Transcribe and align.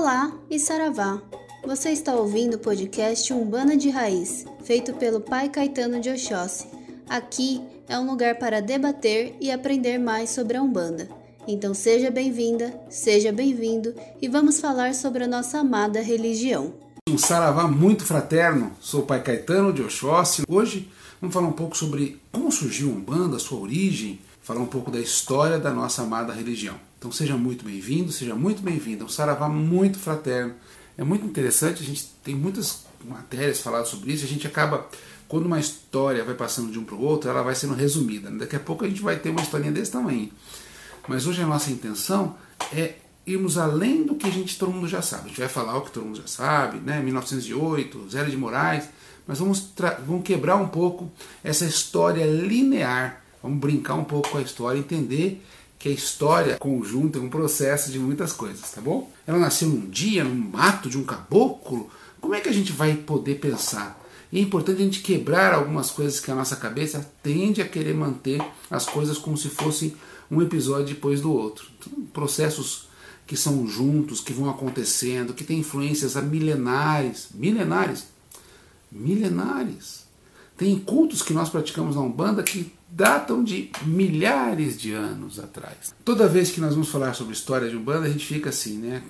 Olá 0.00 0.32
e 0.48 0.58
Saravá! 0.58 1.20
Você 1.62 1.90
está 1.90 2.14
ouvindo 2.14 2.54
o 2.54 2.58
podcast 2.58 3.34
Umbanda 3.34 3.76
de 3.76 3.90
Raiz, 3.90 4.46
feito 4.64 4.94
pelo 4.94 5.20
Pai 5.20 5.50
Caetano 5.50 6.00
de 6.00 6.08
Oxóssi. 6.08 6.68
Aqui 7.06 7.60
é 7.86 7.98
um 7.98 8.10
lugar 8.10 8.38
para 8.38 8.62
debater 8.62 9.36
e 9.38 9.50
aprender 9.50 9.98
mais 9.98 10.30
sobre 10.30 10.56
a 10.56 10.62
Umbanda. 10.62 11.06
Então 11.46 11.74
seja 11.74 12.10
bem-vinda, 12.10 12.80
seja 12.88 13.30
bem-vindo 13.30 13.94
e 14.22 14.26
vamos 14.26 14.58
falar 14.58 14.94
sobre 14.94 15.24
a 15.24 15.28
nossa 15.28 15.58
amada 15.58 16.00
religião. 16.00 16.72
Um 17.06 17.18
saravá 17.18 17.68
muito 17.68 18.02
fraterno, 18.02 18.72
sou 18.80 19.02
o 19.02 19.06
Pai 19.06 19.22
Caetano 19.22 19.70
de 19.70 19.82
Oxóssi. 19.82 20.44
Hoje 20.48 20.90
vamos 21.20 21.34
falar 21.34 21.46
um 21.46 21.52
pouco 21.52 21.76
sobre 21.76 22.18
como 22.32 22.50
surgiu 22.50 22.88
a 22.88 22.94
Umbanda, 22.94 23.38
sua 23.38 23.60
origem, 23.60 24.18
falar 24.40 24.60
um 24.60 24.66
pouco 24.66 24.90
da 24.90 24.98
história 24.98 25.58
da 25.58 25.70
nossa 25.70 26.00
amada 26.00 26.32
religião. 26.32 26.88
Então 27.00 27.10
seja 27.10 27.34
muito 27.34 27.64
bem-vindo, 27.64 28.12
seja 28.12 28.34
muito 28.34 28.60
bem-vinda. 28.60 29.06
Um 29.06 29.08
saravá 29.08 29.48
muito 29.48 29.98
fraterno. 29.98 30.52
É 30.98 31.02
muito 31.02 31.24
interessante, 31.24 31.82
a 31.82 31.86
gente 31.86 32.04
tem 32.22 32.34
muitas 32.34 32.84
matérias 33.02 33.58
faladas 33.58 33.88
sobre 33.88 34.12
isso, 34.12 34.22
a 34.22 34.28
gente 34.28 34.46
acaba, 34.46 34.86
quando 35.26 35.46
uma 35.46 35.58
história 35.58 36.22
vai 36.22 36.34
passando 36.34 36.70
de 36.70 36.78
um 36.78 36.84
para 36.84 36.94
o 36.94 37.02
outro, 37.02 37.30
ela 37.30 37.42
vai 37.42 37.54
sendo 37.54 37.72
resumida. 37.72 38.30
Daqui 38.30 38.54
a 38.54 38.60
pouco 38.60 38.84
a 38.84 38.88
gente 38.88 39.00
vai 39.00 39.18
ter 39.18 39.30
uma 39.30 39.40
historinha 39.40 39.72
desse 39.72 39.90
tamanho. 39.90 40.30
Mas 41.08 41.26
hoje 41.26 41.40
a 41.40 41.46
nossa 41.46 41.70
intenção 41.70 42.36
é 42.70 42.96
irmos 43.26 43.56
além 43.56 44.04
do 44.04 44.14
que 44.14 44.26
a 44.26 44.30
gente 44.30 44.58
todo 44.58 44.70
mundo 44.70 44.86
já 44.86 45.00
sabe. 45.00 45.24
A 45.24 45.28
gente 45.28 45.40
vai 45.40 45.48
falar 45.48 45.78
o 45.78 45.80
que 45.80 45.92
todo 45.92 46.04
mundo 46.04 46.18
já 46.20 46.26
sabe, 46.26 46.80
né? 46.80 47.00
1908, 47.00 48.10
Zé 48.10 48.24
de 48.24 48.36
Moraes, 48.36 48.90
mas 49.26 49.38
vamos, 49.38 49.72
vamos 50.06 50.22
quebrar 50.22 50.56
um 50.56 50.68
pouco 50.68 51.10
essa 51.42 51.64
história 51.64 52.26
linear. 52.26 53.22
Vamos 53.42 53.58
brincar 53.58 53.94
um 53.94 54.04
pouco 54.04 54.28
com 54.28 54.36
a 54.36 54.42
história, 54.42 54.78
entender 54.78 55.42
que 55.80 55.88
a 55.88 55.92
história 55.92 56.58
conjunta 56.58 57.18
é 57.18 57.22
um 57.22 57.30
processo 57.30 57.90
de 57.90 57.98
muitas 57.98 58.34
coisas, 58.34 58.70
tá 58.70 58.82
bom? 58.82 59.10
Ela 59.26 59.38
nasceu 59.38 59.66
num 59.66 59.88
dia, 59.88 60.22
num 60.22 60.34
mato 60.34 60.90
de 60.90 60.98
um 60.98 61.04
caboclo. 61.04 61.88
Como 62.20 62.34
é 62.34 62.40
que 62.40 62.50
a 62.50 62.52
gente 62.52 62.70
vai 62.70 62.94
poder 62.94 63.36
pensar? 63.36 63.98
E 64.30 64.38
é 64.38 64.42
importante 64.42 64.82
a 64.82 64.84
gente 64.84 65.00
quebrar 65.00 65.54
algumas 65.54 65.90
coisas 65.90 66.20
que 66.20 66.30
a 66.30 66.34
nossa 66.34 66.54
cabeça 66.54 67.10
tende 67.22 67.62
a 67.62 67.66
querer 67.66 67.94
manter 67.94 68.42
as 68.70 68.84
coisas 68.84 69.16
como 69.16 69.38
se 69.38 69.48
fosse 69.48 69.96
um 70.30 70.42
episódio 70.42 70.94
depois 70.94 71.22
do 71.22 71.32
outro. 71.32 71.66
Então, 71.78 72.04
processos 72.12 72.90
que 73.26 73.34
são 73.34 73.66
juntos, 73.66 74.20
que 74.20 74.34
vão 74.34 74.50
acontecendo, 74.50 75.32
que 75.32 75.44
têm 75.44 75.60
influências 75.60 76.14
milenares, 76.16 77.28
milenares, 77.34 78.04
milenares. 78.92 80.04
Tem 80.60 80.78
cultos 80.78 81.22
que 81.22 81.32
nós 81.32 81.48
praticamos 81.48 81.96
na 81.96 82.02
Umbanda 82.02 82.42
que 82.42 82.70
datam 82.90 83.42
de 83.42 83.70
milhares 83.86 84.78
de 84.78 84.92
anos 84.92 85.38
atrás. 85.38 85.94
Toda 86.04 86.28
vez 86.28 86.50
que 86.50 86.60
nós 86.60 86.74
vamos 86.74 86.90
falar 86.90 87.14
sobre 87.14 87.32
história 87.32 87.66
de 87.70 87.74
Umbanda, 87.74 88.04
a 88.04 88.10
gente 88.10 88.26
fica 88.26 88.50
assim, 88.50 88.76
né? 88.76 89.02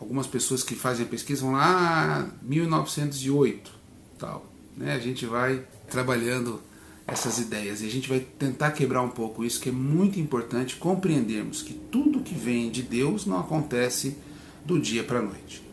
Algumas 0.00 0.26
pessoas 0.26 0.64
que 0.64 0.74
fazem 0.74 1.06
a 1.06 1.08
pesquisa 1.08 1.42
vão 1.42 1.52
lá, 1.52 2.26
ah, 2.26 2.34
1908, 2.42 3.70
tal. 4.18 4.44
Né? 4.76 4.92
A 4.92 4.98
gente 4.98 5.24
vai 5.26 5.62
trabalhando 5.88 6.60
essas 7.06 7.38
ideias 7.38 7.82
e 7.82 7.86
a 7.86 7.90
gente 7.90 8.08
vai 8.08 8.18
tentar 8.18 8.72
quebrar 8.72 9.02
um 9.02 9.10
pouco 9.10 9.44
isso, 9.44 9.60
que 9.60 9.68
é 9.68 9.72
muito 9.72 10.18
importante 10.18 10.74
compreendermos 10.74 11.62
que 11.62 11.72
tudo 11.72 12.18
que 12.18 12.34
vem 12.34 12.68
de 12.68 12.82
Deus 12.82 13.26
não 13.26 13.38
acontece 13.38 14.16
do 14.64 14.76
dia 14.76 15.04
para 15.04 15.20
a 15.20 15.22
noite. 15.22 15.69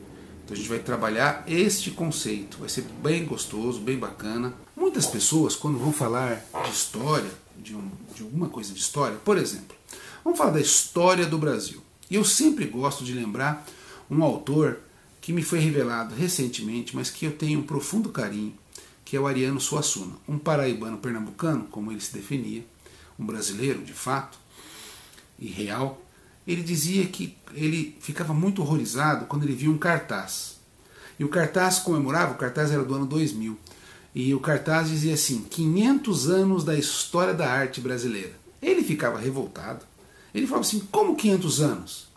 Então 0.48 0.56
a 0.56 0.58
gente 0.58 0.70
vai 0.70 0.80
trabalhar 0.80 1.44
este 1.46 1.92
conceito, 1.92 2.60
vai 2.60 2.70
ser 2.70 2.86
bem 3.04 3.26
gostoso, 3.26 3.82
bem 3.82 3.98
bacana. 3.98 4.54
Muitas 4.78 5.06
pessoas, 5.06 5.58
quando 5.58 5.78
vão 5.78 5.92
falar 5.92 6.42
de 6.64 6.72
história, 6.72 7.30
de, 7.58 7.76
um, 7.76 7.92
de 8.16 8.24
alguma 8.24 8.48
coisa 8.48 8.74
de 8.74 8.80
história, 8.80 9.18
por 9.26 9.38
exemplo, 9.38 9.76
vamos 10.24 10.40
falar 10.40 10.52
da 10.52 10.62
história 10.62 11.26
do 11.26 11.38
Brasil. 11.38 11.84
E 12.10 12.16
eu 12.16 12.24
sempre 12.24 12.64
gosto 12.64 13.04
de 13.04 13.12
lembrar 13.12 13.68
um 14.10 14.24
autor 14.24 14.80
que 15.20 15.34
me 15.34 15.42
foi 15.42 15.60
revelado 15.60 16.16
recentemente, 16.16 16.96
mas 16.96 17.10
que 17.10 17.26
eu 17.26 17.34
tenho 17.34 17.60
um 17.60 17.64
profundo 17.64 18.08
carinho, 18.08 18.58
que 19.04 19.18
é 19.18 19.20
o 19.20 19.28
Ariano 19.28 19.60
Suassuna, 19.60 20.14
um 20.30 20.38
paraibano 20.38 20.98
pernambucano, 20.98 21.66
como 21.66 21.92
ele 21.92 22.00
se 22.00 22.14
definia, 22.14 22.66
um 23.20 23.26
brasileiro 23.26 23.84
de 23.84 23.92
fato 23.92 24.38
e 25.38 25.48
real, 25.48 26.02
ele 26.48 26.64
dizia 26.64 27.06
que 27.06 27.38
ele 27.54 27.98
ficava 28.00 28.34
muito 28.34 28.62
horrorizado 28.62 29.26
quando 29.26 29.44
ele 29.44 29.54
via 29.54 29.70
um 29.70 29.78
cartaz. 29.78 30.56
E 31.20 31.24
o 31.26 31.30
cartaz 31.30 31.80
comemorava, 31.80 32.34
o 32.34 32.38
cartaz 32.38 32.72
era 32.72 32.84
do 32.84 32.94
ano 32.94 33.06
2000, 33.06 33.58
e 34.16 34.34
o 34.34 34.40
cartaz 34.40 34.90
dizia 34.90 35.14
assim: 35.14 35.46
500 35.50 36.30
anos 36.30 36.64
da 36.64 36.76
história 36.76 37.34
da 37.34 37.52
arte 37.52 37.82
brasileira. 37.82 38.34
Ele 38.62 38.82
ficava 38.84 39.20
revoltado. 39.20 39.86
Ele 40.34 40.48
falava 40.48 40.66
assim: 40.66 40.80
como 40.92 41.16
500 41.16 41.62
anos? 41.62 42.08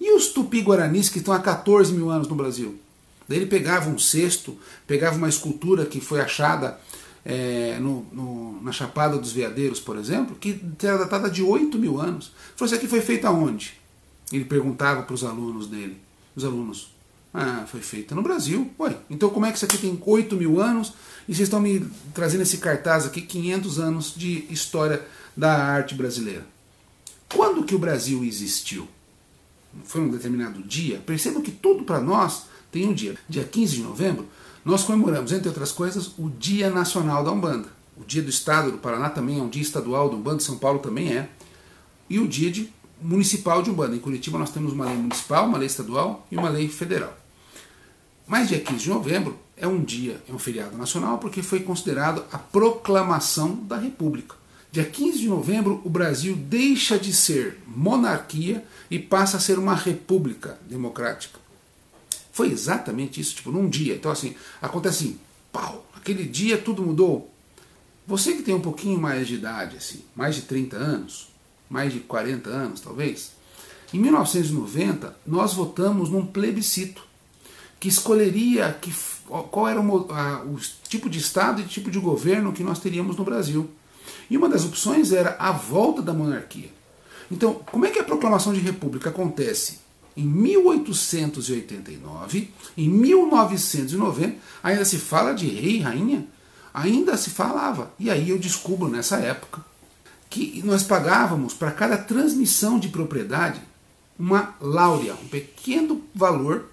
E 0.00 0.12
os 0.12 0.28
tupi-guaranis 0.28 1.08
que 1.08 1.18
estão 1.18 1.32
há 1.32 1.38
14 1.38 1.92
mil 1.92 2.10
anos 2.10 2.26
no 2.26 2.34
Brasil? 2.34 2.78
Daí 3.28 3.38
ele 3.38 3.46
pegava 3.46 3.88
um 3.88 3.98
cesto, 3.98 4.58
pegava 4.86 5.16
uma 5.16 5.28
escultura 5.28 5.86
que 5.86 6.00
foi 6.00 6.20
achada 6.20 6.78
é, 7.24 7.78
no, 7.80 8.06
no, 8.12 8.62
na 8.62 8.72
Chapada 8.72 9.16
dos 9.16 9.32
Veadeiros, 9.32 9.80
por 9.80 9.96
exemplo, 9.96 10.36
que 10.36 10.60
era 10.82 10.98
datada 10.98 11.30
de 11.30 11.42
8 11.42 11.78
mil 11.78 12.00
anos. 12.00 12.32
Falou, 12.56 12.66
isso 12.66 12.74
aqui 12.74 12.88
foi 12.88 13.00
feito 13.00 13.26
aonde? 13.26 13.74
Ele 14.32 14.44
perguntava 14.44 15.02
para 15.02 15.14
os 15.14 15.24
alunos 15.24 15.66
dele. 15.66 15.98
Os 16.34 16.44
alunos, 16.44 16.92
ah, 17.32 17.64
foi 17.66 17.80
feita 17.80 18.14
no 18.14 18.22
Brasil. 18.22 18.70
Ué, 18.78 18.96
então 19.08 19.30
como 19.30 19.46
é 19.46 19.50
que 19.50 19.56
isso 19.56 19.64
aqui 19.64 19.78
tem 19.78 20.00
8 20.04 20.36
mil 20.36 20.60
anos 20.60 20.94
e 21.28 21.34
vocês 21.34 21.46
estão 21.46 21.60
me 21.60 21.86
trazendo 22.12 22.42
esse 22.42 22.58
cartaz 22.58 23.06
aqui, 23.06 23.22
500 23.22 23.78
anos 23.78 24.14
de 24.16 24.46
história 24.50 25.06
da 25.36 25.52
arte 25.52 25.94
brasileira? 25.94 26.46
Quando 27.28 27.64
que 27.64 27.74
o 27.74 27.78
Brasil 27.78 28.24
existiu? 28.24 28.88
Foi 29.84 30.02
um 30.02 30.10
determinado 30.10 30.62
dia? 30.62 30.98
Percebam 30.98 31.40
que 31.40 31.50
tudo 31.50 31.84
para 31.84 32.00
nós 32.00 32.44
tem 32.70 32.86
um 32.86 32.92
dia. 32.92 33.16
Dia 33.28 33.44
15 33.44 33.76
de 33.76 33.82
novembro 33.82 34.26
nós 34.64 34.84
comemoramos, 34.84 35.32
entre 35.32 35.48
outras 35.48 35.72
coisas, 35.72 36.12
o 36.18 36.30
Dia 36.30 36.70
Nacional 36.70 37.24
da 37.24 37.32
Umbanda. 37.32 37.68
O 37.96 38.04
Dia 38.04 38.22
do 38.22 38.30
Estado 38.30 38.70
do 38.70 38.78
Paraná 38.78 39.10
também 39.10 39.38
é 39.38 39.42
um 39.42 39.48
dia 39.48 39.62
estadual 39.62 40.08
do 40.08 40.16
Umbanda, 40.16 40.40
São 40.40 40.56
Paulo 40.56 40.78
também 40.78 41.12
é. 41.12 41.28
E 42.08 42.18
o 42.18 42.28
Dia 42.28 42.50
de 42.50 42.72
Municipal 43.00 43.62
de 43.62 43.70
Umbanda. 43.70 43.96
Em 43.96 43.98
Curitiba 43.98 44.38
nós 44.38 44.50
temos 44.50 44.72
uma 44.72 44.86
lei 44.86 44.96
municipal, 44.96 45.46
uma 45.46 45.58
lei 45.58 45.66
estadual 45.66 46.26
e 46.30 46.36
uma 46.36 46.48
lei 46.48 46.68
federal. 46.68 47.16
Mas 48.26 48.48
dia 48.48 48.60
15 48.60 48.84
de 48.84 48.88
novembro 48.88 49.36
é 49.56 49.66
um 49.66 49.82
dia, 49.82 50.22
é 50.28 50.32
um 50.32 50.38
feriado 50.38 50.76
nacional, 50.78 51.18
porque 51.18 51.42
foi 51.42 51.60
considerado 51.60 52.24
a 52.30 52.38
proclamação 52.38 53.56
da 53.56 53.76
República. 53.76 54.36
Dia 54.70 54.84
15 54.84 55.18
de 55.18 55.28
novembro, 55.28 55.82
o 55.84 55.90
Brasil 55.90 56.34
deixa 56.34 56.98
de 56.98 57.12
ser 57.12 57.58
monarquia 57.66 58.64
e 58.90 58.98
passa 58.98 59.36
a 59.36 59.40
ser 59.40 59.58
uma 59.58 59.74
república 59.74 60.58
democrática. 60.68 61.41
Foi 62.32 62.50
exatamente 62.50 63.20
isso, 63.20 63.36
tipo, 63.36 63.52
num 63.52 63.68
dia. 63.68 63.94
Então, 63.94 64.10
assim, 64.10 64.34
acontece 64.60 65.04
assim, 65.04 65.18
pau, 65.52 65.86
aquele 65.94 66.24
dia 66.24 66.56
tudo 66.58 66.82
mudou. 66.82 67.30
Você 68.06 68.32
que 68.34 68.42
tem 68.42 68.54
um 68.54 68.60
pouquinho 68.60 69.00
mais 69.00 69.28
de 69.28 69.34
idade, 69.34 69.76
assim, 69.76 70.02
mais 70.16 70.34
de 70.34 70.42
30 70.42 70.76
anos, 70.76 71.28
mais 71.68 71.92
de 71.92 72.00
40 72.00 72.50
anos 72.50 72.80
talvez, 72.80 73.32
em 73.92 73.98
1990 73.98 75.16
nós 75.26 75.54
votamos 75.54 76.08
num 76.08 76.26
plebiscito 76.26 77.06
que 77.78 77.88
escolheria 77.88 78.76
que, 78.80 78.92
qual 79.50 79.68
era 79.68 79.80
o, 79.80 80.12
a, 80.12 80.42
o 80.44 80.56
tipo 80.88 81.10
de 81.10 81.18
Estado 81.18 81.60
e 81.60 81.64
tipo 81.64 81.90
de 81.90 81.98
governo 81.98 82.52
que 82.52 82.62
nós 82.62 82.78
teríamos 82.78 83.16
no 83.16 83.24
Brasil. 83.24 83.70
E 84.30 84.36
uma 84.36 84.48
das 84.48 84.64
opções 84.64 85.12
era 85.12 85.36
a 85.38 85.52
volta 85.52 86.00
da 86.00 86.12
monarquia. 86.12 86.70
Então, 87.30 87.54
como 87.54 87.84
é 87.84 87.90
que 87.90 87.98
a 87.98 88.04
proclamação 88.04 88.52
de 88.52 88.60
república 88.60 89.10
acontece? 89.10 89.80
Em 90.16 90.24
1889, 90.24 92.50
em 92.76 92.88
1990, 92.88 94.36
ainda 94.62 94.84
se 94.84 94.98
fala 94.98 95.32
de 95.32 95.46
rei 95.46 95.76
e 95.76 95.80
rainha? 95.80 96.26
Ainda 96.74 97.16
se 97.16 97.30
falava. 97.30 97.92
E 97.98 98.10
aí 98.10 98.30
eu 98.30 98.38
descubro 98.38 98.88
nessa 98.88 99.16
época 99.16 99.64
que 100.28 100.62
nós 100.64 100.82
pagávamos 100.82 101.54
para 101.54 101.70
cada 101.70 101.96
transmissão 101.96 102.78
de 102.78 102.88
propriedade 102.88 103.60
uma 104.18 104.54
láurea, 104.60 105.14
um 105.14 105.28
pequeno 105.28 106.02
valor 106.14 106.68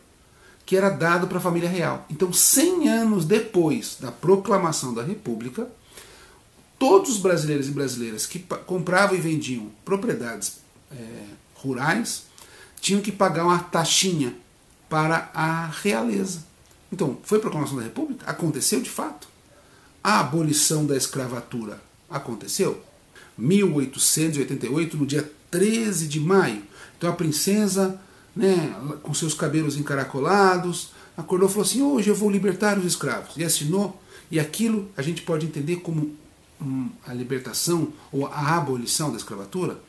que 0.66 0.78
era 0.78 0.90
dado 0.90 1.28
para 1.28 1.40
a 1.40 1.42
família 1.42 1.68
real. 1.68 2.06
Então, 2.10 2.32
100 2.32 2.90
anos 2.90 3.26
depois 3.26 3.98
da 4.00 4.12
proclamação 4.12 4.94
da 4.94 5.02
República, 5.02 5.68
todos 6.78 7.10
os 7.10 7.18
brasileiros 7.18 7.68
e 7.68 7.72
brasileiras 7.72 8.26
que 8.26 8.40
compravam 8.66 9.18
e 9.18 9.20
vendiam 9.20 9.70
propriedades 9.84 10.60
é, 10.92 10.96
rurais 11.56 12.29
tinham 12.82 13.02
que 13.02 13.12
pagar 13.12 13.46
uma 13.46 13.60
taxinha 13.60 14.36
para 14.90 15.30
a 15.34 15.68
realeza. 15.68 16.44
Então, 16.92 17.18
foi 17.24 17.38
a 17.38 17.42
proclamação 17.42 17.78
da 17.78 17.84
República? 17.84 18.26
Aconteceu 18.30 18.82
de 18.82 18.90
fato. 18.90 19.28
A 20.04 20.20
abolição 20.20 20.86
da 20.86 20.96
escravatura 20.96 21.82
aconteceu? 22.10 22.82
1888, 23.38 24.98
no 24.98 25.06
dia 25.06 25.30
13 25.52 26.08
de 26.08 26.20
maio. 26.20 26.64
Então 26.98 27.10
a 27.10 27.14
princesa, 27.14 28.00
né, 28.36 28.76
com 29.02 29.14
seus 29.14 29.34
cabelos 29.34 29.78
encaracolados, 29.78 30.92
acordou 31.16 31.48
e 31.48 31.52
falou 31.52 31.66
assim: 31.66 31.82
hoje 31.82 32.10
eu 32.10 32.16
vou 32.16 32.30
libertar 32.30 32.78
os 32.78 32.86
escravos. 32.86 33.38
E 33.38 33.44
assinou. 33.44 34.02
E 34.32 34.40
aquilo 34.40 34.90
a 34.96 35.02
gente 35.02 35.24
pode 35.24 35.46
entender 35.46 35.78
como 35.78 36.16
hum, 36.62 36.90
a 37.06 37.14
libertação 37.14 37.92
ou 38.12 38.28
a 38.28 38.58
abolição 38.58 39.12
da 39.12 39.18
escravatura? 39.18 39.80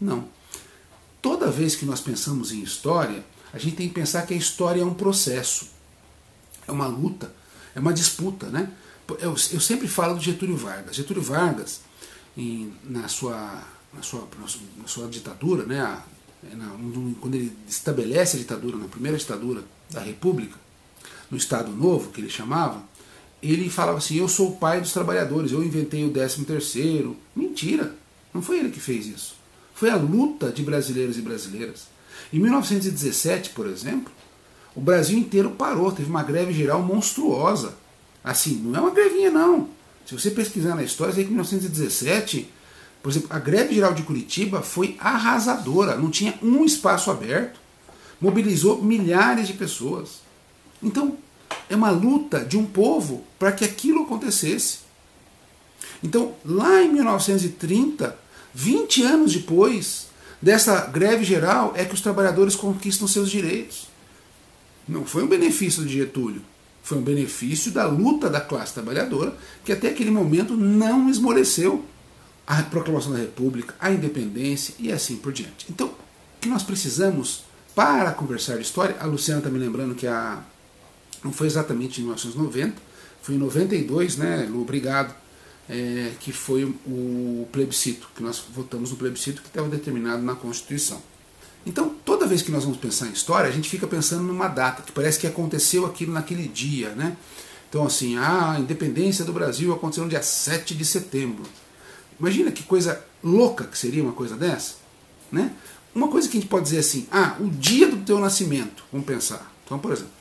Não. 0.00 0.26
Toda 1.24 1.50
vez 1.50 1.74
que 1.74 1.86
nós 1.86 2.02
pensamos 2.02 2.52
em 2.52 2.60
história, 2.60 3.24
A 3.50 3.58
gente 3.58 3.76
tem 3.76 3.88
que 3.88 3.94
pensar 3.94 4.26
que 4.26 4.34
a 4.34 4.36
história 4.36 4.82
é 4.82 4.84
um 4.84 4.92
processo, 4.92 5.68
é 6.66 6.72
uma 6.72 6.88
luta, 6.88 7.32
é 7.72 7.78
uma 7.78 7.94
disputa. 7.94 8.48
Né? 8.48 8.68
Eu, 9.20 9.30
eu 9.30 9.60
sempre 9.60 9.86
falo 9.86 10.16
do 10.16 10.20
Getúlio 10.20 10.56
Vargas. 10.56 10.96
Getúlio 10.96 11.22
Vargas, 11.22 11.80
em, 12.36 12.74
na, 12.82 13.06
sua, 13.06 13.62
na, 13.92 14.02
sua, 14.02 14.28
na 14.76 14.88
sua 14.88 15.08
ditadura, 15.08 15.64
né, 15.64 16.02
na, 16.52 16.68
quando 17.20 17.36
ele 17.36 17.56
estabelece 17.66 18.36
a 18.36 18.40
ditadura, 18.40 18.76
na 18.76 18.88
primeira 18.88 19.16
ditadura 19.16 19.62
da 19.88 20.00
República, 20.00 20.58
no 21.30 21.38
Estado 21.38 21.70
Novo, 21.70 22.10
que 22.10 22.20
ele 22.20 22.28
chamava, 22.28 22.82
ele 23.40 23.70
falava 23.70 23.98
assim: 23.98 24.16
Eu 24.16 24.28
sou 24.28 24.50
o 24.50 24.56
pai 24.56 24.80
dos 24.80 24.92
trabalhadores, 24.92 25.52
eu 25.52 25.62
inventei 25.62 26.04
o 26.04 26.10
13 26.10 26.44
terceiro. 26.44 27.16
Mentira! 27.34 27.94
Não 28.34 28.42
foi 28.42 28.58
ele 28.58 28.70
que 28.70 28.80
fez 28.80 29.06
isso. 29.06 29.43
Foi 29.74 29.90
a 29.90 29.96
luta 29.96 30.50
de 30.50 30.62
brasileiros 30.62 31.18
e 31.18 31.20
brasileiras. 31.20 31.88
Em 32.32 32.38
1917, 32.38 33.50
por 33.50 33.66
exemplo, 33.66 34.12
o 34.74 34.80
Brasil 34.80 35.18
inteiro 35.18 35.50
parou, 35.50 35.92
teve 35.92 36.08
uma 36.08 36.22
greve 36.22 36.52
geral 36.52 36.82
monstruosa. 36.82 37.74
Assim, 38.22 38.54
não 38.56 38.76
é 38.76 38.80
uma 38.80 38.90
grevinha, 38.90 39.30
não. 39.30 39.68
Se 40.06 40.14
você 40.14 40.30
pesquisar 40.30 40.74
na 40.74 40.82
história, 40.82 41.12
você 41.12 41.20
vê 41.20 41.24
que 41.24 41.30
em 41.30 41.34
1917, 41.34 42.50
por 43.02 43.10
exemplo, 43.10 43.28
a 43.30 43.38
greve 43.38 43.74
geral 43.74 43.92
de 43.92 44.02
Curitiba 44.02 44.62
foi 44.62 44.96
arrasadora, 44.98 45.96
não 45.96 46.10
tinha 46.10 46.38
um 46.42 46.64
espaço 46.64 47.10
aberto, 47.10 47.60
mobilizou 48.20 48.82
milhares 48.82 49.46
de 49.46 49.54
pessoas. 49.54 50.20
Então, 50.82 51.16
é 51.68 51.76
uma 51.76 51.90
luta 51.90 52.44
de 52.44 52.56
um 52.56 52.64
povo 52.64 53.24
para 53.38 53.52
que 53.52 53.64
aquilo 53.64 54.04
acontecesse. 54.04 54.78
Então, 56.02 56.34
lá 56.44 56.82
em 56.82 56.92
1930, 56.92 58.23
20 58.54 59.02
anos 59.02 59.32
depois 59.32 60.06
dessa 60.40 60.86
greve 60.86 61.24
geral, 61.24 61.72
é 61.74 61.84
que 61.84 61.94
os 61.94 62.00
trabalhadores 62.00 62.54
conquistam 62.54 63.08
seus 63.08 63.30
direitos. 63.30 63.88
Não 64.86 65.06
foi 65.06 65.24
um 65.24 65.26
benefício 65.26 65.84
de 65.84 65.94
Getúlio, 65.94 66.42
foi 66.82 66.98
um 66.98 67.02
benefício 67.02 67.72
da 67.72 67.86
luta 67.86 68.28
da 68.28 68.40
classe 68.40 68.74
trabalhadora, 68.74 69.34
que 69.64 69.72
até 69.72 69.88
aquele 69.88 70.10
momento 70.10 70.54
não 70.54 71.08
esmoreceu 71.08 71.82
a 72.46 72.62
proclamação 72.62 73.12
da 73.12 73.18
República, 73.18 73.74
a 73.80 73.90
independência 73.90 74.74
e 74.78 74.92
assim 74.92 75.16
por 75.16 75.32
diante. 75.32 75.66
Então, 75.70 75.86
o 75.86 76.40
que 76.40 76.48
nós 76.48 76.62
precisamos 76.62 77.44
para 77.74 78.12
conversar 78.12 78.56
de 78.56 78.62
história, 78.62 78.96
a 79.00 79.06
Luciana 79.06 79.40
está 79.40 79.50
me 79.50 79.58
lembrando 79.58 79.94
que 79.94 80.06
a, 80.06 80.44
não 81.24 81.32
foi 81.32 81.46
exatamente 81.46 82.00
em 82.00 82.04
1990, 82.04 82.74
foi 83.22 83.34
em 83.34 83.38
92, 83.38 84.18
né, 84.18 84.46
Lu, 84.48 84.60
obrigado, 84.60 85.14
é, 85.68 86.12
que 86.20 86.32
foi 86.32 86.64
o 86.64 87.48
plebiscito, 87.50 88.08
que 88.14 88.22
nós 88.22 88.42
votamos 88.54 88.90
no 88.90 88.96
plebiscito 88.96 89.42
que 89.42 89.48
estava 89.48 89.68
determinado 89.68 90.22
na 90.22 90.34
Constituição. 90.34 91.00
Então, 91.66 91.94
toda 92.04 92.26
vez 92.26 92.42
que 92.42 92.50
nós 92.50 92.64
vamos 92.64 92.78
pensar 92.78 93.06
em 93.06 93.12
história, 93.12 93.48
a 93.48 93.52
gente 93.52 93.70
fica 93.70 93.86
pensando 93.86 94.22
numa 94.22 94.48
data, 94.48 94.82
que 94.82 94.92
parece 94.92 95.18
que 95.18 95.26
aconteceu 95.26 95.86
aquilo 95.86 96.12
naquele 96.12 96.46
dia, 96.46 96.90
né? 96.90 97.16
Então, 97.68 97.86
assim, 97.86 98.16
ah, 98.16 98.52
a 98.52 98.60
independência 98.60 99.24
do 99.24 99.32
Brasil 99.32 99.72
aconteceu 99.72 100.04
no 100.04 100.10
dia 100.10 100.22
7 100.22 100.74
de 100.74 100.84
setembro. 100.84 101.44
Imagina 102.20 102.52
que 102.52 102.62
coisa 102.62 103.02
louca 103.22 103.64
que 103.64 103.76
seria 103.78 104.02
uma 104.02 104.12
coisa 104.12 104.36
dessa, 104.36 104.74
né? 105.32 105.52
Uma 105.94 106.08
coisa 106.08 106.28
que 106.28 106.36
a 106.36 106.40
gente 106.40 106.50
pode 106.50 106.64
dizer 106.64 106.78
assim, 106.78 107.06
ah, 107.10 107.36
o 107.40 107.48
dia 107.48 107.88
do 107.88 107.96
teu 108.04 108.18
nascimento, 108.18 108.84
vamos 108.92 109.06
pensar. 109.06 109.50
Então, 109.64 109.78
por 109.78 109.92
exemplo, 109.92 110.12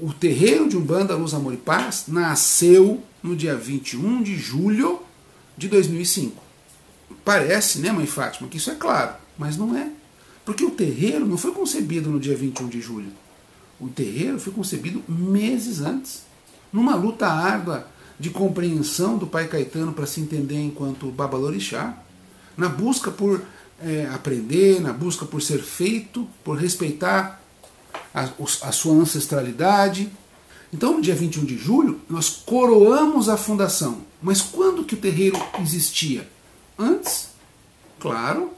o 0.00 0.12
terreiro 0.12 0.68
de 0.68 0.76
Umbanda 0.76 1.14
Luz, 1.14 1.34
Amor 1.34 1.54
e 1.54 1.56
Paz 1.56 2.04
nasceu 2.08 3.02
no 3.22 3.34
dia 3.34 3.56
21 3.56 4.22
de 4.22 4.36
julho 4.36 5.00
de 5.56 5.68
2005. 5.68 6.40
Parece, 7.24 7.80
né, 7.80 7.90
Mãe 7.90 8.06
Fátima, 8.06 8.48
que 8.48 8.56
isso 8.56 8.70
é 8.70 8.74
claro, 8.74 9.14
mas 9.36 9.56
não 9.56 9.76
é. 9.76 9.90
Porque 10.44 10.64
o 10.64 10.70
terreiro 10.70 11.26
não 11.26 11.36
foi 11.36 11.52
concebido 11.52 12.10
no 12.10 12.20
dia 12.20 12.36
21 12.36 12.68
de 12.68 12.80
julho. 12.80 13.12
O 13.80 13.88
terreiro 13.88 14.38
foi 14.38 14.52
concebido 14.52 15.02
meses 15.08 15.80
antes, 15.80 16.22
numa 16.72 16.94
luta 16.94 17.26
árdua 17.26 17.86
de 18.18 18.30
compreensão 18.30 19.16
do 19.16 19.26
pai 19.26 19.46
Caetano 19.46 19.92
para 19.92 20.06
se 20.06 20.20
entender 20.20 20.58
enquanto 20.58 21.10
babalorixá, 21.10 21.96
na 22.56 22.68
busca 22.68 23.10
por 23.10 23.42
é, 23.80 24.08
aprender, 24.12 24.80
na 24.80 24.92
busca 24.92 25.24
por 25.24 25.40
ser 25.40 25.62
feito, 25.62 26.26
por 26.42 26.56
respeitar 26.56 27.37
a, 28.14 28.28
a 28.62 28.72
sua 28.72 28.94
ancestralidade. 28.94 30.10
Então, 30.72 30.94
no 30.94 31.02
dia 31.02 31.14
21 31.14 31.44
de 31.44 31.56
julho, 31.56 32.00
nós 32.08 32.28
coroamos 32.44 33.28
a 33.28 33.36
fundação. 33.36 34.02
Mas 34.20 34.40
quando 34.40 34.84
que 34.84 34.94
o 34.94 34.98
terreiro 34.98 35.38
existia? 35.60 36.28
Antes? 36.78 37.28
Claro, 37.98 38.52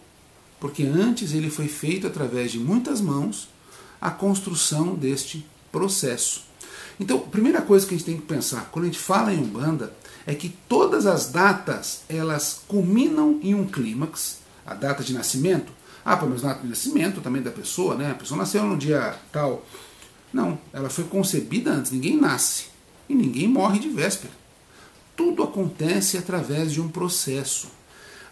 porque 0.58 0.82
antes 0.82 1.32
ele 1.32 1.50
foi 1.50 1.68
feito 1.68 2.06
através 2.06 2.52
de 2.52 2.58
muitas 2.58 3.00
mãos 3.00 3.48
a 4.00 4.10
construção 4.10 4.94
deste 4.94 5.46
processo. 5.70 6.44
Então, 6.98 7.18
a 7.18 7.30
primeira 7.30 7.62
coisa 7.62 7.86
que 7.86 7.94
a 7.94 7.96
gente 7.96 8.06
tem 8.06 8.16
que 8.16 8.26
pensar 8.26 8.68
quando 8.70 8.84
a 8.84 8.88
gente 8.88 8.98
fala 8.98 9.32
em 9.32 9.38
Umbanda 9.38 9.92
é 10.26 10.34
que 10.34 10.50
todas 10.68 11.06
as 11.06 11.30
datas 11.30 12.02
elas 12.08 12.60
culminam 12.68 13.40
em 13.42 13.54
um 13.54 13.66
clímax, 13.66 14.38
a 14.66 14.74
data 14.74 15.02
de 15.02 15.14
nascimento, 15.14 15.72
ah, 16.12 16.26
mas 16.26 16.42
data 16.42 16.60
de 16.60 16.68
nascimento 16.68 17.20
também 17.20 17.40
da 17.40 17.50
pessoa, 17.50 17.94
né? 17.94 18.10
A 18.10 18.14
pessoa 18.14 18.38
nasceu 18.38 18.64
no 18.64 18.76
dia 18.76 19.14
tal. 19.30 19.64
Não, 20.32 20.58
ela 20.72 20.90
foi 20.90 21.04
concebida 21.04 21.70
antes, 21.70 21.92
ninguém 21.92 22.16
nasce 22.16 22.66
e 23.08 23.14
ninguém 23.14 23.46
morre 23.46 23.78
de 23.78 23.88
véspera. 23.88 24.32
Tudo 25.16 25.42
acontece 25.42 26.16
através 26.16 26.72
de 26.72 26.80
um 26.80 26.88
processo. 26.88 27.68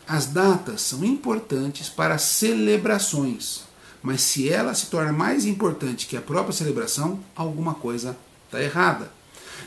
As 0.07 0.27
datas 0.27 0.81
são 0.81 1.05
importantes 1.05 1.89
para 1.89 2.19
celebrações, 2.19 3.65
mas 4.03 4.23
se 4.23 4.49
ela 4.49 4.75
se 4.75 4.87
torna 4.87 5.13
mais 5.13 5.45
importante 5.45 6.07
que 6.07 6.17
a 6.17 6.23
própria 6.23 6.55
celebração, 6.55 7.21
alguma 7.37 7.75
coisa 7.75 8.17
está 8.47 8.63
errada. 8.63 9.13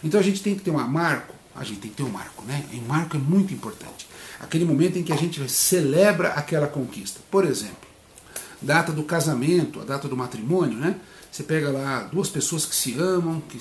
Então 0.04 0.20
a 0.20 0.24
gente 0.24 0.42
tem 0.42 0.56
que 0.56 0.62
ter 0.62 0.72
um 0.72 0.88
marco, 0.88 1.36
a 1.56 1.64
gente 1.64 1.82
tem 1.82 1.92
que 1.92 1.98
ter 1.98 2.04
um 2.04 2.10
marco, 2.10 2.44
né? 2.44 2.66
E 2.72 2.78
um 2.78 2.88
marco 2.88 3.16
é 3.16 3.20
muito 3.20 3.54
importante. 3.54 4.08
Aquele 4.40 4.66
momento 4.66 4.98
em 4.98 5.04
que 5.04 5.14
a 5.14 5.18
gente 5.18 5.48
celebra 5.48 6.30
aquela 6.30 6.68
conquista. 6.68 7.20
Por 7.30 7.46
exemplo, 7.46 7.91
data 8.62 8.92
do 8.92 9.04
casamento, 9.04 9.80
a 9.80 9.84
data 9.84 10.08
do 10.08 10.16
matrimônio, 10.16 10.78
né? 10.78 10.96
Você 11.32 11.44
pega 11.44 11.70
lá 11.70 12.04
duas 12.04 12.30
pessoas 12.30 12.66
que 12.66 12.76
se 12.76 12.94
amam, 13.00 13.42
que, 13.42 13.58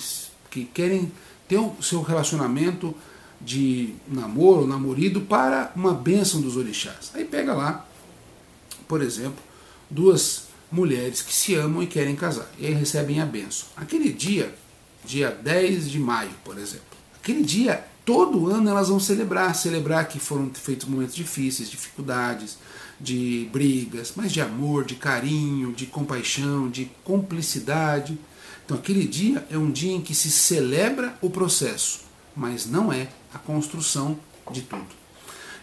que 0.49 0.65
querem 0.65 1.11
ter 1.47 1.57
o 1.57 1.75
seu 1.81 2.01
relacionamento 2.01 2.95
de 3.39 3.95
namoro, 4.07 4.67
namorido 4.67 5.21
para 5.21 5.71
uma 5.75 5.93
bênção 5.93 6.41
dos 6.41 6.57
orixás. 6.57 7.11
Aí 7.13 7.25
pega 7.25 7.53
lá, 7.53 7.85
por 8.87 9.01
exemplo, 9.01 9.41
duas 9.89 10.47
mulheres 10.71 11.21
que 11.21 11.33
se 11.33 11.55
amam 11.55 11.81
e 11.81 11.87
querem 11.87 12.15
casar. 12.15 12.49
E 12.57 12.67
aí 12.67 12.73
recebem 12.73 13.19
a 13.19 13.25
bênção. 13.25 13.67
Aquele 13.75 14.11
dia, 14.11 14.53
dia 15.03 15.31
10 15.31 15.89
de 15.89 15.99
maio, 15.99 16.31
por 16.43 16.57
exemplo, 16.57 16.85
aquele 17.15 17.43
dia, 17.43 17.83
todo 18.05 18.47
ano 18.47 18.69
elas 18.69 18.89
vão 18.89 18.99
celebrar, 18.99 19.55
celebrar 19.55 20.07
que 20.07 20.19
foram 20.19 20.51
feitos 20.53 20.87
momentos 20.87 21.15
difíceis, 21.15 21.69
dificuldades, 21.69 22.57
de 23.01 23.49
brigas, 23.51 24.13
mas 24.15 24.31
de 24.31 24.41
amor, 24.41 24.85
de 24.85 24.95
carinho, 24.95 25.73
de 25.73 25.85
compaixão, 25.85 26.69
de 26.69 26.85
cumplicidade. 27.03 28.17
Então 28.63 28.77
aquele 28.77 29.05
dia 29.05 29.45
é 29.49 29.57
um 29.57 29.71
dia 29.71 29.91
em 29.91 30.01
que 30.01 30.13
se 30.13 30.29
celebra 30.29 31.17
o 31.21 31.29
processo, 31.29 32.01
mas 32.35 32.65
não 32.65 32.93
é 32.93 33.09
a 33.33 33.39
construção 33.39 34.17
de 34.51 34.61
tudo. 34.61 34.85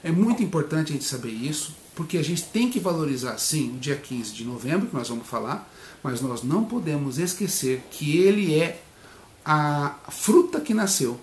É 0.03 0.11
muito 0.11 0.43
importante 0.43 0.91
a 0.91 0.95
gente 0.95 1.05
saber 1.05 1.31
isso, 1.31 1.75
porque 1.95 2.19
a 2.19 2.23
gente 2.23 2.45
tem 2.45 2.71
que 2.71 2.79
valorizar 2.79 3.39
sim 3.39 3.75
o 3.77 3.79
dia 3.79 3.97
15 3.97 4.33
de 4.33 4.45
novembro, 4.45 4.89
que 4.89 4.95
nós 4.95 5.09
vamos 5.09 5.27
falar, 5.27 5.73
mas 6.03 6.21
nós 6.21 6.43
não 6.43 6.65
podemos 6.65 7.19
esquecer 7.19 7.83
que 7.91 8.17
ele 8.17 8.55
é 8.55 8.81
a 9.45 9.97
fruta 10.09 10.61
que 10.61 10.75
nasceu. 10.75 11.19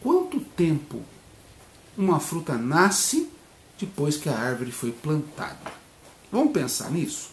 Quanto 0.00 0.40
tempo 0.40 1.02
uma 1.96 2.20
fruta 2.20 2.56
nasce 2.56 3.28
depois 3.78 4.16
que 4.16 4.28
a 4.28 4.38
árvore 4.38 4.72
foi 4.72 4.92
plantada. 4.92 5.72
Vamos 6.30 6.52
pensar 6.52 6.90
nisso? 6.90 7.30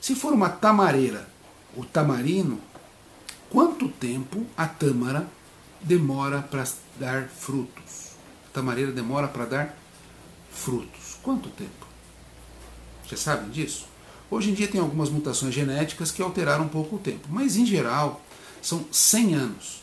Se 0.00 0.14
for 0.14 0.32
uma 0.32 0.48
tamareira, 0.48 1.28
o 1.76 1.84
tamarino, 1.84 2.60
quanto 3.50 3.88
tempo 3.88 4.46
a 4.56 4.66
tâmara 4.66 5.28
demora 5.80 6.42
para 6.42 6.66
dar 6.98 7.28
frutos? 7.28 8.12
A 8.50 8.54
tamareira 8.54 8.92
demora 8.92 9.28
para 9.28 9.44
dar 9.46 9.78
frutos. 10.50 11.18
Quanto 11.22 11.48
tempo? 11.50 11.86
Vocês 13.06 13.20
sabem 13.20 13.50
disso? 13.50 13.86
Hoje 14.30 14.50
em 14.50 14.54
dia 14.54 14.68
tem 14.68 14.80
algumas 14.80 15.10
mutações 15.10 15.54
genéticas 15.54 16.10
que 16.10 16.22
alteraram 16.22 16.64
um 16.64 16.68
pouco 16.68 16.96
o 16.96 16.98
tempo, 16.98 17.28
mas 17.30 17.56
em 17.56 17.66
geral 17.66 18.20
são 18.62 18.84
100 18.90 19.34
anos. 19.34 19.82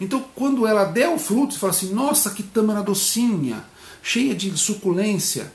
Então, 0.00 0.24
quando 0.34 0.66
ela 0.66 0.84
der 0.84 1.08
o 1.08 1.18
fruto, 1.18 1.52
você 1.52 1.58
fala 1.60 1.72
assim: 1.72 1.92
nossa, 1.92 2.30
que 2.30 2.42
tâmara 2.42 2.82
docinha! 2.82 3.64
Cheia 4.02 4.34
de 4.34 4.56
suculência. 4.56 5.52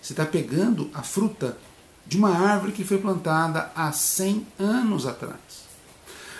Você 0.00 0.12
está 0.12 0.24
pegando 0.24 0.90
a 0.94 1.02
fruta 1.02 1.58
de 2.06 2.16
uma 2.16 2.30
árvore 2.30 2.72
que 2.72 2.84
foi 2.84 2.98
plantada 2.98 3.70
há 3.74 3.92
100 3.92 4.46
anos 4.58 5.06
atrás. 5.06 5.68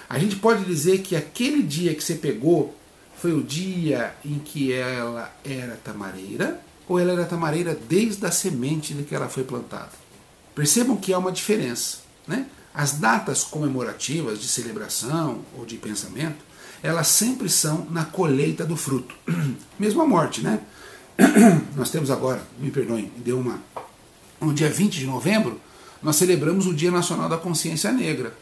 A 0.09 0.19
gente 0.19 0.37
pode 0.37 0.65
dizer 0.65 1.03
que 1.03 1.15
aquele 1.15 1.63
dia 1.63 1.95
que 1.95 2.03
você 2.03 2.15
pegou 2.15 2.75
foi 3.19 3.33
o 3.33 3.43
dia 3.43 4.15
em 4.25 4.39
que 4.39 4.73
ela 4.73 5.31
era 5.45 5.77
tamareira, 5.77 6.61
ou 6.89 6.99
ela 6.99 7.13
era 7.13 7.27
tamareira 7.27 7.79
desde 7.89 8.25
a 8.25 8.31
semente 8.31 8.95
de 8.95 9.03
que 9.03 9.15
ela 9.15 9.29
foi 9.29 9.45
plantada. 9.45 9.91
Percebam 10.55 10.97
que 10.97 11.13
há 11.13 11.19
uma 11.19 11.31
diferença. 11.31 11.99
Né? 12.27 12.47
As 12.73 12.93
datas 12.93 13.45
comemorativas 13.45 14.41
de 14.41 14.49
celebração 14.49 15.45
ou 15.57 15.67
de 15.67 15.77
pensamento, 15.77 16.39
elas 16.83 17.09
sempre 17.09 17.49
são 17.51 17.87
na 17.91 18.05
colheita 18.05 18.65
do 18.65 18.77
fruto. 18.77 19.15
Mesmo 19.79 20.01
a 20.01 20.07
morte, 20.07 20.41
né? 20.41 20.61
Nós 21.77 21.91
temos 21.91 22.11
agora, 22.11 22.43
me 22.59 22.71
perdoem, 22.71 23.11
deu 23.17 23.39
uma. 23.39 23.61
No 24.41 24.55
dia 24.55 24.71
20 24.71 24.99
de 24.99 25.07
novembro, 25.07 25.61
nós 26.01 26.15
celebramos 26.15 26.67
o 26.67 26.73
Dia 26.73 26.93
Nacional 26.93 27.29
da 27.29 27.37
Consciência 27.37 27.91
Negra. 27.91 28.37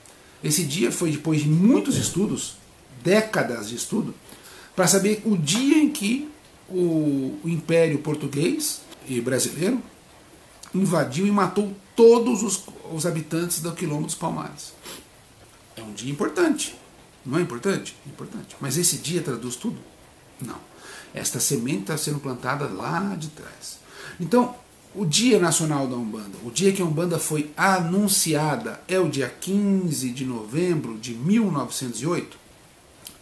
Esse 0.44 0.62
dia 0.62 0.92
foi 0.92 1.10
depois 1.10 1.40
de 1.40 1.48
muitos 1.48 1.96
estudos, 1.96 2.58
décadas 3.02 3.70
de 3.70 3.76
estudo, 3.76 4.14
para 4.74 4.86
saber 4.86 5.22
o 5.24 5.38
dia 5.38 5.78
em 5.78 5.88
que 5.88 6.28
o, 6.68 7.38
Império 7.46 7.98
Português 7.98 8.82
e 9.08 9.20
brasileiro 9.22 9.80
invadiu 10.74 11.26
e 11.26 11.30
matou 11.30 11.74
todos 11.94 12.42
os, 12.42 12.62
os 12.92 13.06
habitantes 13.06 13.60
do 13.60 13.72
Quilombo 13.72 14.04
dos 14.04 14.14
Palmares. 14.14 14.74
É 15.76 15.82
um 15.82 15.92
dia 15.92 16.12
importante. 16.12 16.76
Não 17.24 17.38
é 17.38 17.40
importante? 17.42 17.96
Importante. 18.06 18.54
Mas 18.60 18.76
esse 18.76 18.98
dia 18.98 19.22
traduz 19.22 19.56
tudo? 19.56 19.78
Não. 20.40 20.58
Esta 21.16 21.40
semente 21.40 21.80
está 21.80 21.96
sendo 21.96 22.20
plantada 22.20 22.66
lá 22.66 23.16
de 23.18 23.28
trás. 23.28 23.78
Então, 24.20 24.54
o 24.94 25.06
Dia 25.06 25.38
Nacional 25.38 25.86
da 25.86 25.96
Umbanda, 25.96 26.36
o 26.44 26.50
dia 26.50 26.72
que 26.72 26.82
a 26.82 26.84
Umbanda 26.84 27.18
foi 27.18 27.50
anunciada, 27.56 28.80
é 28.86 29.00
o 29.00 29.08
dia 29.08 29.28
15 29.28 30.10
de 30.10 30.26
novembro 30.26 30.98
de 30.98 31.14
1908? 31.14 32.36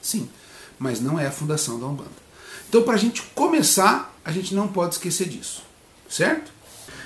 Sim, 0.03 0.29
mas 0.77 1.01
não 1.01 1.21
é 1.21 1.29
a 1.29 1.31
fundação 1.31 1.79
da 1.79 1.87
Umbanda. 1.87 2.25
Então, 2.69 2.83
para 2.83 2.95
a 2.95 2.99
gente 2.99 3.23
começar, 3.33 4.13
a 4.25 4.33
gente 4.33 4.57
não 4.57 4.67
pode 4.67 4.97
esquecer 4.97 5.29
disso, 5.29 5.63
certo? 6.09 6.53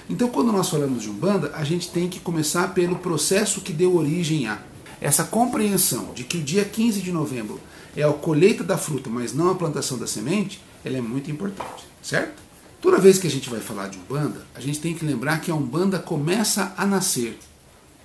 Então, 0.09 0.31
quando 0.31 0.51
nós 0.51 0.71
falamos 0.71 1.03
de 1.03 1.11
Umbanda, 1.11 1.53
a 1.55 1.65
gente 1.65 1.91
tem 1.91 2.09
que 2.09 2.19
começar 2.19 2.73
pelo 2.73 2.97
processo 2.97 3.61
que 3.61 3.75
deu 3.75 3.95
origem 3.95 4.47
a. 4.47 4.59
Essa 5.03 5.25
compreensão 5.25 6.15
de 6.15 6.25
que 6.25 6.39
o 6.39 6.43
dia 6.43 6.65
15 6.65 7.03
de 7.03 7.13
novembro 7.13 7.61
é 7.95 8.03
a 8.03 8.13
colheita 8.13 8.65
da 8.65 8.79
fruta, 8.79 9.11
mas 9.11 9.35
não 9.35 9.51
a 9.51 9.55
plantação 9.55 9.99
da 9.99 10.07
semente, 10.07 10.61
ela 10.89 10.99
é 10.99 11.01
muito 11.01 11.31
importante, 11.31 11.85
certo? 12.03 12.43
Toda 12.81 12.99
vez 12.99 13.19
que 13.19 13.27
a 13.27 13.31
gente 13.31 13.51
vai 13.51 13.61
falar 13.61 13.89
de 13.89 13.99
Umbanda, 13.99 14.47
a 14.55 14.61
gente 14.61 14.81
tem 14.81 14.95
que 14.95 15.05
lembrar 15.05 15.41
que 15.41 15.51
a 15.51 15.55
Umbanda 15.55 15.99
começa 15.99 16.73
a 16.77 16.87
nascer 16.87 17.39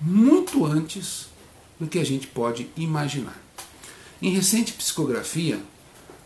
muito 0.00 0.64
antes 0.66 1.28
do 1.78 1.86
que 1.86 1.98
a 1.98 2.04
gente 2.04 2.26
pode 2.26 2.68
imaginar. 2.76 3.40
Em 4.20 4.30
recente 4.30 4.72
psicografia, 4.72 5.60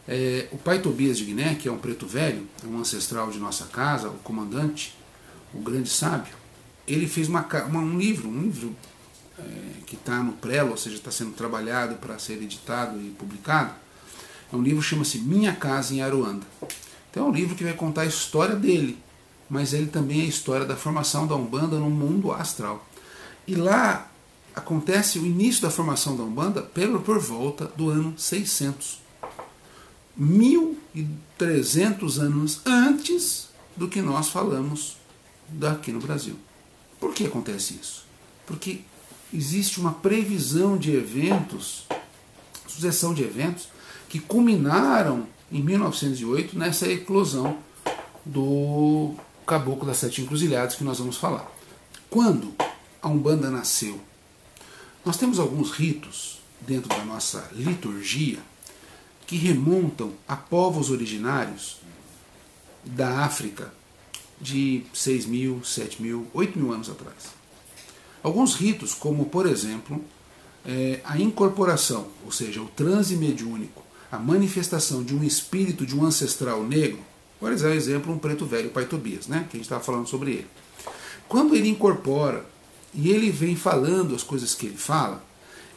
é, 0.07 0.49
o 0.51 0.59
pai 0.59 0.81
Tobias 0.81 1.19
de 1.19 1.25
Guiné, 1.25 1.55
que 1.55 1.69
é 1.69 1.73
um 1.73 1.79
preto 1.79 2.07
velho, 2.07 2.47
é 2.65 2.67
um 2.67 2.79
ancestral 2.79 3.31
de 3.31 3.39
nossa 3.39 3.67
casa, 3.67 4.09
o 4.09 4.19
comandante, 4.19 4.95
o 5.55 5.59
grande 5.59 5.91
sábio, 5.91 6.35
ele 6.87 7.07
fez 7.07 7.29
uma, 7.29 7.47
uma, 7.67 7.81
um 7.81 7.99
livro, 7.99 8.29
um 8.29 8.43
livro 8.43 8.75
é, 9.39 9.43
que 9.87 9.95
está 9.95 10.23
no 10.23 10.33
prelo, 10.33 10.71
ou 10.71 10.77
seja, 10.77 10.97
está 10.97 11.11
sendo 11.11 11.33
trabalhado 11.33 11.97
para 11.97 12.19
ser 12.19 12.43
editado 12.43 12.99
e 13.01 13.11
publicado. 13.11 13.75
É 14.53 14.57
um 14.57 14.63
livro 14.63 14.83
chama-se 14.83 15.19
Minha 15.19 15.55
Casa 15.55 15.95
em 15.95 16.01
Aruanda. 16.01 16.47
Então 17.11 17.27
é 17.27 17.31
um 17.31 17.33
livro 17.33 17.55
que 17.55 17.65
vai 17.65 17.75
contar 17.75 18.03
a 18.03 18.07
história 18.07 18.57
dele, 18.57 18.99
mas 19.49 19.73
ele 19.73 19.87
também 19.87 20.21
é 20.21 20.25
a 20.25 20.29
história 20.29 20.67
da 20.67 20.77
formação 20.77 21.27
da 21.27 21.35
Umbanda 21.35 21.79
no 21.79 21.91
mundo 21.91 22.33
astral. 22.33 22.87
E 23.47 23.55
lá 23.55 24.11
acontece 24.55 25.19
o 25.19 25.27
início 25.27 25.63
da 25.63 25.71
formação 25.71 26.17
da 26.17 26.23
Umbanda 26.23 26.63
pelo, 26.63 27.01
por 27.01 27.19
volta 27.19 27.67
do 27.77 27.91
ano 27.91 28.15
600. 28.17 29.01
1300 30.17 32.19
anos 32.19 32.61
antes 32.67 33.49
do 33.77 33.89
que 33.89 34.03
nós 34.03 34.29
falamos 34.29 34.97
daqui 35.49 35.93
no 35.93 36.01
Brasil. 36.01 36.37
Por 36.99 37.15
que 37.15 37.27
acontece 37.27 37.79
isso? 37.81 38.05
Porque 38.45 38.81
existe 39.33 39.81
uma 39.81 39.93
previsão 39.93 40.77
de 40.77 40.91
eventos, 40.91 41.87
sucessão 42.67 43.15
de 43.15 43.23
eventos, 43.23 43.69
que 44.09 44.19
culminaram 44.19 45.27
em 45.51 45.63
1908 45.63 46.59
nessa 46.59 46.87
eclosão 46.89 47.59
do 48.25 49.15
Caboclo 49.47 49.87
das 49.87 49.99
Sete 49.99 50.23
Encruzilhadas 50.23 50.75
que 50.75 50.85
nós 50.85 50.99
vamos 50.99 51.17
falar. 51.17 51.51
Quando 52.11 52.55
a 53.01 53.09
Umbanda 53.09 53.51
nasceu, 53.51 54.01
nós 55.05 55.17
temos 55.17 55.39
alguns 55.39 55.71
ritos 55.71 56.41
dentro 56.61 56.89
da 56.89 57.05
nossa 57.05 57.49
liturgia 57.53 58.39
que 59.27 59.37
remontam 59.37 60.13
a 60.27 60.37
povos 60.37 60.91
originários 60.91 61.79
da 62.85 63.25
África 63.25 63.73
de 64.41 64.85
6 64.95 65.27
mil, 65.27 65.63
7 65.65 66.01
mil, 66.03 66.27
8 66.33 66.59
mil 66.59 66.73
anos 66.73 66.89
atrás. 66.89 67.35
Alguns 68.23 68.55
ritos, 68.55 68.95
como 68.95 69.27
por 69.27 69.47
exemplo 69.47 70.03
é, 70.65 71.01
a 71.05 71.19
incorporação, 71.19 72.09
ou 72.25 72.33
seja, 72.33 72.61
o 72.63 72.69
transe 72.69 73.17
mediúnico, 73.17 73.83
a 74.11 74.19
manifestação 74.19 75.03
de 75.03 75.15
um 75.15 75.23
espírito 75.23 75.85
de 75.85 75.97
um 75.97 76.05
ancestral 76.05 76.63
negro, 76.63 77.01
por 77.39 77.53
exemplo, 77.53 78.13
um 78.13 78.19
preto 78.19 78.45
velho, 78.47 78.71
pai 78.71 78.87
Tobias, 78.87 79.27
né, 79.27 79.47
que 79.49 79.57
a 79.57 79.59
gente 79.59 79.67
estava 79.67 79.83
falando 79.83 80.09
sobre 80.09 80.33
ele. 80.33 80.47
Quando 81.29 81.55
ele 81.55 81.69
incorpora 81.69 82.45
e 82.95 83.11
ele 83.11 83.31
vem 83.31 83.55
falando 83.55 84.15
as 84.15 84.23
coisas 84.23 84.55
que 84.55 84.67
ele 84.67 84.77
fala, 84.77 85.23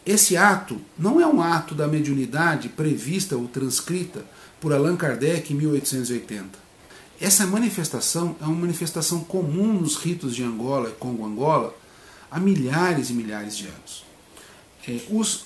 esse 0.06 0.36
ato 0.36 0.82
não 0.98 1.22
é 1.22 1.28
um 1.28 1.42
ato 1.42 1.76
da 1.76 1.88
mediunidade 1.88 2.70
prevista 2.70 3.36
ou 3.36 3.48
transcrita 3.48 4.26
por 4.60 4.74
Allan 4.74 4.96
Kardec 4.96 5.54
em 5.54 5.58
1880. 5.58 6.60
Essa 7.20 7.46
manifestação 7.46 8.36
é 8.42 8.46
uma 8.46 8.56
manifestação 8.56 9.24
comum 9.24 9.74
nos 9.74 9.96
ritos 9.96 10.36
de 10.36 10.44
Angola 10.44 10.90
e 10.90 10.94
Congo-Angola 10.94 11.76
há 12.32 12.40
milhares 12.40 13.12
e 13.12 13.14
milhares 13.14 13.56
de 13.56 13.68
anos. 13.68 14.06
É, 14.88 15.00
os, 15.12 15.46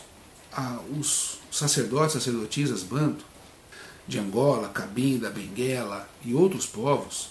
ah, 0.53 0.79
os 0.97 1.39
sacerdotes, 1.57 2.13
sacerdotisas 2.13 2.83
banto 2.83 3.25
de 4.07 4.19
Angola, 4.19 4.67
Cabinda, 4.67 5.29
Benguela 5.29 6.07
e 6.23 6.33
outros 6.33 6.65
povos, 6.65 7.29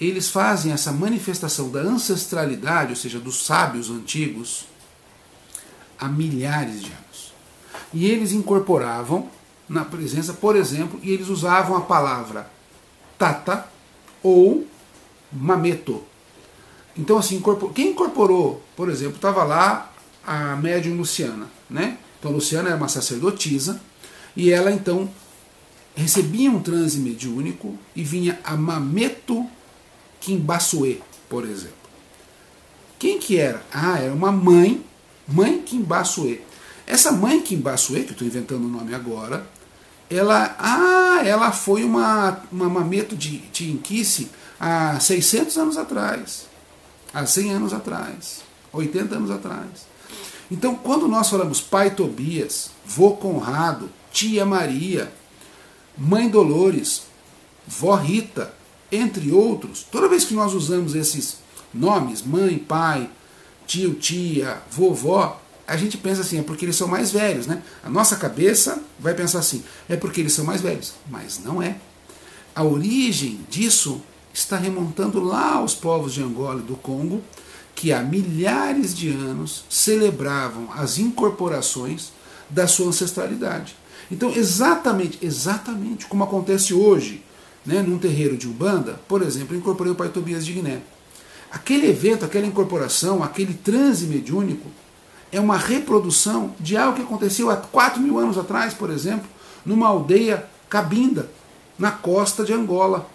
eles 0.00 0.30
fazem 0.30 0.72
essa 0.72 0.90
manifestação 0.90 1.70
da 1.70 1.80
ancestralidade, 1.80 2.90
ou 2.90 2.96
seja, 2.96 3.18
dos 3.18 3.44
sábios 3.44 3.90
antigos, 3.90 4.64
há 5.98 6.08
milhares 6.08 6.80
de 6.80 6.90
anos. 6.92 7.32
E 7.92 8.06
eles 8.06 8.32
incorporavam 8.32 9.28
na 9.68 9.84
presença, 9.84 10.32
por 10.32 10.56
exemplo, 10.56 10.98
e 11.02 11.10
eles 11.10 11.28
usavam 11.28 11.76
a 11.76 11.82
palavra 11.82 12.50
tata 13.18 13.68
ou 14.22 14.66
mameto. 15.32 16.02
Então, 16.96 17.18
assim, 17.18 17.42
quem 17.74 17.90
incorporou, 17.90 18.62
por 18.74 18.88
exemplo, 18.88 19.16
estava 19.16 19.44
lá 19.44 19.92
a 20.26 20.56
médium 20.56 20.96
Luciana, 20.96 21.48
né? 21.68 21.98
Então, 22.18 22.32
Luciana 22.32 22.68
era 22.68 22.76
uma 22.76 22.88
sacerdotisa 22.88 23.80
e 24.36 24.50
ela 24.50 24.70
então 24.70 25.08
recebia 25.94 26.50
um 26.50 26.60
transe 26.60 26.98
mediúnico 26.98 27.76
e 27.94 28.04
vinha 28.04 28.38
a 28.44 28.56
Mameto 28.56 29.46
Kimbasue, 30.20 31.02
por 31.28 31.44
exemplo. 31.44 31.76
Quem 32.98 33.18
que 33.18 33.38
era? 33.38 33.62
Ah, 33.72 33.98
era 33.98 34.12
uma 34.12 34.32
mãe, 34.32 34.84
mãe 35.26 35.60
Kimbasue. 35.62 36.40
Essa 36.86 37.12
mãe 37.12 37.40
Kimbasue, 37.40 38.02
que 38.02 38.08
eu 38.08 38.12
estou 38.12 38.26
inventando 38.26 38.64
o 38.64 38.68
nome 38.68 38.94
agora, 38.94 39.46
ela, 40.10 40.56
ah, 40.58 41.22
ela 41.24 41.52
foi 41.52 41.84
uma, 41.84 42.42
uma 42.50 42.68
Mameto 42.68 43.14
de, 43.14 43.38
de 43.38 43.70
Inquice 43.70 44.30
há 44.58 44.98
600 44.98 45.56
anos 45.58 45.76
atrás, 45.76 46.46
há 47.12 47.26
100 47.26 47.52
anos 47.52 47.72
atrás, 47.72 48.40
80 48.72 49.14
anos 49.16 49.30
atrás. 49.30 49.87
Então, 50.50 50.74
quando 50.74 51.06
nós 51.06 51.28
falamos 51.28 51.60
pai 51.60 51.94
Tobias, 51.94 52.70
vô 52.86 53.12
Conrado, 53.12 53.90
tia 54.12 54.46
Maria, 54.46 55.12
mãe 55.96 56.28
Dolores, 56.28 57.02
vó 57.66 57.94
Rita, 57.94 58.54
entre 58.90 59.30
outros, 59.30 59.82
toda 59.90 60.08
vez 60.08 60.24
que 60.24 60.34
nós 60.34 60.54
usamos 60.54 60.94
esses 60.94 61.38
nomes, 61.72 62.22
mãe, 62.22 62.58
pai, 62.58 63.10
tio, 63.66 63.94
tia, 63.94 64.62
vovó, 64.70 65.40
a 65.66 65.76
gente 65.76 65.98
pensa 65.98 66.22
assim, 66.22 66.38
é 66.38 66.42
porque 66.42 66.64
eles 66.64 66.76
são 66.76 66.88
mais 66.88 67.12
velhos, 67.12 67.46
né? 67.46 67.62
A 67.84 67.90
nossa 67.90 68.16
cabeça 68.16 68.82
vai 68.98 69.12
pensar 69.12 69.40
assim, 69.40 69.62
é 69.86 69.96
porque 69.96 70.22
eles 70.22 70.32
são 70.32 70.46
mais 70.46 70.62
velhos. 70.62 70.94
Mas 71.10 71.38
não 71.44 71.62
é. 71.62 71.76
A 72.54 72.64
origem 72.64 73.40
disso 73.50 74.00
está 74.32 74.56
remontando 74.56 75.22
lá 75.22 75.56
aos 75.56 75.74
povos 75.74 76.14
de 76.14 76.22
Angola 76.22 76.60
e 76.60 76.62
do 76.62 76.74
Congo, 76.74 77.22
que 77.78 77.92
há 77.92 78.02
milhares 78.02 78.92
de 78.92 79.08
anos 79.08 79.62
celebravam 79.70 80.68
as 80.74 80.98
incorporações 80.98 82.10
da 82.50 82.66
sua 82.66 82.88
ancestralidade. 82.88 83.76
Então, 84.10 84.32
exatamente, 84.34 85.16
exatamente 85.22 86.06
como 86.06 86.24
acontece 86.24 86.74
hoje, 86.74 87.22
né, 87.64 87.80
num 87.80 87.96
terreiro 87.96 88.36
de 88.36 88.48
Umbanda, 88.48 89.00
por 89.06 89.22
exemplo, 89.22 89.54
eu 89.54 89.60
incorporei 89.60 89.92
o 89.92 89.94
pai 89.94 90.08
Tobias 90.08 90.44
de 90.44 90.54
Guiné. 90.54 90.80
Aquele 91.52 91.88
evento, 91.88 92.24
aquela 92.24 92.48
incorporação, 92.48 93.22
aquele 93.22 93.54
transe 93.54 94.06
mediúnico, 94.06 94.68
é 95.30 95.38
uma 95.38 95.56
reprodução 95.56 96.56
de 96.58 96.76
algo 96.76 96.96
que 96.96 97.02
aconteceu 97.02 97.48
há 97.48 97.56
4 97.56 98.02
mil 98.02 98.18
anos 98.18 98.36
atrás, 98.36 98.74
por 98.74 98.90
exemplo, 98.90 99.28
numa 99.64 99.86
aldeia 99.86 100.48
cabinda, 100.68 101.30
na 101.78 101.92
costa 101.92 102.44
de 102.44 102.52
Angola. 102.52 103.08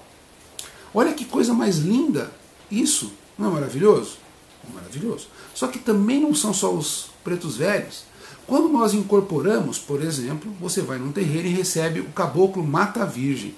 Olha 0.94 1.12
que 1.12 1.26
coisa 1.26 1.54
mais 1.54 1.80
linda 1.80 2.32
isso, 2.72 3.12
não 3.38 3.50
é 3.50 3.52
maravilhoso? 3.52 4.23
Maravilhoso. 4.72 5.28
Só 5.54 5.68
que 5.68 5.80
também 5.80 6.20
não 6.22 6.36
são 6.36 6.54
só 6.54 6.72
os 6.72 7.10
pretos 7.24 7.58
velhos. 7.58 8.04
Quando 8.46 8.70
nós 8.70 8.94
incorporamos, 8.94 9.80
por 9.80 10.02
exemplo, 10.02 10.54
você 10.60 10.82
vai 10.82 10.98
num 10.98 11.12
terreiro 11.12 11.48
e 11.48 11.54
recebe 11.54 12.02
o 12.02 12.12
caboclo 12.12 12.64
mata 12.64 13.06
virgem. 13.06 13.56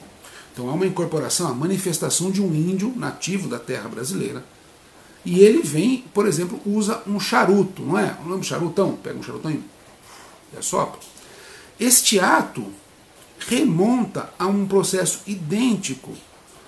Então 0.54 0.70
há 0.70 0.74
uma 0.74 0.86
incorporação, 0.86 1.48
a 1.48 1.54
manifestação 1.54 2.32
de 2.32 2.42
um 2.42 2.54
índio 2.56 2.94
nativo 2.96 3.50
da 3.50 3.60
terra 3.60 3.90
brasileira. 3.90 4.44
E 5.26 5.40
ele 5.40 5.62
vem, 5.64 6.06
por 6.14 6.28
exemplo, 6.28 6.62
usa 6.66 7.02
um 7.08 7.20
charuto, 7.20 7.82
não 7.82 7.98
é? 7.98 8.16
Não 8.22 8.30
lembra 8.30 8.44
charutão? 8.44 8.96
Pega 8.96 9.18
um 9.18 9.24
charutão 9.24 9.52
e 9.52 9.62
assopra. 10.58 11.00
Este 11.80 12.20
ato 12.20 12.66
remonta 13.40 14.30
a 14.38 14.46
um 14.46 14.66
processo 14.66 15.22
idêntico 15.28 16.14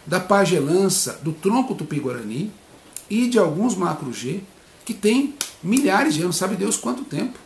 da 0.06 0.20
pagelança 0.20 1.20
do 1.22 1.32
tronco 1.32 1.76
tupi-guarani 1.76 2.52
e 3.10 3.28
de 3.28 3.40
alguns 3.40 3.76
macro-G 3.76 4.42
que 4.86 4.94
tem 4.94 5.36
milhares 5.62 6.14
de 6.14 6.22
anos, 6.22 6.36
sabe 6.36 6.56
Deus 6.56 6.78
quanto 6.78 7.04
tempo. 7.04 7.38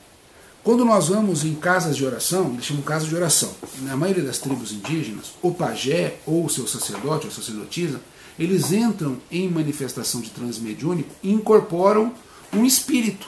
Quando 0.64 0.86
nós 0.86 1.08
vamos 1.08 1.44
em 1.44 1.56
casas 1.56 1.98
de 1.98 2.06
oração, 2.06 2.52
eles 2.54 2.66
chamam 2.66 2.84
casas 2.84 3.10
de 3.10 3.16
oração, 3.16 3.52
na 3.82 3.98
maioria 3.98 4.24
das 4.24 4.38
tribos 4.38 4.72
indígenas, 4.72 5.34
o 5.42 5.52
pajé 5.52 6.18
ou 6.26 6.46
o 6.46 6.50
seu 6.50 6.68
sacerdote 6.68 7.26
ou 7.26 7.32
sacerdotisa, 7.32 8.00
eles 8.38 8.72
entram 8.72 9.18
em 9.32 9.50
manifestação 9.50 10.22
de 10.22 10.30
transmediúnico 10.30 11.10
e 11.24 11.32
incorporam 11.32 12.14
um 12.54 12.64
espírito, 12.64 13.28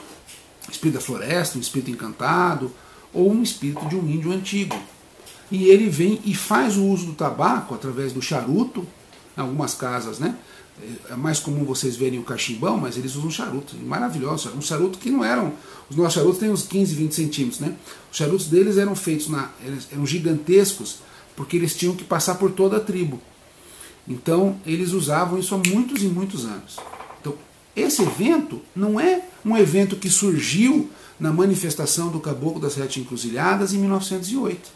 espírito 0.70 0.96
da 0.96 1.02
floresta, 1.02 1.58
um 1.58 1.62
espírito 1.62 1.90
encantado, 1.90 2.72
ou 3.12 3.32
um 3.32 3.42
espírito 3.42 3.88
de 3.88 3.96
um 3.96 4.08
índio 4.08 4.32
antigo. 4.32 4.80
E 5.52 5.66
ele 5.66 5.90
vem 5.90 6.20
e 6.26 6.36
faz 6.36 6.78
o 6.78 6.86
uso 6.86 7.08
do 7.08 7.14
tabaco 7.14 7.74
através 7.74 8.14
do 8.14 8.22
charuto, 8.22 8.88
em 9.36 9.42
algumas 9.42 9.74
casas, 9.74 10.20
né? 10.20 10.36
É 11.10 11.16
mais 11.16 11.40
comum 11.40 11.64
vocês 11.64 11.96
verem 11.96 12.20
o 12.20 12.24
cachimbão, 12.24 12.78
mas 12.78 12.98
eles 12.98 13.16
usam 13.16 13.30
charuto, 13.30 13.76
maravilhoso. 13.78 14.52
Um 14.58 14.62
charuto 14.62 14.98
que 14.98 15.10
não 15.10 15.24
eram. 15.24 15.54
Os 15.90 15.96
nossos 15.96 16.16
charutos 16.16 16.40
têm 16.40 16.50
uns 16.50 16.64
15, 16.64 16.96
20 16.96 17.16
centímetros, 17.16 17.60
né? 17.60 17.76
Os 18.12 18.18
charutos 18.18 18.48
deles 18.48 18.78
eram 18.78 18.96
feitos, 18.96 19.30
na, 19.30 19.50
eram 19.92 20.06
gigantescos, 20.06 20.98
porque 21.36 21.56
eles 21.56 21.76
tinham 21.76 21.96
que 21.96 22.04
passar 22.04 22.36
por 22.36 22.52
toda 22.52 22.78
a 22.78 22.80
tribo. 22.80 23.22
Então, 24.08 24.58
eles 24.66 24.92
usavam 24.92 25.40
isso 25.40 25.56
há 25.56 25.58
muitos 25.58 26.02
e 26.02 26.08
muitos 26.08 26.46
anos. 26.46 26.78
Então, 27.22 27.36
esse 27.76 28.02
evento 28.02 28.62
não 28.76 29.00
é 29.00 29.22
um 29.46 29.56
evento 29.56 29.96
que 29.96 30.10
surgiu 30.10 30.90
na 31.20 31.32
manifestação 31.32 32.10
do 32.10 32.20
Caboclo 32.20 32.60
das 32.60 32.74
Sete 32.74 33.00
Encruzilhadas 33.00 33.74
em 33.74 33.78
1908. 33.78 34.70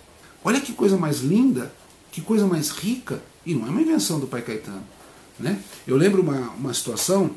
Olha 0.44 0.62
que 0.62 0.72
coisa 0.72 0.96
mais 0.96 1.20
linda, 1.20 1.74
que 2.12 2.22
coisa 2.22 2.46
mais 2.48 2.70
rica, 2.70 3.22
e 3.46 3.54
não 3.54 3.68
é 3.68 3.70
uma 3.70 3.82
invenção 3.82 4.20
do 4.20 4.28
pai 4.28 4.42
Caetano. 4.42 4.84
Né? 5.40 5.60
Eu 5.86 5.96
lembro 5.98 6.22
uma, 6.22 6.52
uma 6.52 6.74
situação 6.74 7.32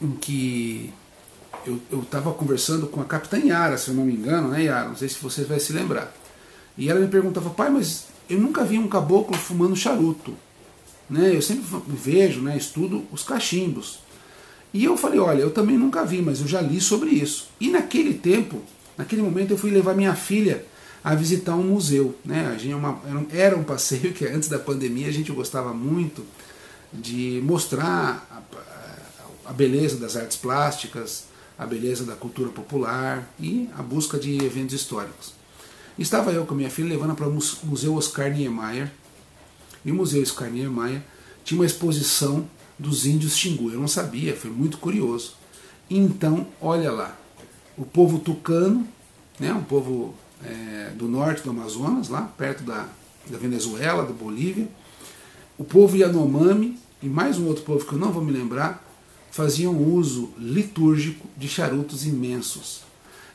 em 0.00 0.10
que 0.12 0.92
eu 1.66 2.00
estava 2.00 2.32
conversando 2.32 2.86
com 2.86 3.00
a 3.00 3.04
capitã 3.04 3.38
Yara, 3.38 3.78
se 3.78 3.88
eu 3.88 3.94
não 3.94 4.04
me 4.04 4.12
engano, 4.12 4.48
né, 4.48 4.64
Yara? 4.64 4.88
Não 4.88 4.96
sei 4.96 5.08
se 5.08 5.18
você 5.22 5.44
vai 5.44 5.58
se 5.58 5.72
lembrar. 5.72 6.14
E 6.76 6.90
ela 6.90 7.00
me 7.00 7.08
perguntava, 7.08 7.50
pai, 7.50 7.70
mas 7.70 8.06
eu 8.28 8.38
nunca 8.38 8.64
vi 8.64 8.78
um 8.78 8.88
caboclo 8.88 9.36
fumando 9.36 9.76
charuto. 9.76 10.34
Né? 11.08 11.34
Eu 11.34 11.40
sempre 11.40 11.64
vejo, 11.88 12.40
né, 12.40 12.56
estudo 12.56 13.04
os 13.10 13.22
cachimbos. 13.22 14.00
E 14.72 14.84
eu 14.84 14.96
falei, 14.96 15.20
olha, 15.20 15.40
eu 15.40 15.50
também 15.50 15.78
nunca 15.78 16.04
vi, 16.04 16.20
mas 16.20 16.40
eu 16.40 16.48
já 16.48 16.60
li 16.60 16.80
sobre 16.80 17.10
isso. 17.10 17.48
E 17.60 17.70
naquele 17.70 18.14
tempo, 18.14 18.60
naquele 18.98 19.22
momento, 19.22 19.52
eu 19.52 19.58
fui 19.58 19.70
levar 19.70 19.94
minha 19.94 20.14
filha 20.14 20.66
a 21.02 21.14
visitar 21.14 21.54
um 21.54 21.62
museu. 21.62 22.14
Né? 22.24 22.46
A 22.46 22.58
gente, 22.58 22.74
é 22.74 23.40
era 23.40 23.56
um 23.56 23.62
passeio 23.62 24.12
que 24.14 24.26
antes 24.26 24.48
da 24.48 24.58
pandemia 24.58 25.08
a 25.08 25.12
gente 25.12 25.30
gostava 25.32 25.72
muito 25.72 26.24
de 26.94 27.40
mostrar 27.44 28.26
a, 28.30 29.50
a 29.50 29.52
beleza 29.52 29.96
das 29.96 30.16
artes 30.16 30.36
plásticas, 30.36 31.24
a 31.58 31.66
beleza 31.66 32.04
da 32.04 32.14
cultura 32.14 32.50
popular 32.50 33.28
e 33.38 33.68
a 33.76 33.82
busca 33.82 34.18
de 34.18 34.44
eventos 34.44 34.74
históricos. 34.74 35.34
Estava 35.98 36.32
eu 36.32 36.44
com 36.44 36.54
minha 36.54 36.70
filha 36.70 36.88
levando 36.88 37.14
para 37.14 37.28
o 37.28 37.38
Museu 37.64 37.94
Oscar 37.94 38.30
Niemeyer. 38.30 38.90
E 39.84 39.92
o 39.92 39.94
Museu 39.94 40.22
Oscar 40.22 40.50
Niemeyer 40.50 41.02
tinha 41.44 41.60
uma 41.60 41.66
exposição 41.66 42.48
dos 42.78 43.06
índios 43.06 43.36
Xingu. 43.36 43.70
Eu 43.70 43.78
não 43.78 43.86
sabia, 43.86 44.34
foi 44.34 44.50
muito 44.50 44.78
curioso. 44.78 45.34
Então, 45.88 46.46
olha 46.60 46.90
lá, 46.90 47.16
o 47.76 47.84
povo 47.84 48.18
tucano, 48.18 48.86
né, 49.38 49.52
um 49.52 49.62
povo 49.62 50.14
é, 50.44 50.90
do 50.96 51.06
norte 51.06 51.42
do 51.42 51.50
Amazonas, 51.50 52.08
lá 52.08 52.22
perto 52.22 52.64
da, 52.64 52.88
da 53.28 53.38
Venezuela, 53.38 54.04
da 54.04 54.12
Bolívia, 54.12 54.68
o 55.56 55.62
povo 55.62 55.96
Yanomami 55.96 56.78
e 57.04 57.08
mais 57.08 57.38
um 57.38 57.46
outro 57.46 57.64
povo 57.64 57.84
que 57.84 57.92
eu 57.92 57.98
não 57.98 58.10
vou 58.10 58.24
me 58.24 58.32
lembrar, 58.32 58.82
faziam 59.30 59.76
uso 59.76 60.32
litúrgico 60.38 61.28
de 61.36 61.46
charutos 61.46 62.06
imensos. 62.06 62.80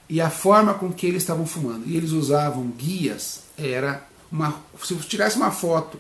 E 0.10 0.20
a 0.20 0.32
forma 0.32 0.74
com 0.74 0.92
que 0.92 1.06
eles 1.06 1.22
estavam 1.22 1.46
fumando, 1.46 1.86
e 1.86 1.96
eles 1.96 2.10
usavam 2.10 2.66
guias, 2.70 3.44
era 3.56 4.04
uma. 4.32 4.56
Se 4.84 4.96
você 4.96 5.08
tirasse 5.08 5.38
uma 5.38 5.52
foto 5.52 6.00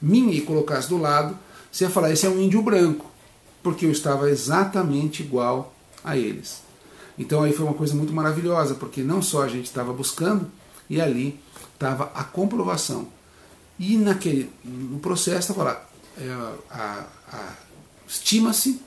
minha 0.00 0.32
e 0.32 0.40
colocasse 0.40 0.88
do 0.88 0.98
lado, 0.98 1.36
você 1.70 1.82
ia 1.82 1.90
falar, 1.90 2.12
esse 2.12 2.26
é 2.26 2.28
um 2.28 2.40
índio 2.40 2.62
branco, 2.62 3.10
porque 3.60 3.86
eu 3.86 3.90
estava 3.90 4.30
exatamente 4.30 5.20
igual 5.20 5.74
a 6.04 6.16
eles. 6.16 6.62
Então 7.18 7.42
aí 7.42 7.52
foi 7.52 7.66
uma 7.66 7.74
coisa 7.74 7.92
muito 7.92 8.12
maravilhosa, 8.12 8.76
porque 8.76 9.02
não 9.02 9.20
só 9.20 9.42
a 9.42 9.48
gente 9.48 9.64
estava 9.64 9.92
buscando, 9.92 10.48
e 10.88 11.00
ali 11.00 11.40
estava 11.74 12.04
a 12.14 12.22
comprovação. 12.22 13.08
E 13.80 13.96
naquele, 13.96 14.48
no 14.64 15.00
processo 15.00 15.52
é, 15.52 15.54
estima-se 18.06 18.80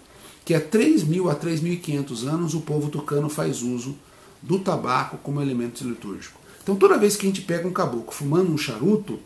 que 0.45 0.53
há 0.53 0.61
3 0.61 1.03
mil 1.03 1.29
a 1.29 1.35
3.500 1.35 2.27
anos 2.27 2.53
o 2.53 2.61
povo 2.61 2.89
tucano 2.89 3.29
faz 3.29 3.61
uso 3.61 3.95
do 4.41 4.59
tabaco 4.59 5.17
como 5.17 5.41
elemento 5.41 5.87
litúrgico. 5.87 6.39
Então 6.61 6.75
toda 6.75 6.97
vez 6.97 7.15
que 7.15 7.25
a 7.25 7.29
gente 7.29 7.41
pega 7.41 7.67
um 7.67 7.73
caboclo 7.73 8.11
fumando 8.11 8.51
um 8.51 8.57
charuto, 8.57 9.19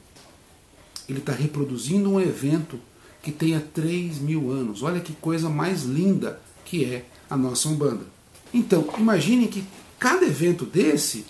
ele 1.09 1.19
está 1.19 1.31
reproduzindo 1.31 2.09
um 2.09 2.19
evento 2.19 2.79
que 3.21 3.31
tenha 3.31 3.59
3 3.59 4.19
mil 4.19 4.51
anos. 4.51 4.83
Olha 4.83 4.99
que 4.99 5.13
coisa 5.13 5.49
mais 5.49 5.83
linda 5.83 6.39
que 6.65 6.85
é 6.85 7.05
a 7.29 7.37
nossa 7.37 7.69
Umbanda. 7.69 8.05
Então, 8.53 8.87
imagine 8.97 9.47
que 9.47 9.63
cada 9.99 10.25
evento 10.25 10.65
desse 10.65 11.25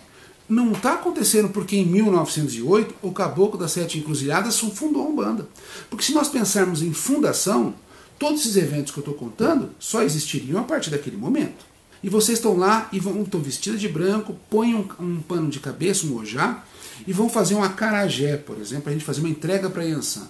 não 0.49 0.71
está 0.71 0.93
acontecendo 0.93 1.49
porque 1.49 1.75
em 1.75 1.85
1908 1.85 2.95
o 3.01 3.11
Caboclo 3.11 3.59
das 3.59 3.71
Sete 3.71 3.99
Encruzilhadas 3.99 4.59
fundou 4.59 5.03
a 5.03 5.09
Umbanda. 5.09 5.47
Porque 5.89 6.05
se 6.05 6.13
nós 6.13 6.29
pensarmos 6.29 6.81
em 6.81 6.93
fundação, 6.93 7.73
todos 8.17 8.41
esses 8.41 8.55
eventos 8.55 8.93
que 8.93 8.99
eu 8.99 9.01
estou 9.01 9.15
contando 9.15 9.71
só 9.77 10.01
existiriam 10.01 10.59
a 10.59 10.63
partir 10.63 10.89
daquele 10.89 11.17
momento. 11.17 11.65
E 12.01 12.09
vocês 12.09 12.37
estão 12.37 12.55
lá 12.55 12.87
e 12.91 12.97
estão 12.97 13.41
vestidos 13.41 13.81
de 13.81 13.89
branco, 13.89 14.35
põem 14.49 14.75
um, 14.75 14.87
um, 14.99 15.21
pano 15.21 15.49
de 15.49 15.59
cabeça, 15.59 16.05
um 16.05 16.15
ojá, 16.17 16.63
e 17.05 17.11
vão 17.11 17.27
fazer 17.27 17.55
um 17.55 17.63
acarajé, 17.63 18.37
por 18.37 18.57
exemplo, 18.59 18.83
para 18.83 18.91
a 18.91 18.93
gente 18.93 19.05
fazer 19.05 19.19
uma 19.19 19.29
entrega 19.29 19.69
para 19.69 19.83
Yansan. 19.83 20.27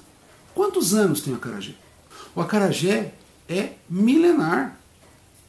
Quantos 0.56 0.94
anos 0.94 1.22
tem 1.22 1.34
o 1.34 1.36
acarajé? 1.36 1.74
O 2.34 2.42
acarajé 2.42 3.14
é 3.48 3.74
milenar. 3.90 4.80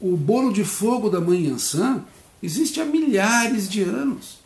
O 0.01 0.17
bolo 0.17 0.53
de 0.53 0.65
fogo 0.65 1.09
da 1.09 1.21
mãe 1.21 1.47
Yansan 1.47 2.05
existe 2.43 2.81
há 2.81 2.85
milhares 2.85 3.69
de 3.69 3.83
anos. 3.83 4.39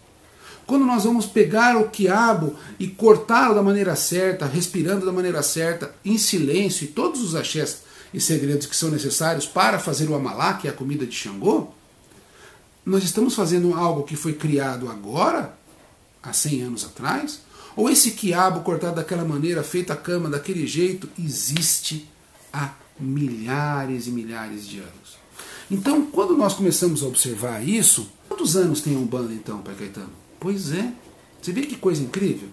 Quando 0.73 0.87
nós 0.87 1.05
vamos 1.05 1.27
pegar 1.27 1.77
o 1.77 1.91
quiabo 1.91 2.57
e 2.79 2.87
cortá-lo 2.89 3.55
da 3.55 3.63
maneira 3.63 3.95
certa, 3.95 4.47
respirando 4.47 5.05
da 5.05 5.13
maneira 5.13 5.43
certa, 5.43 5.95
em 6.03 6.17
silêncio, 6.17 6.85
e 6.85 6.89
todos 6.89 7.21
os 7.21 7.35
axés 7.35 7.83
e 8.15 8.19
segredos 8.19 8.67
que 8.67 8.75
são 8.75 8.91
necessários 8.91 9.45
para 9.45 9.79
fazer 9.79 10.09
o 10.09 10.15
amalá, 10.15 10.55
que 10.55 10.67
é 10.67 10.71
a 10.71 10.73
comida 10.73 11.05
de 11.05 11.15
Xangô, 11.15 11.69
nós 12.87 13.05
estamos 13.05 13.35
fazendo 13.35 13.75
algo 13.75 14.05
que 14.05 14.17
foi 14.17 14.33
criado 14.33 14.89
agora, 14.89 15.55
há 16.23 16.33
100 16.33 16.63
anos 16.63 16.85
atrás, 16.87 17.41
ou 17.77 17.91
esse 17.91 18.13
quiabo 18.13 18.61
cortado 18.61 18.97
daquela 18.97 19.27
maneira, 19.27 19.63
feito 19.63 19.93
a 19.93 19.97
cama 19.97 20.31
daquele 20.31 20.67
jeito, 20.67 21.07
existe 21.19 22.09
há 22.51 22.73
milhares 22.99 24.07
e 24.07 24.11
milhares 24.11 24.67
de 24.67 24.79
anos. 24.79 25.19
Então, 25.71 26.07
quando 26.07 26.35
nós 26.35 26.55
começamos 26.55 27.03
a 27.03 27.07
observar 27.09 27.63
isso, 27.63 28.11
quantos 28.27 28.57
anos 28.57 28.81
tem 28.81 28.97
a 28.97 28.99
Umbanda 28.99 29.35
então, 29.35 29.59
Pai 29.59 29.75
Caetano? 29.75 30.22
Pois 30.43 30.73
é. 30.73 30.93
Você 31.41 31.53
vê 31.53 31.63
que 31.63 31.77
coisa 31.77 32.03
incrível? 32.03 32.49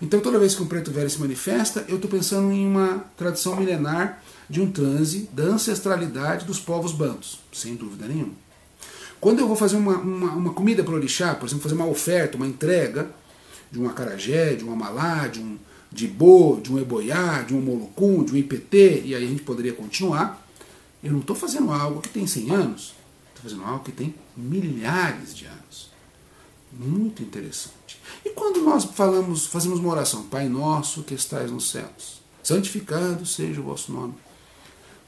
Então, 0.00 0.18
toda 0.18 0.38
vez 0.38 0.54
que 0.54 0.62
um 0.62 0.66
preto 0.66 0.90
velho 0.90 1.10
se 1.10 1.20
manifesta, 1.20 1.84
eu 1.86 1.96
estou 1.96 2.10
pensando 2.10 2.50
em 2.50 2.66
uma 2.66 3.04
tradição 3.18 3.54
milenar 3.54 4.22
de 4.48 4.62
um 4.62 4.72
transe 4.72 5.28
da 5.30 5.42
ancestralidade 5.42 6.46
dos 6.46 6.58
povos 6.58 6.92
bantos, 6.92 7.40
sem 7.52 7.74
dúvida 7.74 8.06
nenhuma. 8.06 8.32
Quando 9.20 9.40
eu 9.40 9.46
vou 9.46 9.56
fazer 9.56 9.76
uma, 9.76 9.98
uma, 9.98 10.30
uma 10.32 10.54
comida 10.54 10.82
para 10.82 10.94
o 10.94 10.96
orixá, 10.96 11.34
por 11.34 11.46
exemplo, 11.46 11.64
fazer 11.64 11.74
uma 11.74 11.86
oferta, 11.86 12.38
uma 12.38 12.46
entrega, 12.46 13.10
de 13.70 13.78
um 13.78 13.86
acarajé, 13.86 14.54
de 14.54 14.64
um 14.64 14.72
amalá, 14.72 15.26
de 15.26 15.40
um 15.40 15.58
de 15.90 16.06
bo, 16.06 16.60
de 16.62 16.72
um 16.72 16.78
eboiá, 16.78 17.42
de 17.42 17.54
um 17.54 17.60
molucum, 17.60 18.22
de 18.22 18.32
um 18.32 18.36
IPT, 18.36 19.02
e 19.04 19.14
aí 19.14 19.24
a 19.24 19.26
gente 19.26 19.42
poderia 19.42 19.72
continuar. 19.72 20.46
Eu 21.02 21.12
não 21.12 21.20
estou 21.20 21.34
fazendo 21.36 21.72
algo 21.72 22.00
que 22.00 22.08
tem 22.08 22.26
100 22.26 22.50
anos, 22.50 22.94
estou 23.28 23.42
fazendo 23.42 23.64
algo 23.64 23.84
que 23.84 23.92
tem 23.92 24.14
milhares 24.36 25.34
de 25.34 25.46
anos. 25.46 25.57
Muito 26.72 27.22
interessante. 27.22 28.00
E 28.24 28.30
quando 28.30 28.62
nós 28.62 28.84
falamos, 28.84 29.46
fazemos 29.46 29.80
uma 29.80 29.90
oração, 29.90 30.24
Pai 30.24 30.48
nosso 30.48 31.02
que 31.02 31.14
estais 31.14 31.50
nos 31.50 31.70
céus, 31.70 32.20
santificado 32.42 33.24
seja 33.26 33.60
o 33.60 33.64
vosso 33.64 33.92
nome. 33.92 34.14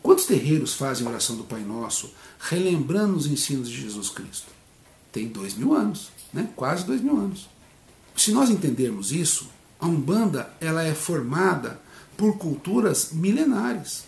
Quantos 0.03 0.25
terreiros 0.25 0.75
fazem 0.75 1.07
a 1.07 1.11
oração 1.11 1.37
do 1.37 1.45
Pai 1.45 1.61
Nosso 1.61 2.11
relembrando 2.39 3.17
os 3.17 3.27
ensinos 3.27 3.69
de 3.69 3.83
Jesus 3.83 4.09
Cristo? 4.09 4.49
Tem 5.13 5.29
dois 5.29 5.55
mil 5.55 5.75
anos, 5.75 6.09
né? 6.33 6.49
quase 6.57 6.85
dois 6.85 7.03
mil 7.03 7.17
anos. 7.17 7.49
Se 8.17 8.33
nós 8.33 8.51
entendermos 8.51 9.13
isso, 9.13 9.49
a 9.79 9.87
Umbanda 9.87 10.51
ela 10.61 10.83
é 10.83 10.95
formada 10.95 11.81
por 12.17 12.39
culturas 12.39 13.11
milenares. 13.13 14.05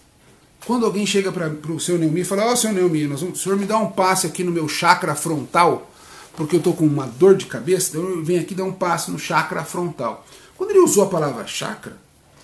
Quando 0.67 0.87
alguém 0.87 1.05
chega 1.05 1.33
para 1.33 1.49
o 1.73 1.81
seu 1.81 1.99
Neumi 1.99 2.21
e 2.21 2.25
fala, 2.25 2.47
ó 2.47 2.53
oh, 2.53 2.57
seu 2.57 2.73
Neumi, 2.73 3.07
nós 3.07 3.21
vamos, 3.21 3.41
o 3.41 3.43
senhor 3.43 3.59
me 3.59 3.67
dá 3.67 3.77
um 3.79 3.91
passe 3.91 4.27
aqui 4.27 4.45
no 4.45 4.53
meu 4.53 4.69
chakra 4.69 5.15
frontal, 5.15 5.91
porque 6.37 6.57
eu 6.57 6.59
estou 6.59 6.75
com 6.75 6.87
uma 6.87 7.07
dor 7.07 7.37
de 7.37 7.47
cabeça, 7.47 7.91
então 7.91 8.09
eu 8.09 8.25
venho 8.25 8.41
aqui 8.41 8.55
dar 8.55 8.65
um 8.65 8.73
passe 8.73 9.11
no 9.11 9.19
chakra 9.19 9.65
frontal. 9.65 10.27
Quando 10.57 10.71
ele 10.71 10.81
usou 10.81 11.05
a 11.05 11.09
palavra 11.09 11.47
chakra, 11.47 11.97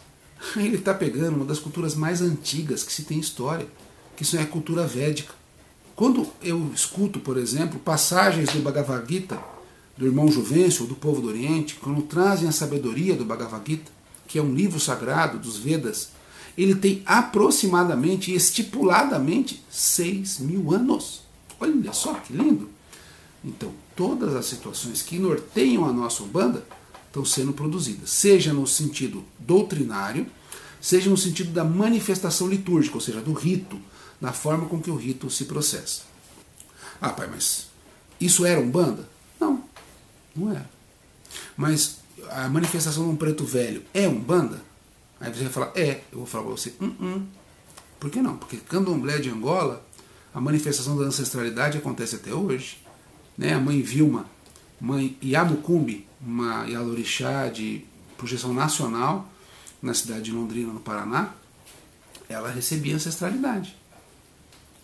ele 0.56 0.76
está 0.76 0.92
pegando 0.92 1.36
uma 1.36 1.44
das 1.44 1.58
culturas 1.58 1.94
mais 1.94 2.20
antigas 2.20 2.82
que 2.82 2.92
se 2.92 3.04
tem 3.04 3.18
história, 3.18 3.66
que 4.16 4.22
isso 4.22 4.36
é 4.36 4.42
a 4.42 4.46
cultura 4.46 4.86
védica. 4.86 5.34
Quando 5.96 6.26
eu 6.42 6.70
escuto, 6.74 7.18
por 7.18 7.36
exemplo, 7.36 7.80
passagens 7.80 8.50
do 8.52 8.60
Bhagavad 8.60 9.04
Gita, 9.12 9.38
do 9.96 10.06
irmão 10.06 10.30
Juvencio, 10.30 10.86
do 10.86 10.94
povo 10.94 11.20
do 11.20 11.28
Oriente, 11.28 11.74
quando 11.74 12.02
trazem 12.02 12.48
a 12.48 12.52
sabedoria 12.52 13.16
do 13.16 13.24
Bhagavad 13.24 13.68
Gita, 13.68 13.90
que 14.28 14.38
é 14.38 14.42
um 14.42 14.54
livro 14.54 14.78
sagrado 14.78 15.38
dos 15.38 15.58
Vedas, 15.58 16.10
ele 16.56 16.74
tem 16.74 17.02
aproximadamente, 17.06 18.34
estipuladamente, 18.34 19.62
6 19.70 20.40
mil 20.40 20.72
anos. 20.72 21.22
Olha 21.58 21.92
só 21.92 22.14
que 22.14 22.32
lindo! 22.32 22.77
Então, 23.44 23.72
todas 23.94 24.34
as 24.34 24.46
situações 24.46 25.02
que 25.02 25.18
norteiam 25.18 25.84
a 25.84 25.92
nossa 25.92 26.22
Umbanda 26.22 26.64
estão 27.06 27.24
sendo 27.24 27.52
produzidas, 27.52 28.10
seja 28.10 28.52
no 28.52 28.66
sentido 28.66 29.24
doutrinário, 29.38 30.26
seja 30.80 31.08
no 31.08 31.16
sentido 31.16 31.52
da 31.52 31.64
manifestação 31.64 32.48
litúrgica, 32.48 32.96
ou 32.96 33.00
seja, 33.00 33.20
do 33.20 33.32
rito, 33.32 33.80
da 34.20 34.32
forma 34.32 34.66
com 34.66 34.80
que 34.80 34.90
o 34.90 34.96
rito 34.96 35.30
se 35.30 35.44
processa. 35.44 36.02
Ah, 37.00 37.10
pai, 37.10 37.28
mas 37.28 37.68
isso 38.20 38.44
era 38.44 38.60
Umbanda? 38.60 39.08
Não, 39.40 39.62
não 40.34 40.50
era. 40.50 40.68
Mas 41.56 41.98
a 42.30 42.48
manifestação 42.48 43.04
de 43.04 43.10
um 43.10 43.16
preto 43.16 43.44
velho 43.44 43.82
é 43.94 44.08
Umbanda? 44.08 44.62
Aí 45.20 45.32
você 45.32 45.44
vai 45.44 45.52
falar, 45.52 45.72
é. 45.76 46.02
Eu 46.12 46.18
vou 46.18 46.26
falar 46.26 46.44
para 46.44 46.52
você, 46.52 46.74
hum, 46.80 46.94
hum. 47.00 47.26
Por 47.98 48.10
que 48.10 48.20
não? 48.22 48.36
Porque 48.36 48.56
candomblé 48.58 49.18
de 49.18 49.30
Angola, 49.30 49.84
a 50.32 50.40
manifestação 50.40 50.96
da 50.96 51.04
ancestralidade 51.04 51.78
acontece 51.78 52.16
até 52.16 52.32
hoje. 52.32 52.78
Né? 53.38 53.54
A 53.54 53.60
mãe 53.60 53.80
Vilma, 53.80 54.26
mãe 54.80 55.16
Yamucumbi, 55.22 56.06
uma 56.20 56.66
Yalorixá 56.66 57.48
de 57.48 57.84
projeção 58.16 58.52
nacional, 58.52 59.30
na 59.80 59.94
cidade 59.94 60.22
de 60.22 60.32
Londrina, 60.32 60.72
no 60.72 60.80
Paraná, 60.80 61.32
ela 62.28 62.50
recebia 62.50 62.96
ancestralidade. 62.96 63.76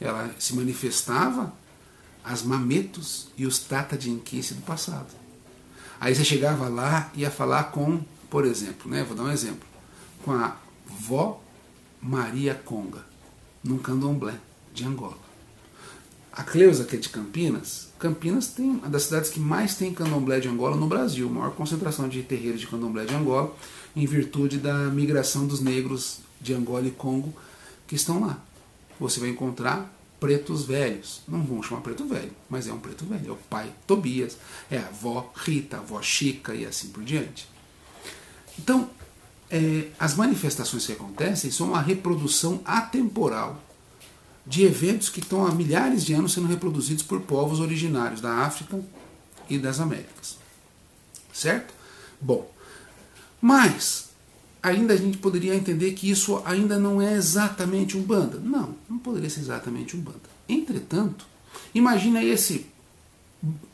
Ela 0.01 0.33
se 0.39 0.55
manifestava 0.55 1.53
as 2.23 2.43
mametos 2.43 3.29
e 3.37 3.45
os 3.45 3.59
tata 3.59 3.99
de 3.99 4.09
inquice 4.09 4.55
do 4.55 4.63
passado. 4.63 5.09
Aí 6.01 6.15
você 6.15 6.25
chegava 6.25 6.69
lá 6.69 7.11
e 7.15 7.21
ia 7.21 7.31
falar 7.31 7.65
com, 7.65 8.01
por 8.31 8.45
exemplo, 8.45 8.91
né, 8.91 9.03
vou 9.03 9.17
dar 9.17 9.25
um 9.25 9.31
exemplo, 9.31 9.67
com 10.25 10.33
a 10.33 10.57
vó 10.87 11.43
Maria 12.01 12.55
Conga, 12.55 13.05
num 13.63 13.79
candomblé 13.79 14.35
de 14.73 14.85
Angola. 14.85 15.19
A 16.33 16.43
Cleusa, 16.43 16.85
que 16.85 16.97
é 16.97 16.99
de 16.99 17.09
Campinas, 17.09 17.89
Campinas 18.05 18.49
tem 18.49 18.69
uma 18.69 18.87
das 18.87 19.05
cidades 19.05 19.31
que 19.31 19.41
mais 19.41 19.77
tem 19.77 19.95
candomblé 19.95 20.39
de 20.39 20.47
Angola 20.47 20.77
no 20.77 20.87
Brasil, 20.87 21.27
maior 21.31 21.53
concentração 21.53 22.07
de 22.07 22.23
terreiros 22.23 22.61
de 22.61 22.67
candomblé 22.67 23.07
de 23.07 23.15
Angola, 23.15 23.57
em 23.97 24.05
virtude 24.05 24.59
da 24.59 24.75
migração 24.91 25.47
dos 25.47 25.61
negros 25.61 26.19
de 26.39 26.53
Angola 26.53 26.87
e 26.87 26.91
Congo 26.91 27.33
que 27.87 27.95
estão 27.95 28.21
lá. 28.21 28.39
Você 29.01 29.21
vai 29.21 29.31
encontrar 29.31 29.91
pretos 30.21 30.67
velhos. 30.67 31.23
Não 31.27 31.43
vamos 31.43 31.67
chamar 31.67 31.81
preto 31.81 32.07
velho, 32.07 32.31
mas 32.51 32.69
é 32.69 32.75
um 32.75 32.79
preto 32.79 33.07
velho. 33.07 33.27
É 33.27 33.33
o 33.33 33.37
pai 33.37 33.73
Tobias, 33.87 34.37
é 34.71 34.77
a 34.77 34.89
avó 34.89 35.33
Rita, 35.35 35.79
a 35.79 35.81
avó 35.81 36.03
Chica 36.03 36.55
e 36.55 36.67
assim 36.67 36.89
por 36.89 37.03
diante. 37.03 37.49
Então, 38.59 38.91
é, 39.51 39.89
as 39.99 40.15
manifestações 40.15 40.85
que 40.85 40.93
acontecem 40.93 41.51
são 41.51 41.69
uma 41.69 41.81
reprodução 41.81 42.61
atemporal 42.67 43.64
de 44.47 44.65
eventos 44.65 45.09
que 45.09 45.21
estão 45.21 45.47
há 45.47 45.53
milhares 45.53 46.05
de 46.05 46.13
anos 46.13 46.33
sendo 46.33 46.47
reproduzidos 46.47 47.03
por 47.03 47.21
povos 47.21 47.61
originários 47.61 48.21
da 48.21 48.31
África 48.39 48.79
e 49.49 49.59
das 49.59 49.81
Américas. 49.81 50.39
Certo? 51.33 51.73
Bom, 52.21 52.51
mas 53.41 54.11
ainda 54.63 54.95
a 54.95 54.97
gente 54.97 55.19
poderia 55.19 55.55
entender 55.55 55.93
que 55.93 56.11
isso 56.11 56.41
ainda 56.45 56.79
não 56.79 57.01
é 57.01 57.15
exatamente 57.15 57.97
um 57.97 58.03
banda. 58.03 58.39
Não, 58.39 58.75
não 58.89 58.99
poderia 58.99 59.29
ser 59.29 59.41
exatamente 59.41 59.97
um 59.97 60.01
banda. 60.01 60.21
Entretanto, 60.49 61.27
imagina 61.75 62.23
esse 62.23 62.67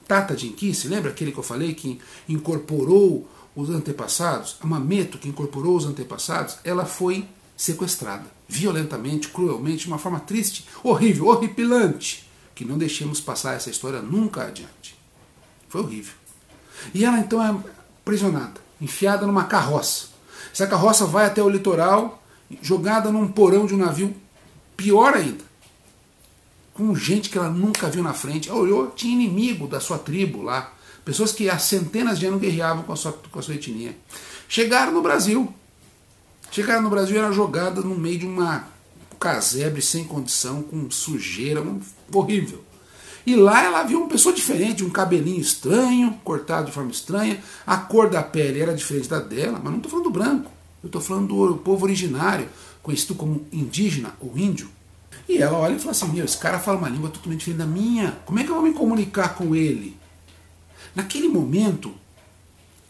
Tata 0.07 0.35
Inquice, 0.35 0.89
lembra 0.89 1.11
aquele 1.11 1.31
que 1.31 1.39
eu 1.39 1.45
falei 1.45 1.75
que 1.75 2.01
incorporou 2.29 3.29
os 3.55 3.71
antepassados? 3.71 4.57
A 4.61 4.67
Mameto 4.67 5.19
que 5.19 5.29
incorporou 5.29 5.77
os 5.77 5.85
antepassados, 5.85 6.57
ela 6.65 6.85
foi 6.85 7.29
sequestrada, 7.61 8.25
violentamente, 8.49 9.29
cruelmente, 9.29 9.83
de 9.83 9.89
uma 9.89 9.99
forma 9.99 10.19
triste, 10.19 10.65
horrível, 10.83 11.27
horripilante, 11.27 12.27
que 12.55 12.65
não 12.65 12.79
deixemos 12.79 13.21
passar 13.21 13.55
essa 13.55 13.69
história 13.69 14.01
nunca 14.01 14.47
adiante. 14.47 14.99
Foi 15.69 15.83
horrível. 15.83 16.15
E 16.95 17.05
ela 17.05 17.19
então 17.19 17.45
é 17.45 17.55
aprisionada, 18.01 18.59
enfiada 18.81 19.27
numa 19.27 19.45
carroça. 19.45 20.07
Essa 20.51 20.67
carroça 20.67 21.05
vai 21.05 21.27
até 21.27 21.43
o 21.43 21.51
litoral, 21.51 22.23
jogada 22.63 23.13
num 23.13 23.29
porão 23.29 23.67
de 23.67 23.75
um 23.75 23.79
navio, 23.79 24.17
pior 24.75 25.13
ainda, 25.13 25.45
com 26.73 26.95
gente 26.95 27.29
que 27.29 27.37
ela 27.37 27.51
nunca 27.51 27.91
viu 27.91 28.03
na 28.03 28.15
frente. 28.15 28.49
Ela 28.49 28.59
olhou, 28.59 28.91
tinha 28.93 29.13
inimigo 29.13 29.69
da 29.69 29.81
sua 29.81 29.99
tribo 29.99 30.41
lá, 30.41 30.73
pessoas 31.05 31.31
que 31.31 31.51
há 31.51 31.59
centenas 31.59 32.19
de 32.19 32.25
anos 32.25 32.41
guerreavam 32.41 32.85
com 32.85 32.95
a 32.95 32.97
sua, 32.97 33.13
com 33.13 33.39
a 33.39 33.43
sua 33.43 33.55
etnia. 33.55 33.95
Chegaram 34.49 34.93
no 34.93 35.03
Brasil, 35.03 35.55
Chegaram 36.51 36.83
no 36.83 36.91
Brasil 36.91 37.19
era 37.19 37.33
jogada 37.33 37.81
no 37.81 37.95
meio 37.95 38.19
de 38.19 38.27
uma 38.27 38.65
casebre 39.21 39.83
sem 39.83 40.05
condição, 40.05 40.63
com 40.63 40.91
sujeira, 40.91 41.61
um, 41.61 41.81
horrível. 42.13 42.65
E 43.27 43.37
lá 43.37 43.63
ela 43.63 43.83
viu 43.85 44.01
uma 44.01 44.09
pessoa 44.09 44.35
diferente, 44.35 44.83
um 44.83 44.91
cabelinho 44.91 45.41
estranho, 45.41 46.19
cortado 46.25 46.67
de 46.67 46.73
forma 46.73 46.91
estranha, 46.91 47.41
a 47.67 47.77
cor 47.77 48.09
da 48.09 48.23
pele 48.23 48.61
era 48.61 48.75
diferente 48.75 49.09
da 49.09 49.21
dela, 49.21 49.61
mas 49.63 49.71
não 49.71 49.77
estou 49.77 49.91
falando 49.91 50.05
do 50.05 50.11
branco, 50.11 50.51
eu 50.83 50.87
estou 50.87 51.01
falando 51.03 51.49
do 51.49 51.59
povo 51.59 51.85
originário, 51.85 52.49
conhecido 52.83 53.15
como 53.15 53.47
indígena 53.53 54.15
ou 54.19 54.37
índio. 54.37 54.71
E 55.29 55.39
ela 55.39 55.59
olha 55.59 55.75
e 55.75 55.79
fala 55.79 55.93
assim: 55.93 56.09
Meu, 56.09 56.25
esse 56.25 56.39
cara 56.39 56.59
fala 56.59 56.79
uma 56.79 56.89
língua 56.89 57.11
totalmente 57.11 57.41
diferente 57.41 57.59
da 57.59 57.67
minha, 57.67 58.19
como 58.25 58.39
é 58.39 58.45
que 58.45 58.51
eu 58.51 58.55
vou 58.55 58.65
me 58.65 58.73
comunicar 58.73 59.35
com 59.35 59.55
ele? 59.55 59.97
Naquele 60.95 61.29
momento, 61.29 61.95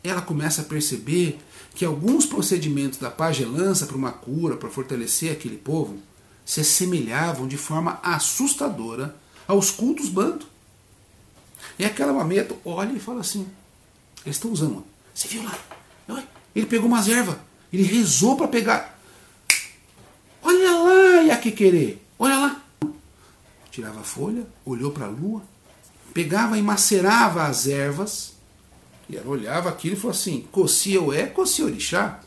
ela 0.02 0.22
começa 0.22 0.62
a 0.62 0.64
perceber 0.64 1.38
que 1.80 1.84
alguns 1.86 2.26
procedimentos 2.26 2.98
da 2.98 3.10
pagelança 3.10 3.86
para 3.86 3.96
uma 3.96 4.12
cura, 4.12 4.54
para 4.54 4.68
fortalecer 4.68 5.32
aquele 5.32 5.56
povo, 5.56 5.98
se 6.44 6.60
assemelhavam 6.60 7.48
de 7.48 7.56
forma 7.56 7.98
assustadora 8.02 9.16
aos 9.48 9.70
cultos 9.70 10.10
bando. 10.10 10.44
E 11.78 11.84
aquela 11.86 12.12
mameta 12.12 12.54
olha 12.66 12.92
e 12.92 13.00
fala 13.00 13.22
assim: 13.22 13.48
eles 14.26 14.36
estão 14.36 14.52
usando. 14.52 14.84
Você 15.14 15.26
viu 15.28 15.42
lá? 15.42 15.58
Ele 16.54 16.66
pegou 16.66 16.86
umas 16.86 17.08
ervas, 17.08 17.38
ele 17.72 17.84
rezou 17.84 18.36
para 18.36 18.46
pegar. 18.46 19.00
Olha 20.42 20.76
lá, 20.76 21.22
e 21.22 21.30
aqui 21.30 21.50
querer, 21.50 22.06
olha 22.18 22.36
lá. 22.36 22.62
Tirava 23.70 24.00
a 24.00 24.04
folha, 24.04 24.46
olhou 24.66 24.92
para 24.92 25.06
a 25.06 25.08
lua, 25.08 25.42
pegava 26.12 26.58
e 26.58 26.62
macerava 26.62 27.44
as 27.44 27.66
ervas 27.66 28.34
e 29.10 29.16
ela 29.16 29.28
olhava 29.28 29.68
aquilo 29.68 29.94
e 29.94 29.98
falou 29.98 30.14
assim: 30.14 30.46
Cocia 30.52 31.02
o 31.02 31.12
é, 31.12 31.26
cocia 31.26 31.64
orixá. 31.64 32.20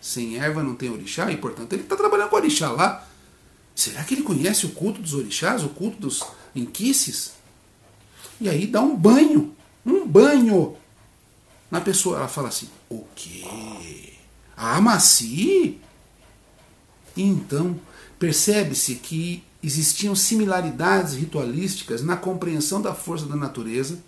Sem 0.00 0.38
erva 0.38 0.62
não 0.62 0.74
tem 0.74 0.90
orixá, 0.90 1.30
e 1.30 1.36
portanto 1.36 1.74
ele 1.74 1.82
está 1.82 1.94
trabalhando 1.94 2.30
com 2.30 2.36
orixá 2.36 2.70
lá. 2.70 3.06
Será 3.74 4.02
que 4.02 4.14
ele 4.14 4.22
conhece 4.22 4.64
o 4.64 4.70
culto 4.70 5.02
dos 5.02 5.12
orixás, 5.12 5.62
o 5.62 5.68
culto 5.68 5.98
dos 5.98 6.24
inquices? 6.54 7.32
E 8.40 8.48
aí 8.48 8.66
dá 8.66 8.80
um 8.80 8.96
banho, 8.96 9.54
um 9.84 10.06
banho 10.06 10.76
na 11.70 11.80
pessoa. 11.80 12.16
Ela 12.16 12.28
fala 12.28 12.48
assim: 12.48 12.68
O 12.88 13.04
quê? 13.14 14.14
Ah, 14.56 14.80
maci? 14.80 15.78
Então, 17.14 17.78
percebe-se 18.18 18.94
que 18.94 19.44
existiam 19.62 20.16
similaridades 20.16 21.14
ritualísticas 21.14 22.02
na 22.02 22.16
compreensão 22.16 22.80
da 22.80 22.94
força 22.94 23.26
da 23.26 23.36
natureza 23.36 23.98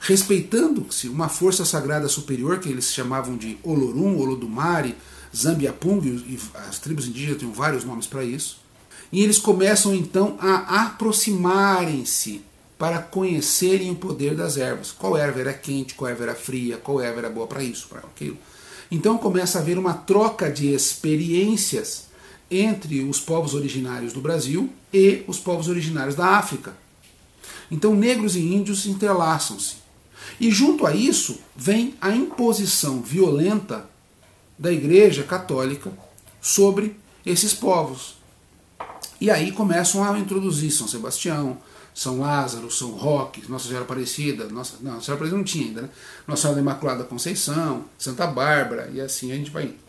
respeitando-se 0.00 1.08
uma 1.08 1.28
força 1.28 1.64
sagrada 1.64 2.08
superior, 2.08 2.58
que 2.58 2.68
eles 2.68 2.92
chamavam 2.92 3.36
de 3.36 3.58
Olorum, 3.62 4.18
Olodumare, 4.18 4.94
Zambiapung, 5.34 6.02
e 6.04 6.38
as 6.68 6.78
tribos 6.78 7.06
indígenas 7.06 7.38
têm 7.38 7.50
vários 7.50 7.84
nomes 7.84 8.06
para 8.06 8.24
isso. 8.24 8.60
E 9.10 9.22
eles 9.22 9.38
começam 9.38 9.94
então 9.94 10.36
a 10.40 10.86
aproximarem-se 10.86 12.42
para 12.78 12.98
conhecerem 13.00 13.90
o 13.90 13.96
poder 13.96 14.34
das 14.36 14.56
ervas. 14.56 14.92
Qual 14.92 15.16
erva 15.16 15.40
era 15.40 15.52
quente, 15.52 15.94
qual 15.94 16.10
erva 16.10 16.24
era 16.24 16.34
fria, 16.34 16.76
qual 16.76 17.00
erva 17.00 17.18
era 17.18 17.30
boa 17.30 17.46
para 17.46 17.62
isso, 17.62 17.88
para 17.88 18.00
aquilo. 18.00 18.36
Então 18.90 19.18
começa 19.18 19.58
a 19.58 19.62
haver 19.62 19.78
uma 19.78 19.94
troca 19.94 20.50
de 20.50 20.72
experiências 20.72 22.08
entre 22.50 23.02
os 23.02 23.20
povos 23.20 23.54
originários 23.54 24.12
do 24.12 24.20
Brasil 24.20 24.70
e 24.92 25.22
os 25.26 25.38
povos 25.38 25.68
originários 25.68 26.14
da 26.14 26.36
África. 26.36 26.74
Então, 27.70 27.94
negros 27.94 28.34
e 28.34 28.40
índios 28.40 28.86
entrelaçam-se. 28.86 29.87
E 30.40 30.50
junto 30.50 30.86
a 30.86 30.94
isso 30.94 31.38
vem 31.56 31.94
a 32.00 32.10
imposição 32.10 33.00
violenta 33.00 33.88
da 34.58 34.72
Igreja 34.72 35.22
Católica 35.22 35.90
sobre 36.40 36.96
esses 37.24 37.54
povos. 37.54 38.16
E 39.20 39.30
aí 39.30 39.52
começam 39.52 40.04
a 40.04 40.18
introduzir 40.18 40.70
São 40.70 40.86
Sebastião, 40.86 41.58
São 41.94 42.20
Lázaro, 42.20 42.70
São 42.70 42.90
Roque, 42.90 43.42
Nossa 43.48 43.66
Senhora 43.66 43.84
Aparecida, 43.84 44.48
Nossa, 44.48 44.76
não, 44.80 44.92
Nossa 44.92 45.06
Senhora 45.06 45.18
Aparecida 45.18 45.36
não 45.36 45.44
tinha 45.44 45.66
ainda, 45.66 45.82
né? 45.82 45.88
Nossa 46.26 46.42
Senhora 46.42 46.56
da 46.56 46.62
Imaculada 46.62 47.04
Conceição, 47.04 47.84
Santa 47.98 48.26
Bárbara, 48.26 48.90
e 48.92 49.00
assim 49.00 49.32
a 49.32 49.34
gente 49.34 49.50
vai 49.50 49.64
indo. 49.64 49.88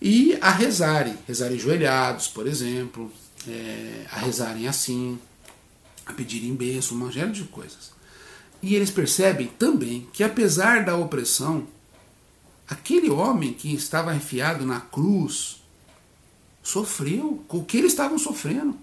E 0.00 0.38
a 0.40 0.50
rezarem, 0.50 1.18
rezarem 1.26 1.58
joelhados, 1.58 2.26
por 2.28 2.46
exemplo, 2.46 3.12
é, 3.46 4.06
a 4.10 4.20
rezarem 4.20 4.66
assim, 4.66 5.18
a 6.06 6.12
pedirem 6.12 6.54
bênção, 6.54 6.96
uma 6.96 7.12
série 7.12 7.32
de 7.32 7.44
coisas. 7.44 7.92
E 8.62 8.74
eles 8.74 8.90
percebem 8.90 9.46
também 9.46 10.06
que 10.12 10.22
apesar 10.22 10.84
da 10.84 10.96
opressão, 10.96 11.66
aquele 12.68 13.10
homem 13.10 13.52
que 13.52 13.74
estava 13.74 14.14
enfiado 14.14 14.66
na 14.66 14.80
cruz 14.80 15.62
sofreu 16.62 17.42
com 17.48 17.58
o 17.58 17.64
que 17.64 17.78
eles 17.78 17.92
estavam 17.92 18.18
sofrendo. 18.18 18.76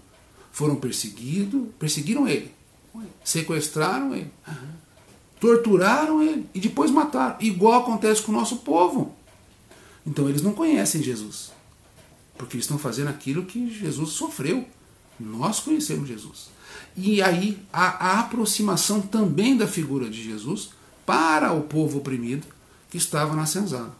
Foram 0.50 0.76
perseguidos, 0.76 1.68
perseguiram 1.78 2.26
ele, 2.26 2.52
sequestraram 3.22 4.14
ele, 4.14 4.30
torturaram 5.38 6.20
ele 6.20 6.48
e 6.52 6.60
depois 6.60 6.90
mataram. 6.90 7.36
Igual 7.40 7.82
acontece 7.82 8.22
com 8.22 8.32
o 8.32 8.34
nosso 8.34 8.56
povo. 8.58 9.14
Então 10.04 10.28
eles 10.28 10.42
não 10.42 10.52
conhecem 10.52 11.02
Jesus. 11.02 11.52
Porque 12.36 12.56
eles 12.56 12.64
estão 12.64 12.78
fazendo 12.78 13.08
aquilo 13.08 13.44
que 13.44 13.72
Jesus 13.72 14.10
sofreu. 14.10 14.66
Nós 15.18 15.60
conhecemos 15.60 16.08
Jesus. 16.08 16.50
E 16.96 17.22
aí 17.22 17.58
a, 17.72 18.12
a 18.12 18.20
aproximação 18.20 19.00
também 19.00 19.56
da 19.56 19.66
figura 19.66 20.08
de 20.08 20.22
Jesus 20.22 20.70
para 21.06 21.52
o 21.52 21.62
povo 21.62 21.98
oprimido 21.98 22.46
que 22.90 22.96
estava 22.96 23.34
na 23.34 23.46
senzala. 23.46 23.96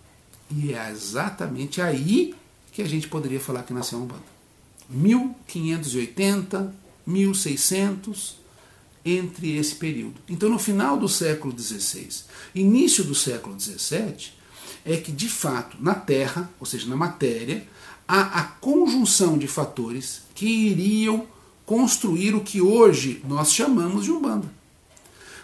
E 0.51 0.73
é 0.73 0.91
exatamente 0.91 1.81
aí 1.81 2.35
que 2.73 2.83
a 2.83 2.89
gente 2.89 3.09
poderia 3.09 3.41
falar 3.41 3.63
que 3.63 3.73
nasceu 3.73 3.99
a 3.99 4.03
Umbanda. 4.03 4.39
1580, 4.89 6.75
1600, 7.07 8.37
entre 9.05 9.57
esse 9.57 9.75
período. 9.75 10.21
Então, 10.29 10.49
no 10.49 10.59
final 10.59 10.97
do 10.97 11.09
século 11.09 11.59
XVI, 11.59 12.09
início 12.55 13.05
do 13.05 13.15
século 13.15 13.59
XVII, 13.59 14.33
é 14.85 14.97
que 14.97 15.13
de 15.13 15.29
fato 15.29 15.77
na 15.81 15.95
Terra, 15.95 16.51
ou 16.59 16.67
seja, 16.67 16.89
na 16.89 16.97
matéria, 16.97 17.67
há 18.07 18.41
a 18.41 18.43
conjunção 18.45 19.37
de 19.37 19.47
fatores 19.47 20.23
que 20.38 20.46
iriam 20.46 21.27
construir 21.66 22.33
o 22.33 22.40
que 22.40 22.61
hoje 22.61 23.20
nós 23.27 23.53
chamamos 23.53 24.05
de 24.05 24.12
Umbanda. 24.12 24.48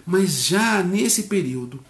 Mas 0.07 0.45
já 0.45 0.85
nesse 0.85 1.25
período 1.25 1.81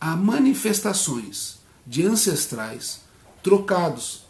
há 0.00 0.14
manifestações 0.14 1.58
de 1.84 2.04
ancestrais 2.04 3.00
trocados 3.42 4.22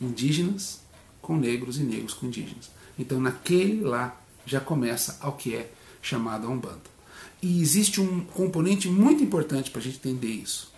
indígenas 0.00 0.80
com 1.20 1.36
negros 1.36 1.76
e 1.76 1.82
negros 1.82 2.14
com 2.14 2.26
indígenas. 2.26 2.70
Então, 2.96 3.18
naquele 3.18 3.80
lá 3.80 4.16
já 4.46 4.60
começa 4.60 5.18
ao 5.20 5.32
que 5.32 5.56
é 5.56 5.72
chamado 6.00 6.46
a 6.46 6.50
Umbanda. 6.50 6.94
E 7.42 7.60
existe 7.60 8.00
um 8.00 8.20
componente 8.20 8.88
muito 8.88 9.24
importante 9.24 9.72
para 9.72 9.80
a 9.80 9.84
gente 9.84 9.96
entender 9.96 10.28
isso. 10.28 10.72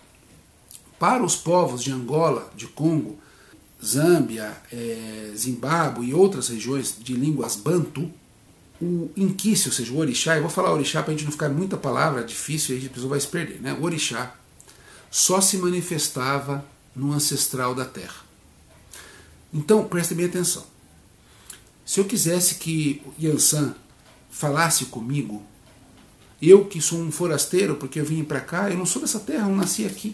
Para 0.97 1.23
os 1.23 1.35
povos 1.35 1.83
de 1.83 1.91
Angola, 1.91 2.51
de 2.55 2.65
Congo, 2.65 3.19
Zâmbia, 3.83 4.55
é, 4.71 5.31
Zimbábue 5.35 6.09
e 6.09 6.13
outras 6.13 6.49
regiões 6.49 6.95
de 6.99 7.13
línguas 7.13 7.55
bantu, 7.55 8.11
o 8.81 9.09
inquice, 9.15 9.67
ou 9.67 9.73
seja, 9.73 9.91
o 9.91 9.97
orixá, 9.97 10.35
eu 10.35 10.41
vou 10.41 10.51
falar 10.51 10.71
orixá 10.71 11.01
para 11.01 11.11
a 11.11 11.15
gente 11.15 11.25
não 11.25 11.31
ficar 11.31 11.49
muita 11.49 11.77
palavra 11.77 12.23
difícil 12.23 12.77
e 12.77 12.85
a 12.85 12.89
pessoa 12.89 13.09
vai 13.11 13.19
se 13.19 13.27
perder, 13.27 13.59
né? 13.61 13.73
O 13.73 13.83
orixá 13.83 14.35
só 15.09 15.41
se 15.41 15.57
manifestava 15.57 16.63
no 16.95 17.11
ancestral 17.13 17.73
da 17.73 17.85
terra. 17.85 18.25
Então, 19.53 19.83
preste 19.85 20.13
bem 20.13 20.25
atenção. 20.25 20.65
Se 21.85 21.99
eu 21.99 22.05
quisesse 22.05 22.55
que 22.55 23.01
Yansan 23.19 23.73
falasse 24.29 24.85
comigo, 24.85 25.43
eu 26.41 26.65
que 26.65 26.81
sou 26.81 26.99
um 26.99 27.11
forasteiro, 27.11 27.75
porque 27.75 27.99
eu 27.99 28.05
vim 28.05 28.23
para 28.23 28.41
cá, 28.41 28.69
eu 28.69 28.77
não 28.77 28.85
sou 28.85 29.01
dessa 29.01 29.19
terra, 29.19 29.49
eu 29.49 29.55
nasci 29.55 29.85
aqui. 29.85 30.11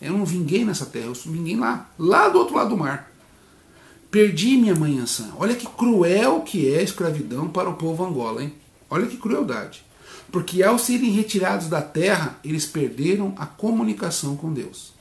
Eu 0.00 0.12
não 0.12 0.24
vinguei 0.24 0.64
nessa 0.64 0.86
terra, 0.86 1.06
eu 1.06 1.14
vinguei 1.14 1.56
lá, 1.56 1.90
lá 1.98 2.28
do 2.28 2.38
outro 2.38 2.56
lado 2.56 2.70
do 2.70 2.76
mar. 2.76 3.10
Perdi 4.10 4.56
minha 4.56 4.74
mãe 4.74 4.96
Yansan. 4.96 5.32
Olha 5.36 5.54
que 5.54 5.66
cruel 5.66 6.40
que 6.42 6.72
é 6.72 6.78
a 6.78 6.82
escravidão 6.82 7.48
para 7.48 7.68
o 7.68 7.74
povo 7.74 8.04
Angola, 8.04 8.42
hein? 8.42 8.54
Olha 8.88 9.06
que 9.06 9.16
crueldade. 9.16 9.84
Porque 10.30 10.62
ao 10.62 10.78
serem 10.78 11.10
retirados 11.10 11.68
da 11.68 11.82
terra, 11.82 12.38
eles 12.44 12.64
perderam 12.64 13.34
a 13.36 13.44
comunicação 13.44 14.36
com 14.36 14.52
Deus. 14.52 14.92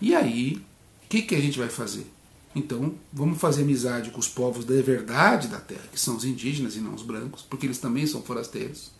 E 0.00 0.14
aí, 0.14 0.62
que, 1.10 1.22
que 1.22 1.34
a 1.34 1.40
gente 1.40 1.58
vai 1.58 1.68
fazer? 1.68 2.06
Então, 2.54 2.94
vamos 3.12 3.40
fazer 3.40 3.62
amizade 3.62 4.10
com 4.10 4.20
os 4.20 4.28
povos 4.28 4.64
da 4.64 4.80
verdade 4.80 5.48
da 5.48 5.58
terra, 5.58 5.88
que 5.92 6.00
são 6.00 6.16
os 6.16 6.24
indígenas 6.24 6.76
e 6.76 6.80
não 6.80 6.94
os 6.94 7.02
brancos, 7.02 7.42
porque 7.42 7.66
eles 7.66 7.78
também 7.78 8.06
são 8.06 8.22
forasteiros. 8.22 8.92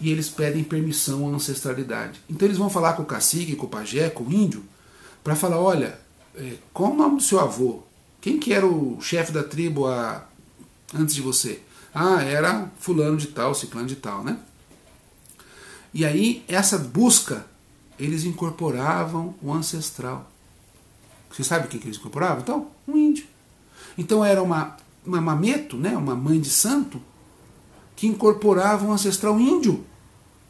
E 0.00 0.10
eles 0.10 0.28
pedem 0.28 0.64
permissão 0.64 1.28
à 1.28 1.36
ancestralidade. 1.36 2.20
Então, 2.28 2.46
eles 2.46 2.58
vão 2.58 2.70
falar 2.70 2.94
com 2.94 3.02
o 3.02 3.06
cacique, 3.06 3.56
com 3.56 3.66
o 3.66 3.68
pajé, 3.68 4.08
com 4.08 4.24
o 4.24 4.32
índio, 4.32 4.64
para 5.22 5.36
falar: 5.36 5.60
olha, 5.60 5.98
é, 6.34 6.54
qual 6.72 6.92
o 6.92 6.96
nome 6.96 7.16
do 7.16 7.22
seu 7.22 7.38
avô? 7.38 7.82
Quem 8.20 8.38
que 8.38 8.52
era 8.52 8.66
o 8.66 9.00
chefe 9.00 9.32
da 9.32 9.42
tribo 9.42 9.86
a... 9.86 10.26
antes 10.94 11.14
de 11.14 11.20
você? 11.20 11.60
Ah, 11.94 12.22
era 12.22 12.70
fulano 12.78 13.16
de 13.16 13.28
tal, 13.28 13.54
ciclano 13.54 13.86
de 13.86 13.96
tal, 13.96 14.22
né? 14.22 14.38
E 15.92 16.04
aí, 16.04 16.44
essa 16.46 16.78
busca, 16.78 17.44
eles 17.98 18.24
incorporavam 18.24 19.34
o 19.42 19.52
ancestral. 19.52 20.30
Você 21.30 21.44
sabe 21.44 21.66
o 21.66 21.68
que, 21.68 21.76
eles 21.84 21.96
incorporavam? 21.96 22.40
Então, 22.40 22.68
um 22.86 22.96
índio. 22.96 23.26
Então 23.96 24.24
era 24.24 24.42
uma, 24.42 24.76
uma 25.04 25.20
mameto, 25.20 25.76
né, 25.76 25.96
uma 25.96 26.14
mãe 26.14 26.40
de 26.40 26.48
santo, 26.48 27.00
que 28.00 28.06
incorporava 28.06 28.86
um 28.86 28.92
ancestral 28.92 29.38
índio. 29.38 29.84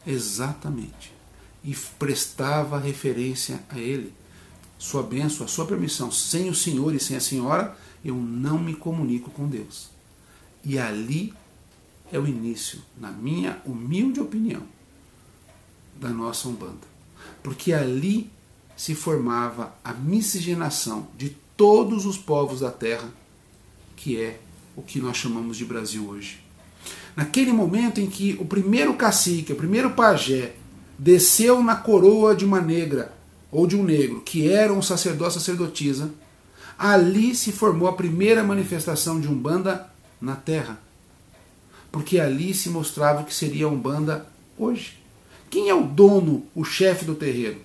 Exatamente. 0.06 1.12
E 1.64 1.74
prestava 1.98 2.78
referência 2.78 3.60
a 3.68 3.76
ele. 3.76 4.14
Sua 4.78 5.02
bênção, 5.02 5.44
a 5.44 5.48
sua 5.48 5.66
permissão. 5.66 6.12
Sem 6.12 6.48
o 6.48 6.54
senhor 6.54 6.94
e 6.94 7.00
sem 7.00 7.16
a 7.16 7.20
senhora, 7.20 7.76
eu 8.04 8.14
não 8.14 8.56
me 8.56 8.72
comunico 8.72 9.32
com 9.32 9.48
Deus. 9.48 9.90
E 10.64 10.78
ali 10.78 11.34
é 12.12 12.20
o 12.20 12.26
início, 12.28 12.82
na 12.96 13.10
minha 13.10 13.60
humilde 13.66 14.20
opinião, 14.20 14.62
da 15.96 16.10
nossa 16.10 16.46
Umbanda. 16.46 16.86
Porque 17.42 17.72
ali 17.72 18.30
se 18.76 18.94
formava 18.94 19.74
a 19.82 19.92
miscigenação 19.92 21.08
de 21.18 21.30
todos 21.56 22.06
os 22.06 22.16
povos 22.16 22.60
da 22.60 22.70
terra, 22.70 23.12
que 23.96 24.20
é 24.20 24.40
o 24.76 24.82
que 24.82 25.00
nós 25.00 25.16
chamamos 25.16 25.56
de 25.56 25.64
Brasil 25.64 26.08
hoje. 26.08 26.48
Naquele 27.16 27.52
momento 27.52 28.00
em 28.00 28.06
que 28.06 28.36
o 28.40 28.44
primeiro 28.44 28.94
cacique, 28.94 29.52
o 29.52 29.56
primeiro 29.56 29.90
pajé, 29.90 30.54
desceu 30.98 31.62
na 31.62 31.76
coroa 31.76 32.34
de 32.34 32.44
uma 32.44 32.60
negra 32.60 33.12
ou 33.50 33.66
de 33.66 33.76
um 33.76 33.82
negro, 33.82 34.20
que 34.20 34.50
era 34.50 34.72
um 34.72 34.82
sacerdote 34.82 35.34
sacerdotisa, 35.34 36.10
ali 36.78 37.34
se 37.34 37.52
formou 37.52 37.88
a 37.88 37.92
primeira 37.92 38.44
manifestação 38.44 39.20
de 39.20 39.28
Umbanda 39.28 39.86
na 40.20 40.36
terra. 40.36 40.80
Porque 41.90 42.20
ali 42.20 42.54
se 42.54 42.70
mostrava 42.70 43.22
o 43.22 43.24
que 43.24 43.34
seria 43.34 43.68
Umbanda 43.68 44.26
hoje. 44.56 44.98
Quem 45.50 45.68
é 45.68 45.74
o 45.74 45.82
dono, 45.82 46.46
o 46.54 46.64
chefe 46.64 47.04
do 47.04 47.14
terreiro? 47.16 47.58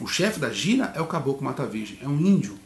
O 0.00 0.06
chefe 0.06 0.40
da 0.40 0.50
gira 0.50 0.92
é 0.96 1.00
o 1.00 1.06
caboclo 1.06 1.44
mata 1.44 1.64
virgem, 1.64 1.98
é 2.02 2.08
um 2.08 2.18
índio. 2.18 2.58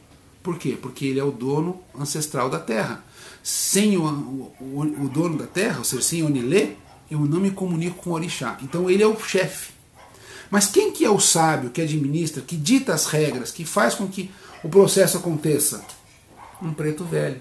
Por 0.42 0.58
quê? 0.58 0.78
Porque 0.80 1.04
ele 1.04 1.20
é 1.20 1.24
o 1.24 1.30
dono 1.30 1.82
ancestral 1.98 2.48
da 2.48 2.58
terra. 2.58 3.03
Sem 3.44 3.98
o, 3.98 4.02
o, 4.02 4.80
o 4.80 5.08
dono 5.08 5.36
da 5.36 5.46
terra, 5.46 5.78
ou 5.78 5.84
seja, 5.84 6.00
sem 6.02 6.22
Onilê, 6.22 6.70
eu 7.10 7.20
não 7.20 7.38
me 7.38 7.50
comunico 7.50 8.02
com 8.02 8.10
o 8.10 8.14
orixá. 8.14 8.56
Então 8.62 8.90
ele 8.90 9.02
é 9.02 9.06
o 9.06 9.20
chefe. 9.20 9.72
Mas 10.50 10.66
quem 10.66 10.92
que 10.92 11.04
é 11.04 11.10
o 11.10 11.20
sábio 11.20 11.68
que 11.68 11.82
administra, 11.82 12.42
que 12.42 12.56
dita 12.56 12.94
as 12.94 13.06
regras, 13.06 13.50
que 13.50 13.64
faz 13.64 13.94
com 13.94 14.08
que 14.08 14.30
o 14.62 14.68
processo 14.68 15.18
aconteça? 15.18 15.84
Um 16.62 16.72
preto 16.72 17.04
velho. 17.04 17.40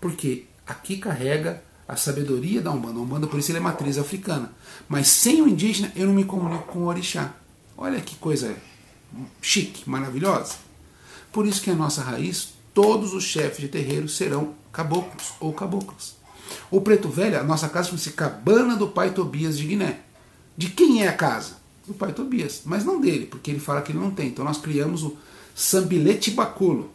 Porque 0.00 0.46
aqui 0.66 0.96
carrega 0.96 1.62
a 1.86 1.94
sabedoria 1.94 2.60
da 2.60 2.72
Umbanda. 2.72 2.98
A 2.98 3.02
Umbanda, 3.02 3.26
por 3.28 3.38
isso, 3.38 3.52
ele 3.52 3.58
é 3.58 3.60
matriz 3.60 3.98
africana. 3.98 4.52
Mas 4.88 5.06
sem 5.06 5.40
o 5.40 5.48
indígena, 5.48 5.92
eu 5.94 6.06
não 6.06 6.14
me 6.14 6.24
comunico 6.24 6.64
com 6.64 6.80
o 6.80 6.86
orixá. 6.86 7.32
Olha 7.76 8.00
que 8.00 8.16
coisa 8.16 8.56
chique, 9.40 9.88
maravilhosa. 9.88 10.54
Por 11.30 11.46
isso 11.46 11.62
que 11.62 11.70
a 11.70 11.74
nossa 11.74 12.02
raiz, 12.02 12.54
todos 12.74 13.14
os 13.14 13.24
chefes 13.24 13.60
de 13.60 13.68
terreiro 13.68 14.08
serão 14.08 14.54
caboclos 14.72 15.34
ou 15.38 15.52
caboclas. 15.52 16.16
O 16.70 16.80
Preto 16.80 17.08
Velho, 17.08 17.38
a 17.38 17.42
nossa 17.42 17.68
casa 17.68 17.88
chama-se 17.88 18.12
Cabana 18.12 18.76
do 18.76 18.88
Pai 18.88 19.12
Tobias 19.12 19.56
de 19.58 19.66
Guiné. 19.66 20.00
De 20.56 20.70
quem 20.70 21.04
é 21.04 21.08
a 21.08 21.12
casa? 21.12 21.56
Do 21.86 21.94
Pai 21.94 22.12
Tobias, 22.12 22.62
mas 22.64 22.84
não 22.84 23.00
dele, 23.00 23.26
porque 23.26 23.50
ele 23.50 23.60
fala 23.60 23.82
que 23.82 23.92
ele 23.92 23.98
não 23.98 24.10
tem. 24.10 24.28
Então 24.28 24.44
nós 24.44 24.58
criamos 24.58 25.02
o 25.02 25.16
Sambilete 25.54 26.30
Baculo, 26.30 26.90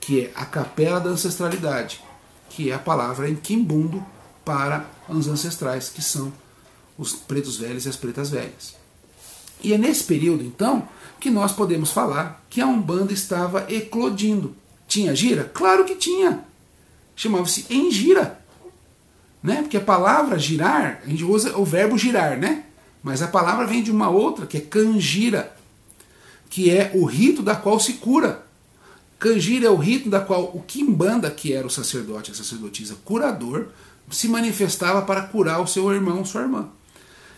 que 0.00 0.22
é 0.22 0.32
a 0.34 0.44
capela 0.44 1.00
da 1.00 1.10
ancestralidade, 1.10 2.02
que 2.50 2.70
é 2.70 2.74
a 2.74 2.78
palavra 2.78 3.28
em 3.28 3.36
quimbundo 3.36 4.04
para 4.44 4.84
os 5.08 5.28
ancestrais, 5.28 5.88
que 5.88 6.02
são 6.02 6.32
os 6.98 7.12
pretos 7.12 7.56
velhos 7.56 7.86
e 7.86 7.88
as 7.88 7.96
pretas 7.96 8.30
velhas. 8.30 8.74
E 9.62 9.72
é 9.72 9.78
nesse 9.78 10.04
período, 10.04 10.42
então, 10.42 10.88
que 11.20 11.30
nós 11.30 11.52
podemos 11.52 11.92
falar 11.92 12.44
que 12.50 12.60
a 12.60 12.66
Umbanda 12.66 13.12
estava 13.12 13.72
eclodindo. 13.72 14.56
Tinha 14.88 15.14
gira? 15.14 15.44
Claro 15.44 15.84
que 15.84 15.94
tinha. 15.94 16.44
Chamava-se 17.14 17.66
engira. 17.70 18.40
Né? 19.42 19.62
Porque 19.62 19.76
a 19.76 19.80
palavra 19.80 20.38
girar, 20.38 21.02
a 21.04 21.08
gente 21.08 21.24
usa 21.24 21.56
o 21.58 21.64
verbo 21.64 21.98
girar, 21.98 22.38
né? 22.38 22.64
Mas 23.02 23.20
a 23.20 23.26
palavra 23.26 23.66
vem 23.66 23.82
de 23.82 23.90
uma 23.90 24.08
outra, 24.08 24.46
que 24.46 24.56
é 24.56 24.60
cangira, 24.60 25.52
que 26.48 26.70
é 26.70 26.92
o 26.94 27.04
rito 27.04 27.42
da 27.42 27.56
qual 27.56 27.80
se 27.80 27.94
cura. 27.94 28.46
Cangira 29.18 29.66
é 29.66 29.70
o 29.70 29.76
rito 29.76 30.08
da 30.08 30.20
qual 30.20 30.44
o 30.54 30.62
Kimbanda, 30.62 31.30
que 31.30 31.52
era 31.52 31.66
o 31.66 31.70
sacerdote, 31.70 32.30
a 32.30 32.34
sacerdotisa 32.34 32.96
curador, 33.04 33.68
se 34.10 34.28
manifestava 34.28 35.02
para 35.02 35.22
curar 35.22 35.60
o 35.60 35.66
seu 35.66 35.92
irmão, 35.92 36.24
sua 36.24 36.42
irmã. 36.42 36.68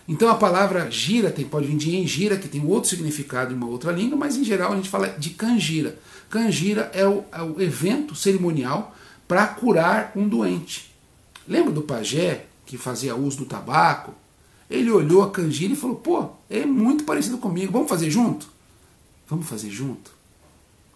Então 0.07 0.29
a 0.29 0.35
palavra 0.35 0.89
gira 0.91 1.31
tem, 1.31 1.45
pode 1.45 1.65
vir 1.67 1.77
de 1.77 1.95
engira, 1.95 2.37
que 2.37 2.47
tem 2.47 2.63
outro 2.65 2.89
significado 2.89 3.53
em 3.53 3.57
uma 3.57 3.67
outra 3.67 3.91
língua, 3.91 4.17
mas 4.17 4.35
em 4.35 4.43
geral 4.43 4.73
a 4.73 4.75
gente 4.75 4.89
fala 4.89 5.07
de 5.09 5.31
cangira. 5.31 5.97
Cangira 6.29 6.91
é 6.93 7.07
o, 7.07 7.23
é 7.31 7.41
o 7.41 7.59
evento 7.59 8.13
cerimonial 8.13 8.94
para 9.27 9.47
curar 9.47 10.11
um 10.15 10.27
doente. 10.27 10.93
Lembra 11.47 11.71
do 11.71 11.81
pajé 11.81 12.45
que 12.65 12.77
fazia 12.77 13.15
uso 13.15 13.37
do 13.37 13.45
tabaco? 13.45 14.13
Ele 14.69 14.91
olhou 14.91 15.21
a 15.21 15.31
cangira 15.31 15.73
e 15.73 15.75
falou: 15.75 15.95
pô, 15.95 16.29
é 16.49 16.65
muito 16.65 17.03
parecido 17.03 17.37
comigo, 17.37 17.71
vamos 17.71 17.89
fazer 17.89 18.09
junto? 18.09 18.47
Vamos 19.27 19.47
fazer 19.47 19.69
junto? 19.69 20.11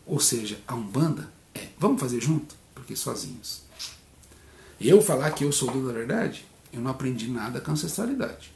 Ou 0.05 0.19
seja, 0.19 0.59
a 0.67 0.75
Umbanda 0.75 1.31
é, 1.53 1.67
vamos 1.77 1.99
fazer 1.99 2.19
junto? 2.19 2.55
Porque 2.73 2.95
sozinhos. 2.95 3.61
Eu 4.79 5.01
falar 5.01 5.31
que 5.31 5.43
eu 5.43 5.51
sou 5.51 5.69
dono 5.71 5.87
da 5.87 5.93
verdade, 5.93 6.45
eu 6.71 6.81
não 6.81 6.91
aprendi 6.91 7.29
nada 7.29 7.59
com 7.59 7.71
ancestralidade. 7.71 8.51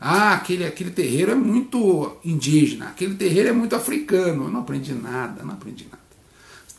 Ah, 0.00 0.34
aquele, 0.34 0.64
aquele 0.64 0.90
terreiro 0.90 1.30
é 1.30 1.34
muito 1.34 2.16
indígena, 2.24 2.88
aquele 2.88 3.14
terreiro 3.14 3.50
é 3.50 3.52
muito 3.52 3.76
africano. 3.76 4.44
Eu 4.44 4.50
não 4.50 4.60
aprendi 4.60 4.92
nada, 4.92 5.44
não 5.44 5.54
aprendi 5.54 5.84
nada. 5.84 6.02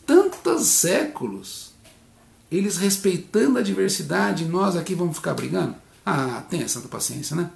Tantos 0.06 0.68
séculos, 0.68 1.73
eles 2.56 2.78
respeitando 2.78 3.58
a 3.58 3.64
diversidade, 3.64 4.46
nós 4.46 4.76
aqui 4.76 4.94
vamos 4.94 5.16
ficar 5.16 5.34
brigando? 5.34 5.76
Ah, 6.06 6.44
tenha 6.50 6.68
santa 6.68 6.88
paciência, 6.88 7.36
né? 7.36 7.50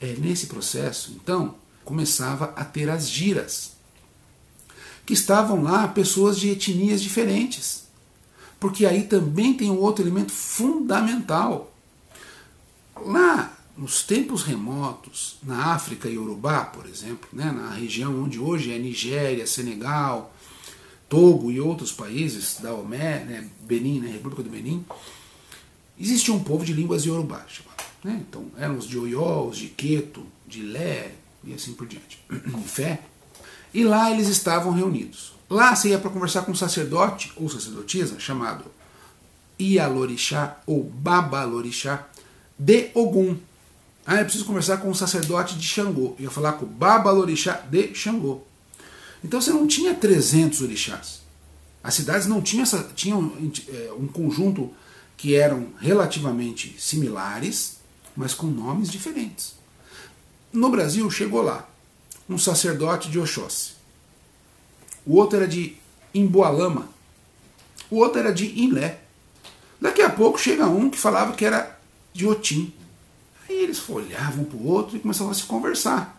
É 0.00 0.14
nesse 0.14 0.46
processo, 0.46 1.12
então, 1.12 1.54
começava 1.84 2.52
a 2.54 2.64
ter 2.64 2.90
as 2.90 3.08
giras, 3.08 3.72
que 5.06 5.14
estavam 5.14 5.62
lá 5.62 5.88
pessoas 5.88 6.38
de 6.38 6.50
etnias 6.50 7.00
diferentes. 7.00 7.84
Porque 8.60 8.84
aí 8.84 9.04
também 9.04 9.54
tem 9.54 9.70
um 9.70 9.78
outro 9.78 10.04
elemento 10.04 10.32
fundamental. 10.32 11.72
Lá 13.00 13.56
nos 13.76 14.02
tempos 14.02 14.42
remotos, 14.42 15.38
na 15.42 15.72
África 15.72 16.08
e 16.08 16.18
Urubá, 16.18 16.64
por 16.64 16.86
exemplo, 16.86 17.28
né, 17.32 17.52
na 17.52 17.70
região 17.70 18.24
onde 18.24 18.38
hoje 18.38 18.72
é 18.72 18.78
Nigéria, 18.78 19.46
Senegal, 19.46 20.34
Togo 21.08 21.50
e 21.50 21.60
outros 21.60 21.92
países 21.92 22.58
da 22.60 22.74
Omé, 22.74 23.24
né, 23.24 23.48
Benin, 23.62 24.00
né, 24.00 24.10
República 24.10 24.42
do 24.42 24.50
Benin, 24.50 24.84
existia 25.98 26.34
um 26.34 26.42
povo 26.42 26.64
de 26.64 26.72
línguas 26.72 27.04
Yorubá. 27.04 27.44
Né? 28.04 28.22
Então 28.28 28.46
eram 28.56 28.76
os 28.76 28.86
de 28.86 28.98
Oyó, 28.98 29.46
os 29.46 29.56
de 29.56 29.68
Queto, 29.68 30.24
de 30.46 30.62
Lé 30.62 31.12
e 31.44 31.54
assim 31.54 31.72
por 31.72 31.86
diante, 31.86 32.18
de 32.30 32.68
Fé. 32.68 33.00
E 33.72 33.84
lá 33.84 34.10
eles 34.10 34.28
estavam 34.28 34.72
reunidos. 34.72 35.32
Lá 35.48 35.74
você 35.74 35.90
ia 35.90 35.98
para 35.98 36.10
conversar 36.10 36.42
com 36.42 36.52
um 36.52 36.56
sacerdote 36.56 37.32
ou 37.36 37.48
sacerdotisa 37.48 38.18
chamado 38.20 38.64
Ialorixá 39.58 40.58
ou 40.66 40.84
Babalorixá 40.84 42.06
de 42.58 42.90
Ogum. 42.94 43.36
Ah, 44.06 44.16
eu 44.16 44.24
preciso 44.24 44.44
conversar 44.44 44.78
com 44.78 44.88
um 44.88 44.94
sacerdote 44.94 45.56
de 45.56 45.66
Xangô. 45.66 46.14
Eu 46.18 46.24
ia 46.24 46.30
falar 46.30 46.52
com 46.52 46.64
o 46.64 46.68
Babalorixá 46.68 47.54
de 47.70 47.94
Xangô. 47.94 48.42
Então 49.24 49.40
você 49.40 49.50
não 49.50 49.66
tinha 49.66 49.94
300 49.94 50.60
orixás. 50.62 51.20
As 51.82 51.94
cidades 51.94 52.26
não 52.26 52.42
tinham, 52.42 52.62
essa, 52.62 52.82
tinham 52.94 53.32
é, 53.68 53.92
um 53.98 54.06
conjunto 54.06 54.70
que 55.16 55.34
eram 55.34 55.68
relativamente 55.80 56.76
similares, 56.78 57.78
mas 58.16 58.34
com 58.34 58.46
nomes 58.46 58.90
diferentes. 58.90 59.54
No 60.52 60.70
Brasil 60.70 61.10
chegou 61.10 61.42
lá 61.42 61.68
um 62.28 62.38
sacerdote 62.38 63.10
de 63.10 63.18
Oxóssi. 63.18 63.72
O 65.06 65.16
outro 65.16 65.38
era 65.38 65.48
de 65.48 65.76
Imboalama. 66.14 66.88
O 67.90 67.96
outro 67.96 68.20
era 68.20 68.32
de 68.32 68.60
Inlé. 68.60 69.00
Daqui 69.80 70.02
a 70.02 70.10
pouco 70.10 70.38
chega 70.38 70.66
um 70.66 70.90
que 70.90 70.98
falava 70.98 71.32
que 71.32 71.44
era 71.44 71.78
de 72.12 72.26
Otim. 72.26 72.72
Aí 73.48 73.56
eles 73.56 73.88
olhavam 73.88 74.44
para 74.44 74.58
o 74.58 74.66
outro 74.66 74.96
e 74.96 75.00
começavam 75.00 75.32
a 75.32 75.34
se 75.34 75.44
conversar. 75.44 76.17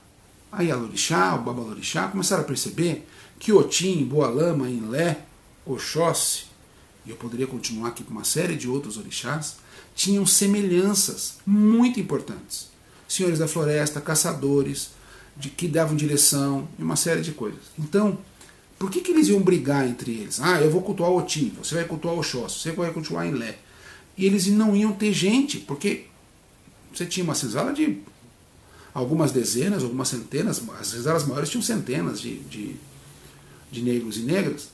Aí 0.52 0.72
a 0.72 0.76
Lorixá, 0.76 1.36
o 1.36 1.44
Babalorixá, 1.44 2.08
começaram 2.08 2.44
a 2.44 2.46
perceber 2.46 3.08
que 3.38 3.54
Otim, 3.54 4.04
Boalama, 4.04 4.70
Inlé, 4.70 5.20
Oxóssi, 5.66 6.46
e 7.06 7.12
eu 7.12 7.16
poderia 7.16 7.48
continuar 7.48 7.90
aqui 7.90 8.04
com 8.04 8.12
uma 8.12 8.24
série 8.24 8.56
de 8.56 8.68
outros 8.68 8.98
orixás, 8.98 9.58
tinham 9.96 10.26
semelhanças 10.26 11.38
muito 11.46 12.00
importantes. 12.00 12.70
Senhores 13.08 13.40
da 13.40 13.48
floresta, 13.48 14.02
caçadores, 14.02 14.90
de, 15.38 15.50
que 15.50 15.68
davam 15.68 15.96
direção 15.96 16.68
e 16.78 16.84
uma 16.84 16.96
série 16.96 17.22
de 17.22 17.32
coisas. 17.32 17.62
Então, 17.78 18.18
por 18.78 18.90
que, 18.90 19.02
que 19.02 19.12
eles 19.12 19.28
iam 19.28 19.42
brigar 19.42 19.88
entre 19.88 20.12
eles? 20.12 20.40
Ah, 20.40 20.62
eu 20.62 20.70
vou 20.70 20.82
cultuar 20.82 21.12
Otim, 21.12 21.54
você 21.62 21.76
vai 21.76 21.86
cultuar 21.86 22.16
Oxóssi, 22.16 22.60
você 22.60 22.72
vai 22.72 22.92
cultuar 22.92 23.26
Inlé. 23.26 23.58
E 24.18 24.26
eles 24.26 24.48
não 24.48 24.76
iam 24.76 24.92
ter 24.92 25.14
gente, 25.14 25.60
porque 25.60 26.06
você 26.94 27.06
tinha 27.06 27.24
uma 27.24 27.36
senzala 27.36 27.72
de 27.72 28.00
algumas 28.94 29.32
dezenas, 29.32 29.84
algumas 29.84 30.08
centenas, 30.08 30.62
as 30.80 30.88
senzalas 30.88 31.26
maiores 31.26 31.50
tinham 31.50 31.62
centenas 31.62 32.20
de, 32.20 32.40
de, 32.40 32.76
de, 33.72 33.82
negros 33.82 34.18
e 34.18 34.22
negras 34.22 34.70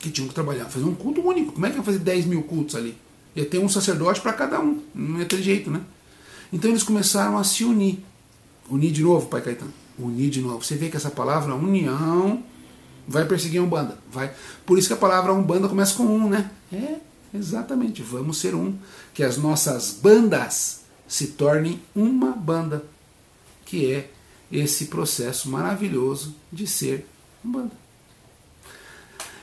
que 0.00 0.10
tinham 0.10 0.28
que 0.28 0.34
trabalhar, 0.34 0.66
fazer 0.66 0.84
um 0.84 0.94
culto 0.94 1.20
único. 1.20 1.52
Como 1.52 1.66
é 1.66 1.70
que 1.70 1.76
ia 1.76 1.82
fazer 1.82 1.98
10 1.98 2.26
mil 2.26 2.42
cultos 2.42 2.74
ali? 2.74 2.96
Ia 3.34 3.44
ter 3.44 3.58
um 3.58 3.68
sacerdote 3.68 4.20
para 4.20 4.32
cada 4.32 4.60
um, 4.60 4.82
não 4.94 5.18
ia 5.18 5.26
ter 5.26 5.40
jeito, 5.40 5.70
né? 5.70 5.80
Então 6.52 6.70
eles 6.70 6.82
começaram 6.82 7.38
a 7.38 7.44
se 7.44 7.64
unir. 7.64 7.98
Unir 8.68 8.92
de 8.92 9.02
novo, 9.02 9.26
Pai 9.26 9.40
Caetano. 9.40 9.72
Unir 9.98 10.30
de 10.30 10.40
novo. 10.40 10.62
Você 10.62 10.76
vê 10.76 10.88
que 10.88 10.96
essa 10.96 11.10
palavra 11.10 11.54
união 11.54 12.42
vai 13.08 13.24
perseguir 13.24 13.60
a 13.60 13.64
Umbanda. 13.64 13.98
Vai. 14.10 14.32
Por 14.66 14.78
isso 14.78 14.88
que 14.88 14.94
a 14.94 14.98
palavra 14.98 15.32
Umbanda 15.32 15.68
começa 15.68 15.94
com 15.94 16.04
um, 16.04 16.28
né? 16.28 16.50
É, 16.72 16.96
exatamente. 17.34 18.02
Vamos 18.02 18.38
ser 18.38 18.54
um. 18.54 18.74
Que 19.14 19.22
as 19.22 19.36
nossas 19.38 19.98
bandas 20.02 20.82
se 21.08 21.28
tornem 21.28 21.80
uma 21.94 22.32
banda, 22.32 22.84
que 23.72 23.90
é 23.90 24.10
esse 24.52 24.84
processo 24.84 25.48
maravilhoso 25.48 26.34
de 26.52 26.66
ser 26.66 27.06
uma 27.42 27.60
banda. 27.60 27.72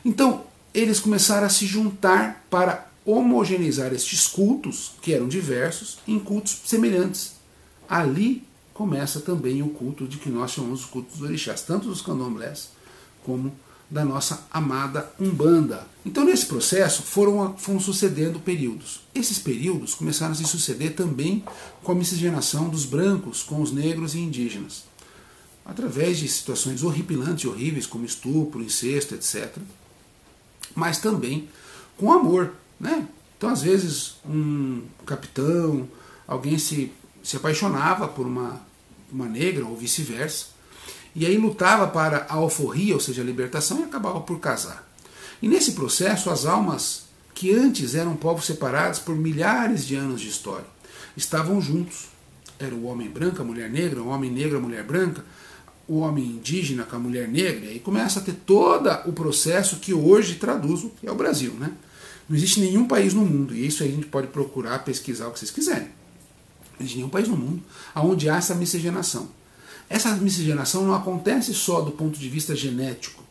Então, 0.06 0.46
eles 0.72 1.00
começaram 1.00 1.48
a 1.48 1.50
se 1.50 1.66
juntar 1.66 2.46
para 2.48 2.88
homogeneizar 3.04 3.92
estes 3.92 4.28
cultos, 4.28 4.92
que 5.02 5.16
eram 5.16 5.28
diversos, 5.28 5.98
em 6.08 6.20
cultos 6.20 6.62
semelhantes. 6.64 7.38
Ali 7.90 8.44
começa 8.72 9.20
também 9.20 9.64
o 9.64 9.70
culto 9.70 10.08
de 10.08 10.20
que 10.20 10.30
nós 10.30 10.52
chamamos 10.52 10.82
de 10.82 10.86
cultos 10.86 11.18
dos 11.18 11.28
orixás, 11.28 11.64
tanto 11.64 11.88
dos 11.88 12.04
candomblés 12.04 12.70
como 13.24 13.52
da 13.90 14.06
nossa 14.06 14.46
amada 14.52 15.12
Umbanda. 15.20 15.88
Então, 16.06 16.24
nesse 16.24 16.46
processo, 16.46 17.02
foram, 17.02 17.58
foram 17.58 17.80
sucedendo 17.80 18.40
períodos. 18.40 19.02
Esses 19.16 19.40
períodos 19.40 19.96
começaram 19.96 20.32
a 20.32 20.36
se 20.36 20.46
suceder 20.46 20.96
também 20.96 21.44
com 21.84 21.92
a 21.92 21.96
miscigenação 21.96 22.70
dos 22.70 22.86
brancos 22.86 23.42
com 23.42 23.62
os 23.62 23.72
negros 23.72 24.14
e 24.14 24.20
indígenas, 24.20 24.84
através 25.66 26.20
de 26.20 26.28
situações 26.28 26.84
horripilantes 26.84 27.44
e 27.44 27.48
horríveis, 27.48 27.88
como 27.88 28.06
estupro, 28.06 28.62
incesto, 28.62 29.16
etc. 29.16 29.58
Mas 30.76 31.00
também 31.00 31.50
com 31.98 32.14
amor. 32.14 32.54
Né? 32.80 33.08
Então, 33.38 33.50
às 33.50 33.62
vezes, 33.62 34.16
um 34.26 34.84
capitão, 35.06 35.88
alguém 36.28 36.60
se, 36.60 36.92
se 37.24 37.38
apaixonava 37.38 38.08
por 38.08 38.26
uma, 38.26 38.62
uma 39.12 39.26
negra 39.26 39.66
ou 39.66 39.76
vice-versa 39.76 40.59
e 41.20 41.26
aí 41.26 41.38
lutava 41.38 41.86
para 41.86 42.26
a 42.30 42.36
alforria, 42.36 42.94
ou 42.94 43.00
seja, 43.02 43.22
a 43.22 43.26
libertação, 43.26 43.82
e 43.82 43.84
acabava 43.84 44.22
por 44.22 44.40
casar. 44.40 44.90
E 45.42 45.50
nesse 45.50 45.74
processo, 45.74 46.30
as 46.30 46.46
almas 46.46 47.10
que 47.36 47.54
antes 47.54 47.94
eram 47.94 48.16
povos 48.16 48.46
separados 48.46 49.00
por 49.00 49.18
milhares 49.18 49.86
de 49.86 49.96
anos 49.96 50.22
de 50.22 50.30
história 50.30 50.66
estavam 51.18 51.60
juntos. 51.60 52.08
Era 52.58 52.74
o 52.74 52.86
homem 52.86 53.10
branco, 53.10 53.42
a 53.42 53.44
mulher 53.44 53.70
negra, 53.70 54.02
o 54.02 54.08
homem 54.08 54.32
negro, 54.32 54.60
a 54.60 54.62
mulher 54.62 54.82
branca, 54.82 55.26
o 55.90 56.00
homem 56.00 56.24
indígena 56.24 56.84
com 56.84 56.96
a 56.96 57.00
mulher 57.00 57.28
negra, 57.28 57.66
e 57.66 57.70
aí 57.70 57.80
começa 57.82 58.22
a 58.22 58.24
ter 58.24 58.36
todo 58.46 58.90
o 59.06 59.12
processo 59.12 59.76
que 59.76 59.94
hoje 59.94 60.36
traduz 60.36 60.86
o 60.86 60.90
que 60.90 61.06
é 61.06 61.12
o 61.12 61.16
Brasil. 61.16 61.52
Né? 61.56 61.70
Não 62.30 62.38
existe 62.38 62.62
nenhum 62.62 62.88
país 62.88 63.14
no 63.14 63.26
mundo, 63.26 63.54
e 63.54 63.68
isso 63.68 63.84
a 63.84 63.88
gente 63.88 64.06
pode 64.06 64.28
procurar, 64.28 64.86
pesquisar 64.86 65.28
o 65.28 65.32
que 65.34 65.40
vocês 65.40 65.52
quiserem. 65.52 65.90
Não 66.78 66.80
existe 66.80 66.96
nenhum 66.96 67.10
país 67.10 67.28
no 67.28 67.36
mundo 67.36 67.62
onde 67.94 68.30
há 68.30 68.38
essa 68.38 68.56
miscigenação. 68.56 69.38
Essa 69.90 70.16
miscigenação 70.16 70.86
não 70.86 70.94
acontece 70.94 71.54
só 71.54 71.82
do 71.82 71.92
ponto 71.92 72.20
de 72.20 72.30
vista 72.30 72.56
genético. 72.56 73.24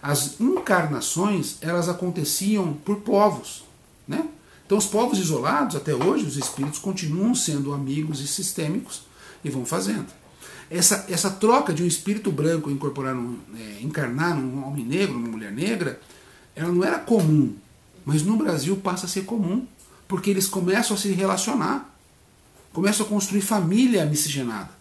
as 0.00 0.38
encarnações 0.38 1.56
elas 1.60 1.88
aconteciam 1.88 2.74
por 2.84 2.96
povos, 2.96 3.64
né? 4.06 4.28
Então 4.64 4.78
os 4.78 4.86
povos 4.86 5.18
isolados 5.18 5.74
até 5.74 5.94
hoje 5.94 6.24
os 6.24 6.36
espíritos 6.36 6.78
continuam 6.78 7.34
sendo 7.34 7.72
amigos 7.72 8.20
e 8.20 8.28
sistêmicos 8.28 9.02
e 9.42 9.50
vão 9.50 9.64
fazendo. 9.64 10.06
Essa, 10.70 11.06
essa 11.08 11.30
troca 11.30 11.72
de 11.72 11.82
um 11.82 11.86
espírito 11.86 12.30
branco 12.30 12.70
incorporar 12.70 13.14
num, 13.14 13.38
é, 13.56 13.82
encarnar 13.82 14.36
num 14.36 14.64
homem 14.64 14.84
negro, 14.84 15.14
numa 15.14 15.30
mulher 15.30 15.50
negra, 15.50 15.98
ela 16.54 16.70
não 16.70 16.84
era 16.84 16.98
comum, 16.98 17.56
mas 18.04 18.22
no 18.22 18.36
Brasil 18.36 18.76
passa 18.76 19.06
a 19.06 19.08
ser 19.08 19.24
comum, 19.24 19.66
porque 20.06 20.28
eles 20.28 20.46
começam 20.46 20.94
a 20.94 21.00
se 21.00 21.10
relacionar, 21.12 21.94
começam 22.72 23.06
a 23.06 23.08
construir 23.08 23.40
família 23.40 24.04
miscigenada. 24.04 24.77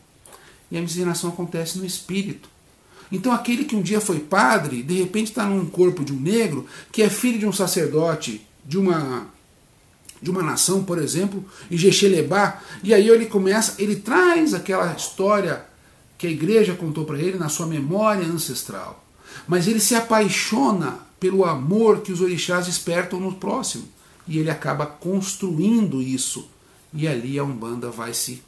E 0.70 0.78
a 0.78 0.82
miscigenação 0.82 1.30
acontece 1.30 1.78
no 1.78 1.86
espírito. 1.86 2.50
Então 3.12 3.32
aquele 3.32 3.64
que 3.64 3.76
um 3.76 3.82
dia 3.82 4.02
foi 4.02 4.20
padre, 4.20 4.84
de 4.84 4.96
repente 4.96 5.28
está 5.28 5.46
num 5.46 5.66
corpo 5.66 6.04
de 6.04 6.12
um 6.12 6.20
negro, 6.20 6.66
que 6.92 7.02
é 7.02 7.10
filho 7.10 7.40
de 7.40 7.46
um 7.46 7.54
sacerdote 7.54 8.46
de 8.66 8.78
uma 8.78 9.28
de 10.20 10.32
uma 10.32 10.42
nação, 10.42 10.84
por 10.84 10.98
exemplo, 10.98 11.46
em 11.70 11.78
Jexelebá, 11.78 12.60
e 12.84 12.92
aí 12.92 13.08
ele 13.08 13.28
começa, 13.28 13.76
ele 13.78 13.98
traz 13.98 14.54
aquela 14.54 14.92
história 14.94 15.64
que 16.18 16.26
a 16.26 16.32
igreja 16.32 16.74
contou 16.74 17.06
para 17.06 17.20
ele 17.20 17.38
na 17.38 17.50
sua 17.50 17.68
memória 17.68 18.26
ancestral. 18.26 19.06
Mas 19.48 19.68
ele 19.68 19.80
se 19.80 19.94
apaixona 19.94 21.00
pelo 21.20 21.46
amor 21.46 22.02
que 22.02 22.12
os 22.12 22.22
orixás 22.22 22.66
despertam 22.66 23.20
no 23.20 23.36
próximo. 23.36 23.88
E 24.28 24.40
ele 24.40 24.50
acaba 24.50 24.86
construindo 24.86 26.02
isso. 26.02 26.50
E 26.94 27.08
ali 27.08 27.38
a 27.38 27.44
Umbanda 27.44 27.90
vai 27.90 28.14
se 28.14 28.42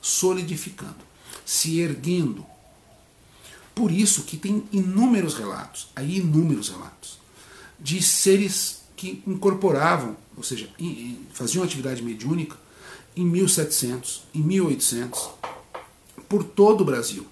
solidificando, 0.00 0.96
se 1.44 1.80
erguendo, 1.80 2.46
por 3.74 3.90
isso 3.90 4.22
que 4.22 4.36
tem 4.36 4.64
inúmeros 4.72 5.34
relatos, 5.34 5.88
aí 5.96 6.18
inúmeros 6.18 6.68
relatos, 6.68 7.18
de 7.78 8.02
seres 8.02 8.82
que 8.96 9.22
incorporavam, 9.26 10.16
ou 10.36 10.42
seja, 10.42 10.68
faziam 11.32 11.64
atividade 11.64 12.02
mediúnica 12.02 12.56
em 13.16 13.24
1700, 13.24 14.22
em 14.34 14.40
1800, 14.40 15.30
por 16.28 16.44
todo 16.44 16.82
o 16.82 16.84
Brasil. 16.84 17.26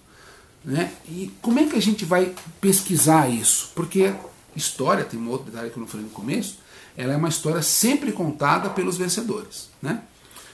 Né? 0.65 0.93
E 1.09 1.31
como 1.41 1.59
é 1.59 1.67
que 1.67 1.77
a 1.77 1.81
gente 1.81 2.05
vai 2.05 2.35
pesquisar 2.61 3.29
isso? 3.29 3.71
Porque 3.75 4.13
história, 4.55 5.05
tem 5.05 5.19
um 5.19 5.31
outro 5.31 5.51
detalhe 5.51 5.71
que 5.71 5.77
eu 5.77 5.81
não 5.81 5.87
falei 5.87 6.05
no 6.05 6.13
começo, 6.13 6.59
ela 6.97 7.13
é 7.13 7.17
uma 7.17 7.29
história 7.29 7.63
sempre 7.63 8.13
contada 8.13 8.69
pelos 8.71 8.97
vencedores. 8.97 9.69
Né? 9.81 10.03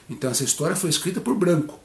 Então 0.09 0.29
essa 0.29 0.43
história 0.43 0.75
foi 0.75 0.89
escrita 0.89 1.19
por 1.19 1.35
branco. 1.35 1.79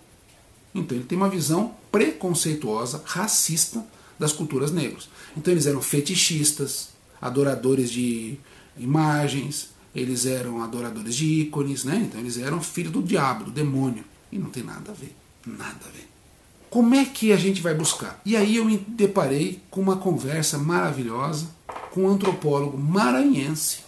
Então 0.74 0.96
ele 0.96 1.06
tem 1.06 1.18
uma 1.18 1.28
visão 1.28 1.74
preconceituosa, 1.90 3.02
racista 3.04 3.84
das 4.18 4.32
culturas 4.32 4.72
negras. 4.72 5.08
Então 5.36 5.52
eles 5.52 5.66
eram 5.66 5.82
fetichistas, 5.82 6.90
adoradores 7.20 7.90
de 7.90 8.38
imagens, 8.78 9.70
eles 9.94 10.24
eram 10.24 10.62
adoradores 10.62 11.14
de 11.14 11.26
ícones, 11.26 11.84
né? 11.84 12.06
Então 12.08 12.20
eles 12.20 12.38
eram 12.38 12.62
filhos 12.62 12.92
do 12.92 13.02
diabo, 13.02 13.44
do 13.44 13.50
demônio. 13.50 14.04
E 14.30 14.38
não 14.38 14.48
tem 14.48 14.62
nada 14.62 14.92
a 14.92 14.94
ver, 14.94 15.14
nada 15.46 15.80
a 15.86 15.90
ver. 15.90 16.08
Como 16.70 16.94
é 16.94 17.04
que 17.04 17.32
a 17.32 17.36
gente 17.36 17.60
vai 17.60 17.74
buscar? 17.74 18.18
E 18.24 18.34
aí 18.34 18.56
eu 18.56 18.64
me 18.64 18.78
deparei 18.78 19.60
com 19.70 19.82
uma 19.82 19.96
conversa 19.96 20.56
maravilhosa 20.56 21.48
com 21.90 22.04
um 22.04 22.08
antropólogo 22.08 22.78
maranhense 22.78 23.80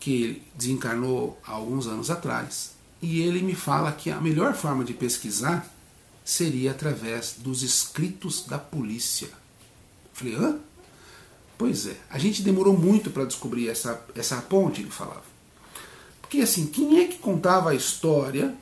que 0.00 0.42
desencarnou 0.56 1.40
há 1.46 1.52
alguns 1.52 1.86
anos 1.86 2.10
atrás. 2.10 2.72
E 3.00 3.20
ele 3.20 3.42
me 3.42 3.54
fala 3.54 3.92
que 3.92 4.10
a 4.10 4.20
melhor 4.20 4.54
forma 4.54 4.84
de 4.84 4.92
pesquisar 4.92 5.72
seria 6.26 6.72
através 6.72 7.36
dos 7.38 7.62
escritos 7.62 8.44
da 8.46 8.58
polícia. 8.58 9.28
Falei, 10.12 10.34
hã? 10.34 10.58
Pois 11.56 11.86
é, 11.86 11.96
a 12.10 12.18
gente 12.18 12.42
demorou 12.42 12.76
muito 12.76 13.10
para 13.10 13.24
descobrir 13.24 13.68
essa, 13.68 14.04
essa 14.14 14.42
ponte, 14.42 14.82
ele 14.82 14.90
falava. 14.90 15.22
Porque 16.20 16.40
assim, 16.40 16.66
quem 16.66 16.98
é 17.00 17.06
que 17.06 17.18
contava 17.18 17.70
a 17.70 17.74
história? 17.74 18.52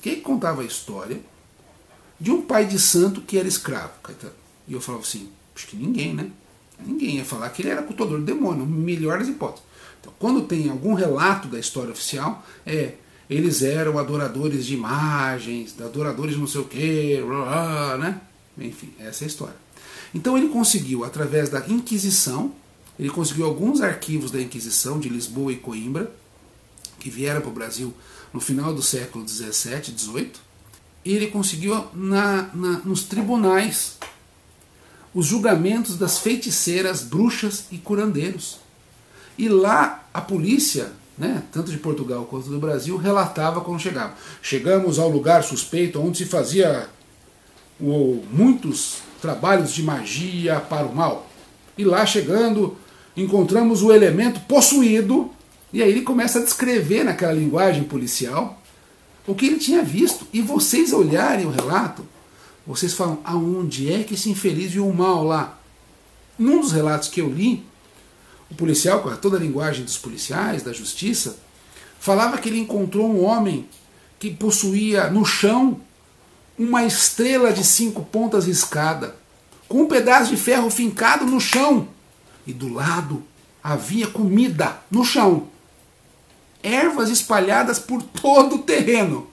Quem 0.00 0.14
é 0.14 0.16
que 0.16 0.22
contava 0.22 0.62
a 0.62 0.64
história 0.64 1.20
de 2.18 2.30
um 2.30 2.40
pai 2.40 2.64
de 2.64 2.78
santo 2.78 3.20
que 3.20 3.38
era 3.38 3.46
escravo, 3.46 3.92
Caetano? 4.02 4.32
E 4.66 4.72
eu 4.72 4.80
falava 4.80 5.04
assim, 5.04 5.30
acho 5.54 5.66
que 5.66 5.76
ninguém, 5.76 6.14
né? 6.14 6.30
Ninguém 6.80 7.16
ia 7.16 7.24
falar 7.24 7.50
que 7.50 7.60
ele 7.60 7.68
era 7.68 7.82
cultuador 7.82 8.18
do 8.18 8.24
demônio, 8.24 8.64
melhor 8.64 9.18
das 9.18 9.28
hipóteses. 9.28 9.64
Então, 10.00 10.12
quando 10.18 10.46
tem 10.46 10.70
algum 10.70 10.94
relato 10.94 11.48
da 11.48 11.60
história 11.60 11.92
oficial, 11.92 12.44
é 12.66 12.94
eles 13.28 13.62
eram 13.62 13.98
adoradores 13.98 14.66
de 14.66 14.74
imagens, 14.74 15.74
adoradores 15.80 16.34
de 16.34 16.40
não 16.40 16.46
sei 16.46 16.60
o 16.60 16.64
quê, 16.64 17.22
né? 17.98 18.20
Enfim, 18.58 18.92
essa 18.98 19.24
é 19.24 19.26
a 19.26 19.28
história. 19.28 19.56
Então 20.14 20.36
ele 20.36 20.48
conseguiu, 20.48 21.04
através 21.04 21.48
da 21.48 21.66
Inquisição, 21.68 22.52
ele 22.98 23.08
conseguiu 23.08 23.46
alguns 23.46 23.80
arquivos 23.80 24.30
da 24.30 24.40
Inquisição 24.40 25.00
de 25.00 25.08
Lisboa 25.08 25.52
e 25.52 25.56
Coimbra, 25.56 26.12
que 26.98 27.08
vieram 27.10 27.40
para 27.40 27.50
o 27.50 27.54
Brasil 27.54 27.94
no 28.32 28.40
final 28.40 28.74
do 28.74 28.82
século 28.82 29.24
17, 29.24 29.92
18, 29.92 30.40
e 31.04 31.12
ele 31.12 31.28
conseguiu 31.28 31.86
na, 31.94 32.50
na, 32.54 32.78
nos 32.84 33.04
tribunais 33.04 33.98
os 35.14 35.26
julgamentos 35.26 35.96
das 35.96 36.18
feiticeiras, 36.18 37.02
bruxas 37.02 37.64
e 37.70 37.78
curandeiros. 37.78 38.58
E 39.36 39.48
lá 39.48 40.06
a 40.12 40.20
polícia, 40.20 40.92
né, 41.16 41.42
tanto 41.52 41.70
de 41.70 41.76
Portugal 41.76 42.24
quanto 42.24 42.48
do 42.48 42.58
Brasil, 42.58 42.96
relatava 42.96 43.60
quando 43.60 43.80
chegava. 43.80 44.14
Chegamos 44.40 44.98
ao 44.98 45.08
lugar 45.08 45.42
suspeito 45.42 46.00
onde 46.00 46.18
se 46.18 46.24
fazia 46.24 46.88
o, 47.80 48.22
muitos 48.30 48.98
trabalhos 49.20 49.72
de 49.72 49.82
magia 49.82 50.60
para 50.60 50.86
o 50.86 50.94
mal. 50.94 51.28
E 51.76 51.84
lá 51.84 52.04
chegando, 52.04 52.76
encontramos 53.16 53.82
o 53.82 53.92
elemento 53.92 54.40
possuído, 54.40 55.30
e 55.72 55.82
aí 55.82 55.90
ele 55.90 56.02
começa 56.02 56.38
a 56.38 56.44
descrever 56.44 57.04
naquela 57.04 57.32
linguagem 57.32 57.84
policial 57.84 58.58
o 59.26 59.34
que 59.34 59.46
ele 59.46 59.58
tinha 59.58 59.82
visto. 59.82 60.26
E 60.32 60.42
vocês 60.42 60.92
olharem 60.92 61.46
o 61.46 61.50
relato, 61.50 62.04
vocês 62.66 62.92
falam: 62.92 63.20
aonde 63.24 63.92
é 63.92 64.02
que 64.02 64.14
esse 64.14 64.30
infeliz 64.30 64.72
viu 64.72 64.86
o 64.86 64.94
mal 64.94 65.24
lá? 65.24 65.58
Num 66.38 66.60
dos 66.60 66.72
relatos 66.72 67.08
que 67.08 67.20
eu 67.20 67.28
li, 67.28 67.64
o 68.52 68.54
policial, 68.54 69.00
com 69.00 69.14
toda 69.16 69.38
a 69.38 69.40
linguagem 69.40 69.84
dos 69.84 69.96
policiais, 69.96 70.62
da 70.62 70.72
justiça, 70.72 71.38
falava 71.98 72.36
que 72.36 72.48
ele 72.50 72.58
encontrou 72.58 73.10
um 73.10 73.24
homem 73.24 73.66
que 74.18 74.30
possuía 74.30 75.10
no 75.10 75.24
chão 75.24 75.80
uma 76.58 76.84
estrela 76.84 77.50
de 77.50 77.64
cinco 77.64 78.04
pontas 78.04 78.46
riscada, 78.46 79.16
com 79.66 79.82
um 79.82 79.86
pedaço 79.88 80.30
de 80.30 80.36
ferro 80.36 80.70
fincado 80.70 81.24
no 81.24 81.40
chão. 81.40 81.88
E 82.46 82.52
do 82.52 82.72
lado 82.72 83.24
havia 83.64 84.06
comida 84.06 84.76
no 84.90 85.02
chão. 85.02 85.48
Ervas 86.62 87.08
espalhadas 87.08 87.78
por 87.78 88.02
todo 88.02 88.56
o 88.56 88.62
terreno. 88.62 89.28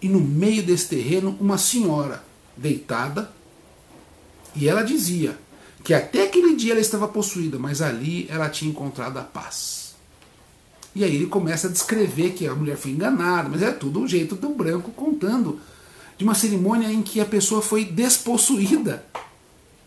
E 0.00 0.08
no 0.08 0.20
meio 0.20 0.64
desse 0.64 0.88
terreno, 0.88 1.36
uma 1.40 1.56
senhora 1.56 2.24
deitada. 2.56 3.30
E 4.54 4.68
ela 4.68 4.82
dizia 4.82 5.38
que 5.82 5.92
até 5.92 6.24
aquele 6.24 6.54
dia 6.54 6.72
ela 6.72 6.80
estava 6.80 7.08
possuída, 7.08 7.58
mas 7.58 7.82
ali 7.82 8.26
ela 8.28 8.48
tinha 8.48 8.70
encontrado 8.70 9.18
a 9.18 9.22
paz. 9.22 9.94
E 10.94 11.02
aí 11.02 11.14
ele 11.14 11.26
começa 11.26 11.68
a 11.68 11.70
descrever 11.70 12.32
que 12.32 12.46
a 12.46 12.54
mulher 12.54 12.76
foi 12.76 12.90
enganada, 12.90 13.48
mas 13.48 13.62
é 13.62 13.72
tudo 13.72 14.00
um 14.00 14.06
jeito 14.06 14.34
do 14.36 14.50
branco 14.50 14.90
contando 14.92 15.58
de 16.18 16.24
uma 16.24 16.34
cerimônia 16.34 16.92
em 16.92 17.02
que 17.02 17.20
a 17.20 17.24
pessoa 17.24 17.62
foi 17.62 17.84
despossuída, 17.84 19.04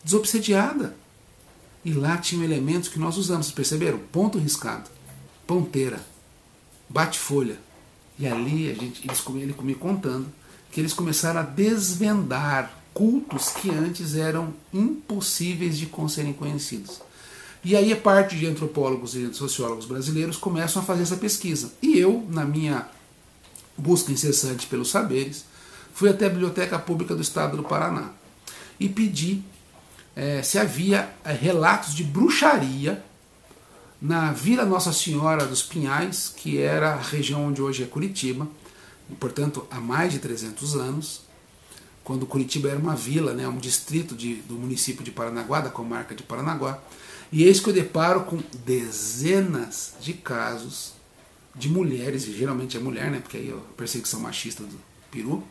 desobsediada. 0.04 0.96
E 1.84 1.94
lá 1.94 2.18
tinham 2.18 2.44
elementos 2.44 2.90
que 2.90 2.98
nós 2.98 3.18
usamos, 3.18 3.52
perceberam? 3.52 4.00
Ponto 4.12 4.40
riscado, 4.40 4.90
ponteira, 5.46 6.04
bate-folha. 6.90 7.60
E 8.18 8.26
ali 8.28 8.72
a 8.72 8.74
gente, 8.74 9.06
eles, 9.06 9.24
ele 9.36 9.56
me 9.62 9.76
contando 9.76 10.28
que 10.72 10.82
eles 10.82 10.94
começaram 10.94 11.42
a 11.42 11.44
desvendar 11.44 12.72
cultos 12.96 13.50
que 13.50 13.70
antes 13.70 14.16
eram 14.16 14.54
impossíveis 14.74 15.78
de 15.78 15.92
serem 16.08 16.32
conhecidos. 16.32 17.02
E 17.62 17.76
aí 17.76 17.94
parte 17.94 18.38
de 18.38 18.48
antropólogos 18.48 19.16
e 19.16 19.34
sociólogos 19.34 19.86
brasileiros 19.86 20.38
começam 20.38 20.82
a 20.82 20.86
fazer 20.86 21.04
essa 21.04 21.18
pesquisa. 21.18 21.74
E 21.82 22.00
eu, 22.00 22.26
na 22.30 22.46
minha 22.46 22.88
busca 23.78 24.14
incessante 24.14 24.66
pelos 24.68 24.90
saberes, 24.90 25.44
fui 25.94 26.10
até 26.10 26.28
a 26.28 26.30
Biblioteca 26.30 26.80
Pública 26.80 27.14
do 27.14 27.22
Estado 27.22 27.58
do 27.58 27.64
Paraná 27.64 28.12
e 28.80 28.88
pedi 28.88 29.44
é, 30.16 30.42
se 30.42 30.58
havia 30.58 31.10
é, 31.26 31.34
relatos 31.34 31.94
de 31.94 32.04
bruxaria 32.06 33.04
na 34.02 34.32
Vila 34.32 34.64
Nossa 34.64 34.94
Senhora 34.94 35.46
dos 35.46 35.62
Pinhais, 35.62 36.34
que 36.34 36.60
era 36.60 36.94
a 36.94 37.02
região 37.02 37.48
onde 37.48 37.62
hoje 37.62 37.84
é 37.84 37.86
Curitiba, 37.88 38.48
portanto 39.20 39.68
há 39.70 39.82
mais 39.82 40.14
de 40.14 40.20
300 40.20 40.76
anos, 40.76 41.25
quando 42.06 42.28
Curitiba 42.28 42.70
era 42.70 42.78
uma 42.78 42.96
vila, 42.96 43.34
né, 43.34 43.48
um 43.48 43.58
distrito 43.58 44.16
de, 44.16 44.36
do 44.36 44.54
município 44.54 45.04
de 45.04 45.10
Paranaguá, 45.10 45.60
da 45.60 45.72
comarca 45.72 46.14
de 46.14 46.22
Paranaguá, 46.22 46.80
e 47.32 47.44
eis 47.44 47.60
que 47.60 47.68
eu 47.68 47.74
deparo 47.74 48.22
com 48.26 48.40
dezenas 48.64 49.96
de 50.00 50.14
casos 50.14 50.94
de 51.56 51.68
mulheres, 51.68 52.28
e 52.28 52.38
geralmente 52.38 52.78
é 52.78 52.80
mulher, 52.80 53.10
né, 53.10 53.20
porque 53.20 53.38
aí 53.38 53.50
é 53.50 53.54
a 53.54 53.74
perseguição 53.76 54.20
machista 54.20 54.62
do 54.64 54.80
peru, 55.10 55.44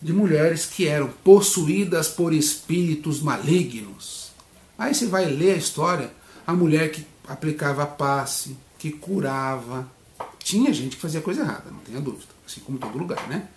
de 0.00 0.12
mulheres 0.12 0.66
que 0.66 0.86
eram 0.86 1.08
possuídas 1.08 2.08
por 2.08 2.34
espíritos 2.34 3.22
malignos. 3.22 4.30
Aí 4.76 4.94
você 4.94 5.06
vai 5.06 5.24
ler 5.24 5.54
a 5.54 5.56
história, 5.56 6.12
a 6.46 6.52
mulher 6.52 6.92
que 6.92 7.06
aplicava 7.26 7.86
passe, 7.86 8.54
que 8.78 8.90
curava. 8.90 9.90
Tinha 10.38 10.70
gente 10.74 10.96
que 10.96 11.02
fazia 11.02 11.22
coisa 11.22 11.40
errada, 11.40 11.70
não 11.70 11.78
tenha 11.78 12.00
dúvida, 12.00 12.30
assim 12.46 12.60
como 12.60 12.76
todo 12.76 12.98
lugar, 12.98 13.26
né? 13.26 13.48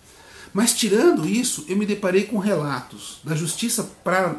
Mas 0.52 0.74
tirando 0.74 1.28
isso, 1.28 1.64
eu 1.68 1.76
me 1.76 1.86
deparei 1.86 2.24
com 2.24 2.38
relatos 2.38 3.20
da 3.22 3.34
Justiça 3.34 3.88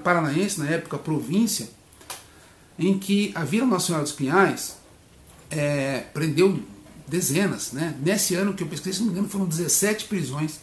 Paranaense, 0.04 0.60
na 0.60 0.70
época 0.70 0.98
província, 0.98 1.70
em 2.78 2.98
que 2.98 3.32
a 3.36 3.44
Vila 3.44 3.68
Nacional 3.68 4.04
dos 4.04 4.12
Pinhais 4.12 4.78
é, 5.52 6.06
prendeu 6.14 6.62
dezenas. 7.08 7.72
Né? 7.72 7.96
Nesse 8.02 8.36
ano 8.36 8.54
que 8.54 8.64
eu 8.64 8.68
pesquisei, 8.68 8.94
se 8.94 9.00
não 9.00 9.08
me 9.08 9.14
engano, 9.14 9.30
foram 9.30 9.46
17 9.46 10.06
prisões 10.06 10.60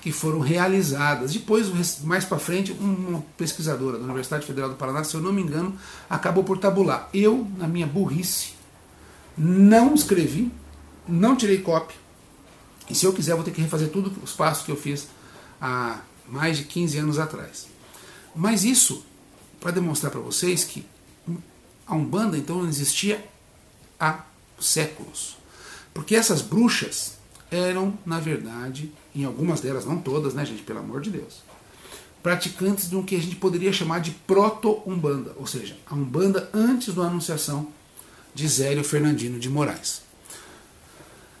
que 0.00 0.10
foram 0.10 0.40
realizadas. 0.40 1.32
Depois, 1.32 1.70
mais 2.02 2.24
para 2.24 2.38
frente, 2.38 2.72
uma 2.72 3.22
pesquisadora 3.36 3.98
da 3.98 4.04
Universidade 4.04 4.44
Federal 4.44 4.70
do 4.70 4.74
Paraná, 4.74 5.04
se 5.04 5.14
eu 5.14 5.20
não 5.20 5.32
me 5.32 5.40
engano, 5.40 5.76
acabou 6.10 6.42
por 6.42 6.58
tabular. 6.58 7.08
Eu, 7.14 7.46
na 7.56 7.68
minha 7.68 7.86
burrice, 7.86 8.54
não 9.38 9.94
escrevi, 9.94 10.50
não 11.06 11.36
tirei 11.36 11.58
cópia. 11.58 12.01
E 12.88 12.94
se 12.94 13.04
eu 13.04 13.12
quiser, 13.12 13.34
vou 13.34 13.44
ter 13.44 13.52
que 13.52 13.60
refazer 13.60 13.90
tudo 13.90 14.12
os 14.22 14.32
passos 14.32 14.64
que 14.64 14.72
eu 14.72 14.76
fiz 14.76 15.08
há 15.60 16.00
mais 16.28 16.56
de 16.58 16.64
15 16.64 16.98
anos 16.98 17.18
atrás. 17.18 17.66
Mas 18.34 18.64
isso 18.64 19.04
para 19.60 19.70
demonstrar 19.70 20.10
para 20.10 20.20
vocês 20.20 20.64
que 20.64 20.84
a 21.86 21.94
Umbanda 21.94 22.36
então 22.36 22.62
não 22.62 22.68
existia 22.68 23.24
há 23.98 24.24
séculos. 24.58 25.36
Porque 25.94 26.16
essas 26.16 26.42
bruxas 26.42 27.14
eram, 27.50 27.96
na 28.04 28.18
verdade, 28.18 28.92
em 29.14 29.24
algumas 29.24 29.60
delas, 29.60 29.84
não 29.84 29.98
todas, 29.98 30.34
né, 30.34 30.44
gente, 30.44 30.62
pelo 30.62 30.80
amor 30.80 31.00
de 31.00 31.10
Deus, 31.10 31.42
praticantes 32.22 32.88
de 32.88 32.96
um 32.96 33.02
que 33.02 33.14
a 33.14 33.20
gente 33.20 33.36
poderia 33.36 33.72
chamar 33.72 34.00
de 34.00 34.12
proto-umbanda, 34.12 35.34
ou 35.36 35.46
seja, 35.46 35.76
a 35.86 35.94
umbanda 35.94 36.48
antes 36.54 36.94
da 36.94 37.02
anunciação 37.02 37.68
de 38.34 38.48
Zélio 38.48 38.82
Fernandino 38.82 39.38
de 39.38 39.50
Moraes. 39.50 40.02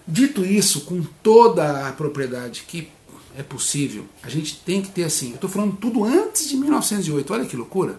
Dito 0.06 0.44
isso, 0.44 0.82
com 0.82 1.02
toda 1.22 1.88
a 1.88 1.92
propriedade 1.92 2.64
que 2.66 2.90
é 3.36 3.42
possível, 3.42 4.04
a 4.22 4.28
gente 4.28 4.60
tem 4.60 4.82
que 4.82 4.90
ter 4.90 5.04
assim, 5.04 5.30
eu 5.30 5.34
estou 5.36 5.48
falando 5.48 5.76
tudo 5.76 6.04
antes 6.04 6.48
de 6.48 6.56
1908, 6.56 7.32
olha 7.32 7.46
que 7.46 7.56
loucura, 7.56 7.98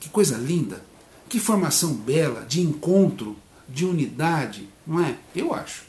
que 0.00 0.08
coisa 0.08 0.36
linda, 0.36 0.82
que 1.28 1.38
formação 1.38 1.94
bela, 1.94 2.44
de 2.44 2.60
encontro, 2.60 3.36
de 3.68 3.84
unidade, 3.84 4.68
não 4.86 5.04
é? 5.04 5.16
Eu 5.34 5.54
acho. 5.54 5.82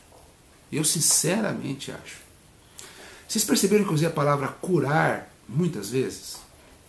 Eu 0.71 0.83
sinceramente 0.83 1.91
acho. 1.91 2.17
Vocês 3.27 3.43
perceberam 3.43 3.83
que 3.83 3.89
eu 3.89 3.95
usei 3.95 4.07
a 4.07 4.11
palavra 4.11 4.47
curar 4.47 5.33
muitas 5.47 5.89
vezes? 5.89 6.37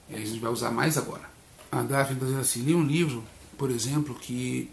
E 0.08 0.14
a 0.14 0.18
gente 0.18 0.38
vai 0.40 0.50
usar 0.50 0.70
mais 0.70 0.98
agora. 0.98 1.30
A 1.70 1.82
Daphne 1.82 2.14
está 2.14 2.26
dizendo 2.26 2.40
assim: 2.40 2.62
li 2.62 2.74
um 2.74 2.82
livro, 2.82 3.22
por 3.56 3.70
exemplo, 3.70 4.14
que. 4.14 4.70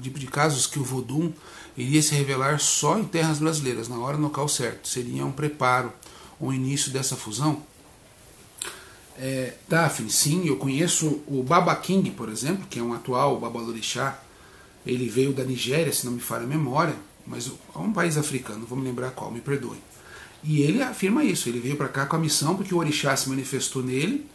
Tipo 0.00 0.18
de 0.18 0.26
casos 0.26 0.66
que 0.66 0.78
o 0.78 0.84
Vodum 0.84 1.32
iria 1.76 2.02
se 2.02 2.14
revelar 2.14 2.60
só 2.60 2.98
em 2.98 3.04
terras 3.04 3.38
brasileiras, 3.38 3.88
na 3.88 3.98
hora 3.98 4.16
no 4.16 4.24
local 4.24 4.48
certo. 4.48 4.88
Seria 4.88 5.24
um 5.24 5.32
preparo, 5.32 5.92
um 6.40 6.52
início 6.52 6.90
dessa 6.90 7.16
fusão. 7.16 7.62
É, 9.16 9.54
Daphne, 9.68 10.10
sim, 10.10 10.46
eu 10.46 10.56
conheço 10.56 11.22
o 11.26 11.42
Baba 11.42 11.74
King, 11.76 12.10
por 12.10 12.28
exemplo, 12.28 12.66
que 12.68 12.78
é 12.78 12.82
um 12.82 12.92
atual 12.92 13.38
Babalorixá. 13.38 14.18
Ele 14.84 15.08
veio 15.08 15.32
da 15.32 15.44
Nigéria, 15.44 15.92
se 15.92 16.04
não 16.04 16.12
me 16.12 16.20
falha 16.20 16.44
a 16.44 16.48
memória, 16.48 16.96
mas 17.26 17.50
é 17.74 17.78
um 17.78 17.92
país 17.92 18.16
africano, 18.16 18.66
vou 18.66 18.76
me 18.76 18.84
lembrar 18.84 19.12
qual, 19.12 19.30
me 19.30 19.40
perdoe. 19.40 19.78
E 20.42 20.60
ele 20.60 20.82
afirma 20.82 21.24
isso, 21.24 21.48
ele 21.48 21.58
veio 21.58 21.76
para 21.76 21.88
cá 21.88 22.04
com 22.04 22.16
a 22.16 22.18
missão 22.18 22.54
porque 22.54 22.74
o 22.74 22.78
orixá 22.78 23.16
se 23.16 23.30
manifestou 23.30 23.82
nele 23.82 24.26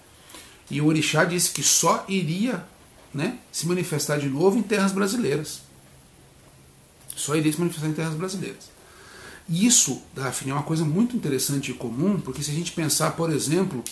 e 0.72 0.82
o 0.82 0.88
orixá 0.88 1.24
disse 1.24 1.52
que 1.52 1.62
só 1.62 2.04
iria 2.08 2.66
né, 3.14 3.38
se 3.52 3.68
manifestar 3.68 4.20
de 4.20 4.30
novo 4.30 4.58
em 4.58 4.62
terras 4.62 4.92
brasileiras. 4.92 5.62
Só 7.16 7.36
iria 7.36 7.52
se 7.52 7.60
manifestar 7.60 7.88
em 7.88 7.94
terras 7.94 8.14
brasileiras. 8.14 8.70
E 9.48 9.66
isso, 9.66 10.02
Daphne, 10.14 10.52
é 10.52 10.54
uma 10.54 10.64
coisa 10.64 10.86
muito 10.86 11.16
interessante 11.16 11.72
e 11.72 11.74
comum, 11.74 12.20
porque 12.20 12.44
se 12.44 12.52
a 12.52 12.54
gente 12.54 12.72
pensar, 12.72 13.12
por 13.12 13.32
exemplo, 13.32 13.84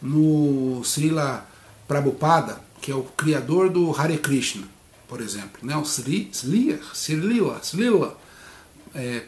no 0.00 0.82
Srila 0.84 1.48
Prabhupada, 1.88 2.60
que 2.82 2.92
é 2.92 2.94
o 2.94 3.02
criador 3.02 3.70
do 3.70 3.94
Hare 3.98 4.18
Krishna, 4.18 4.68
por 5.08 5.20
exemplo, 5.20 5.60
né? 5.62 5.76
o 5.76 5.84
Sri, 5.84 6.28
Srila, 6.32 6.80
Srila, 6.92 7.60
Srila 7.62 8.18
é, 8.94 9.22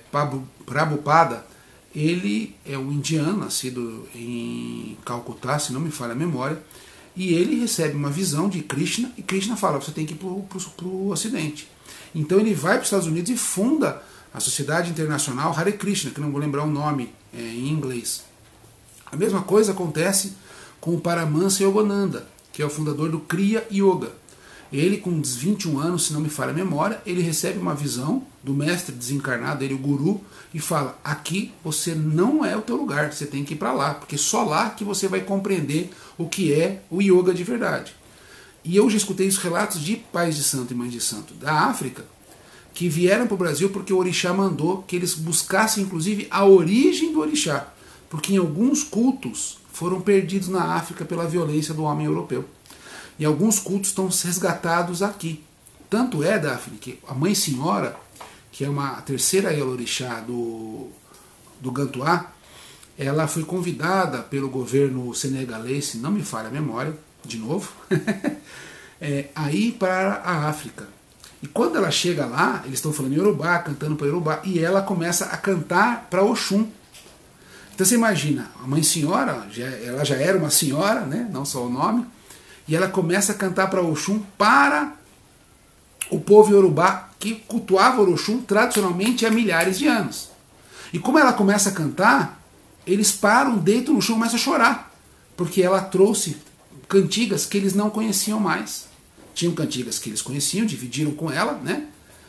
Prabhupada, 0.67 1.47
ele 1.95 2.55
é 2.67 2.77
um 2.77 2.93
indiano, 2.93 3.39
nascido 3.39 4.07
em 4.15 4.97
Calcutá, 5.05 5.59
se 5.59 5.73
não 5.73 5.81
me 5.81 5.91
falha 5.91 6.13
a 6.13 6.17
memória, 6.17 6.63
e 7.19 7.35
ele 7.35 7.59
recebe 7.59 7.97
uma 7.97 8.11
visão 8.11 8.49
de 8.49 8.63
Krishna, 8.63 9.11
e 9.19 9.23
Krishna 9.23 9.57
fala, 9.57 9.81
você 9.81 9.91
tem 9.91 10.07
que 10.07 10.15
ir 10.15 10.17
para 10.17 10.87
o 10.87 11.11
Ocidente. 11.11 11.69
Então 12.15 12.39
ele 12.39 12.55
vai 12.55 12.75
para 12.75 12.83
os 12.83 12.87
Estados 12.87 13.09
Unidos 13.09 13.29
e 13.29 13.37
funda 13.37 14.01
a 14.33 14.39
Sociedade 14.39 14.91
Internacional 14.91 15.53
Hare 15.53 15.73
Krishna, 15.73 16.13
que 16.13 16.21
não 16.21 16.31
vou 16.31 16.41
lembrar 16.41 16.63
o 16.63 16.71
nome 16.71 17.13
é, 17.35 17.41
em 17.41 17.71
inglês. 17.71 18.23
A 19.11 19.17
mesma 19.17 19.43
coisa 19.43 19.73
acontece 19.73 20.35
com 20.81 20.95
o 20.95 21.01
Paramansa 21.01 21.65
Yogananda, 21.65 22.25
que 22.53 22.63
é 22.63 22.65
o 22.65 22.71
fundador 22.71 23.11
do 23.11 23.19
Kriya 23.19 23.67
Yoga. 23.69 24.13
Ele, 24.73 24.99
com 24.99 25.11
uns 25.11 25.35
21 25.35 25.79
anos, 25.79 26.07
se 26.07 26.13
não 26.13 26.21
me 26.21 26.29
falha 26.29 26.51
a 26.51 26.55
memória, 26.55 27.01
ele 27.07 27.23
recebe 27.23 27.59
uma 27.59 27.75
visão 27.75 28.23
do 28.43 28.53
mestre 28.53 28.95
desencarnado, 28.95 29.65
ele, 29.65 29.75
o 29.75 29.79
guru, 29.79 30.21
e 30.53 30.59
fala: 30.59 30.99
aqui 31.03 31.53
você 31.65 31.95
não 31.95 32.45
é 32.45 32.57
o 32.57 32.63
teu 32.63 32.77
lugar, 32.77 33.13
você 33.13 33.27
tem 33.27 33.45
que 33.45 33.55
ir 33.55 33.57
para 33.57 33.73
lá, 33.73 33.95
porque 33.95 34.19
só 34.19 34.45
lá 34.45 34.71
que 34.71 34.85
você 34.85 35.09
vai 35.09 35.21
compreender 35.21 35.91
o 36.19 36.29
que 36.29 36.53
é 36.53 36.83
o 36.91 37.01
yoga 37.01 37.33
de 37.33 37.45
verdade. 37.45 37.95
E 38.65 38.77
eu 38.77 38.91
já 38.91 38.97
escutei 38.97 39.27
os 39.27 39.39
relatos 39.39 39.81
de 39.81 39.97
pais 39.97 40.37
de 40.37 40.43
santo 40.43 40.75
e 40.75 40.77
mães 40.77 40.93
de 40.93 41.01
santo 41.01 41.33
da 41.35 41.53
África 41.53 42.05
que 42.75 42.89
vieram 42.89 43.27
para 43.27 43.35
o 43.35 43.39
Brasil 43.39 43.71
porque 43.71 43.93
o 43.93 43.97
orixá 43.97 44.33
mandou 44.33 44.83
que 44.83 44.95
eles 44.95 45.15
buscassem, 45.15 45.83
inclusive, 45.83 46.29
a 46.31 46.45
origem 46.45 47.13
do 47.13 47.21
orixá, 47.21 47.73
porque 48.09 48.35
em 48.35 48.37
alguns 48.37 48.85
cultos 48.85 49.59
foram 49.73 50.01
perdidos 50.01 50.49
na 50.49 50.75
África 50.75 51.05
pela 51.05 51.27
violência 51.27 51.75
do 51.75 51.83
homem 51.83 52.07
europeu. 52.07 52.45
E 53.19 53.25
alguns 53.25 53.59
cultos 53.59 53.91
estão 53.91 54.09
resgatados 54.09 55.03
aqui. 55.03 55.45
Tanto 55.91 56.23
é, 56.23 56.39
Daphne, 56.39 56.79
que 56.79 56.99
a 57.09 57.15
Mãe 57.15 57.35
Senhora, 57.35 57.97
que 58.53 58.65
é 58.65 58.69
uma 58.69 59.01
terceira 59.03 59.53
Elorixá 59.53 60.21
do, 60.21 60.89
do 61.61 61.73
Gantuá, 61.73 62.33
ela 62.99 63.27
foi 63.27 63.45
convidada 63.45 64.19
pelo 64.19 64.49
governo 64.49 65.15
senegalês, 65.15 65.87
se 65.87 65.99
não 65.99 66.11
me 66.11 66.23
falha 66.23 66.49
a 66.49 66.51
memória, 66.51 66.95
de 67.25 67.39
novo, 67.39 67.73
é, 69.01 69.27
a 69.35 69.51
ir 69.53 69.73
para 69.73 70.15
a 70.25 70.49
África. 70.49 70.89
E 71.41 71.47
quando 71.47 71.77
ela 71.77 71.91
chega 71.91 72.27
lá, 72.27 72.63
eles 72.65 72.79
estão 72.79 72.93
falando 72.93 73.13
em 73.13 73.17
Yorubá, 73.17 73.59
cantando 73.61 73.95
para 73.95 74.09
Yorubá, 74.09 74.41
e 74.45 74.59
ela 74.59 74.83
começa 74.83 75.27
a 75.27 75.37
cantar 75.37 76.09
para 76.11 76.25
Oxum. 76.25 76.69
Então 77.73 77.87
você 77.87 77.95
imagina, 77.95 78.51
a 78.63 78.67
Mãe 78.67 78.83
Senhora, 78.83 79.47
ela 79.85 80.05
já 80.05 80.17
era 80.17 80.37
uma 80.37 80.51
senhora, 80.51 81.03
né, 81.03 81.29
não 81.33 81.45
só 81.45 81.65
o 81.65 81.71
nome, 81.71 82.05
e 82.69 82.77
ela 82.77 82.89
começa 82.89 83.33
a 83.33 83.35
cantar 83.35 83.69
para 83.69 83.83
Oxum 83.83 84.21
para 84.37 84.93
o 86.11 86.21
povo 86.21 86.53
iorubá 86.53 87.09
que 87.19 87.37
cultuava 87.47 88.03
Oxum 88.03 88.43
tradicionalmente 88.43 89.27
há 89.27 89.31
milhares 89.31 89.79
de 89.79 89.87
anos. 89.87 90.31
E 90.93 90.99
como 90.99 91.19
ela 91.19 91.33
começa 91.33 91.71
a 91.71 91.73
cantar, 91.73 92.41
eles 92.87 93.11
param, 93.11 93.59
deitam 93.59 93.95
no 93.95 94.03
chão 94.03 94.17
e 94.17 94.19
começam 94.19 94.37
a 94.37 94.43
chorar, 94.43 94.95
porque 95.37 95.63
ela 95.63 95.81
trouxe 95.81 96.37
cantigas 96.89 97.45
que 97.45 97.57
eles 97.57 97.75
não 97.75 97.91
conheciam 97.91 98.39
mais. 98.39 98.87
Tinham 99.35 99.55
cantigas 99.55 99.99
que 99.99 100.11
eles 100.11 100.23
conheciam, 100.23 100.67
dividiram 100.67 101.13
com 101.13 101.31
ela, 101.31 101.55
né? 101.55 101.87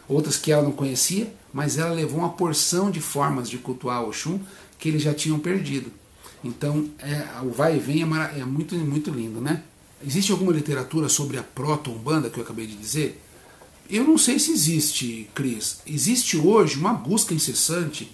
outras 0.10 0.36
que 0.36 0.52
ela 0.52 0.64
não 0.64 0.72
conhecia, 0.72 1.32
mas 1.54 1.78
ela 1.78 1.92
levou 1.92 2.20
uma 2.20 2.30
porção 2.30 2.90
de 2.90 3.00
formas 3.00 3.48
de 3.48 3.60
cultuar 3.60 4.04
Oxum 4.04 4.40
que 4.80 4.90
eles 4.90 5.04
já 5.04 5.14
tinham 5.14 5.40
perdido. 5.40 5.92
Então, 6.44 6.90
é, 7.00 7.28
o 7.44 7.52
vai 7.52 7.76
e 7.76 7.80
vem 7.80 8.02
é, 8.02 8.40
é 8.40 8.46
muito, 8.46 8.76
muito 8.76 9.12
lindo, 9.12 9.40
né? 9.40 9.62
Existe 10.06 10.32
alguma 10.32 10.54
literatura 10.54 11.10
sobre 11.10 11.38
a 11.38 11.44
proto-umbanda 11.44 12.30
que 12.30 12.40
eu 12.40 12.44
acabei 12.44 12.66
de 12.66 12.76
dizer? 12.76 13.22
Eu 13.90 14.04
não 14.04 14.18
sei 14.18 14.40
se 14.40 14.52
existe, 14.52 15.30
Cris. 15.34 15.80
Existe 15.86 16.38
hoje 16.38 16.78
uma 16.78 16.94
busca 16.94 17.34
incessante 17.34 18.10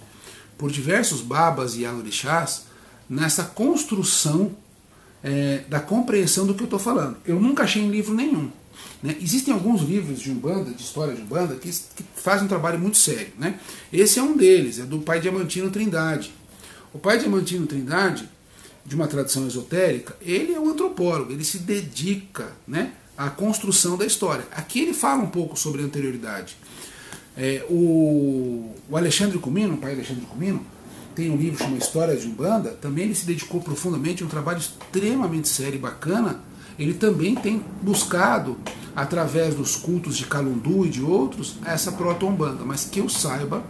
por 0.58 0.70
diversos 0.70 1.20
babas 1.20 1.76
e 1.76 1.84
alorixás 1.84 2.64
nessa 3.08 3.44
construção 3.44 4.56
é, 5.22 5.64
da 5.68 5.78
compreensão 5.78 6.46
do 6.46 6.54
que 6.54 6.62
eu 6.62 6.66
estou 6.66 6.78
falando. 6.78 7.18
Eu 7.24 7.38
nunca 7.38 7.62
achei 7.62 7.82
em 7.82 7.90
livro 7.90 8.14
nenhum. 8.14 8.50
Né? 9.02 9.16
Existem 9.20 9.54
alguns 9.54 9.82
livros 9.82 10.20
de 10.20 10.30
Umbanda, 10.30 10.72
de 10.72 10.82
história 10.82 11.14
de 11.14 11.22
Umbanda, 11.22 11.54
que, 11.56 11.70
que 11.70 12.04
fazem 12.16 12.46
um 12.46 12.48
trabalho 12.48 12.78
muito 12.78 12.96
sério. 12.96 13.32
Né? 13.38 13.60
Esse 13.92 14.18
é 14.18 14.22
um 14.22 14.36
deles, 14.36 14.78
é 14.80 14.82
do 14.82 14.98
pai 15.00 15.20
Diamantino 15.20 15.70
Trindade. 15.70 16.32
O 16.92 16.98
pai 16.98 17.18
Diamantino 17.18 17.66
Trindade 17.66 18.28
de 18.86 18.94
uma 18.94 19.08
tradição 19.08 19.46
esotérica, 19.46 20.16
ele 20.22 20.54
é 20.54 20.60
um 20.60 20.70
antropólogo, 20.70 21.32
ele 21.32 21.44
se 21.44 21.58
dedica 21.58 22.52
né, 22.66 22.92
à 23.18 23.28
construção 23.28 23.96
da 23.96 24.06
história. 24.06 24.46
Aqui 24.52 24.80
ele 24.80 24.94
fala 24.94 25.22
um 25.22 25.28
pouco 25.28 25.58
sobre 25.58 25.82
anterioridade. 25.82 26.56
É, 27.36 27.64
o, 27.68 28.72
o, 28.88 28.96
Alexandre 28.96 29.38
Comino, 29.38 29.74
o 29.74 29.76
pai 29.76 29.92
Alexandre 29.92 30.24
Comino, 30.24 30.64
tem 31.14 31.30
um 31.30 31.36
livro 31.36 31.58
chamado 31.58 31.80
História 31.80 32.16
de 32.16 32.26
Umbanda, 32.26 32.70
também 32.70 33.04
ele 33.04 33.14
se 33.14 33.26
dedicou 33.26 33.60
profundamente 33.60 34.22
a 34.22 34.26
um 34.26 34.28
trabalho 34.28 34.58
extremamente 34.58 35.48
sério 35.48 35.74
e 35.74 35.78
bacana 35.78 36.40
ele 36.78 36.94
também 36.94 37.34
tem 37.34 37.62
buscado, 37.82 38.56
através 38.94 39.54
dos 39.54 39.76
cultos 39.76 40.16
de 40.16 40.26
Calundu 40.26 40.86
e 40.86 40.90
de 40.90 41.02
outros, 41.02 41.56
essa 41.64 41.90
proto-umbanda, 41.92 42.64
mas 42.64 42.84
que 42.84 43.00
eu 43.00 43.08
saiba, 43.08 43.62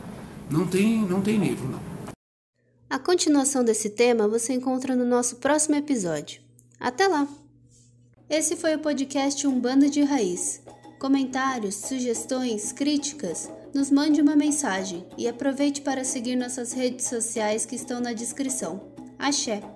não 0.51 0.67
tem, 0.67 1.03
não 1.03 1.21
tem 1.21 1.39
livro, 1.39 1.69
não. 1.69 1.96
A 2.89 3.01
continuação 3.01 3.65
desse 3.65 3.91
tema 3.91 4.29
você 4.29 4.53
encontra 4.53 4.95
no 4.95 5.05
nosso 5.05 5.37
próximo 5.37 5.75
episódio. 5.75 6.41
Até 6.79 7.09
lá! 7.09 7.29
Esse 8.31 8.55
foi 8.57 8.77
o 8.77 8.79
podcast 8.79 9.45
Umbanda 9.47 9.89
de 9.89 10.03
Raiz. 10.03 10.63
Comentários, 10.99 11.75
sugestões, 11.75 12.73
críticas, 12.73 13.51
nos 13.75 13.91
mande 13.91 14.23
uma 14.23 14.37
mensagem 14.37 15.05
e 15.19 15.29
aproveite 15.29 15.81
para 15.81 16.05
seguir 16.05 16.37
nossas 16.37 16.73
redes 16.73 17.07
sociais 17.07 17.67
que 17.67 17.75
estão 17.75 18.01
na 18.01 18.13
descrição. 18.13 18.81
Axé! 19.19 19.76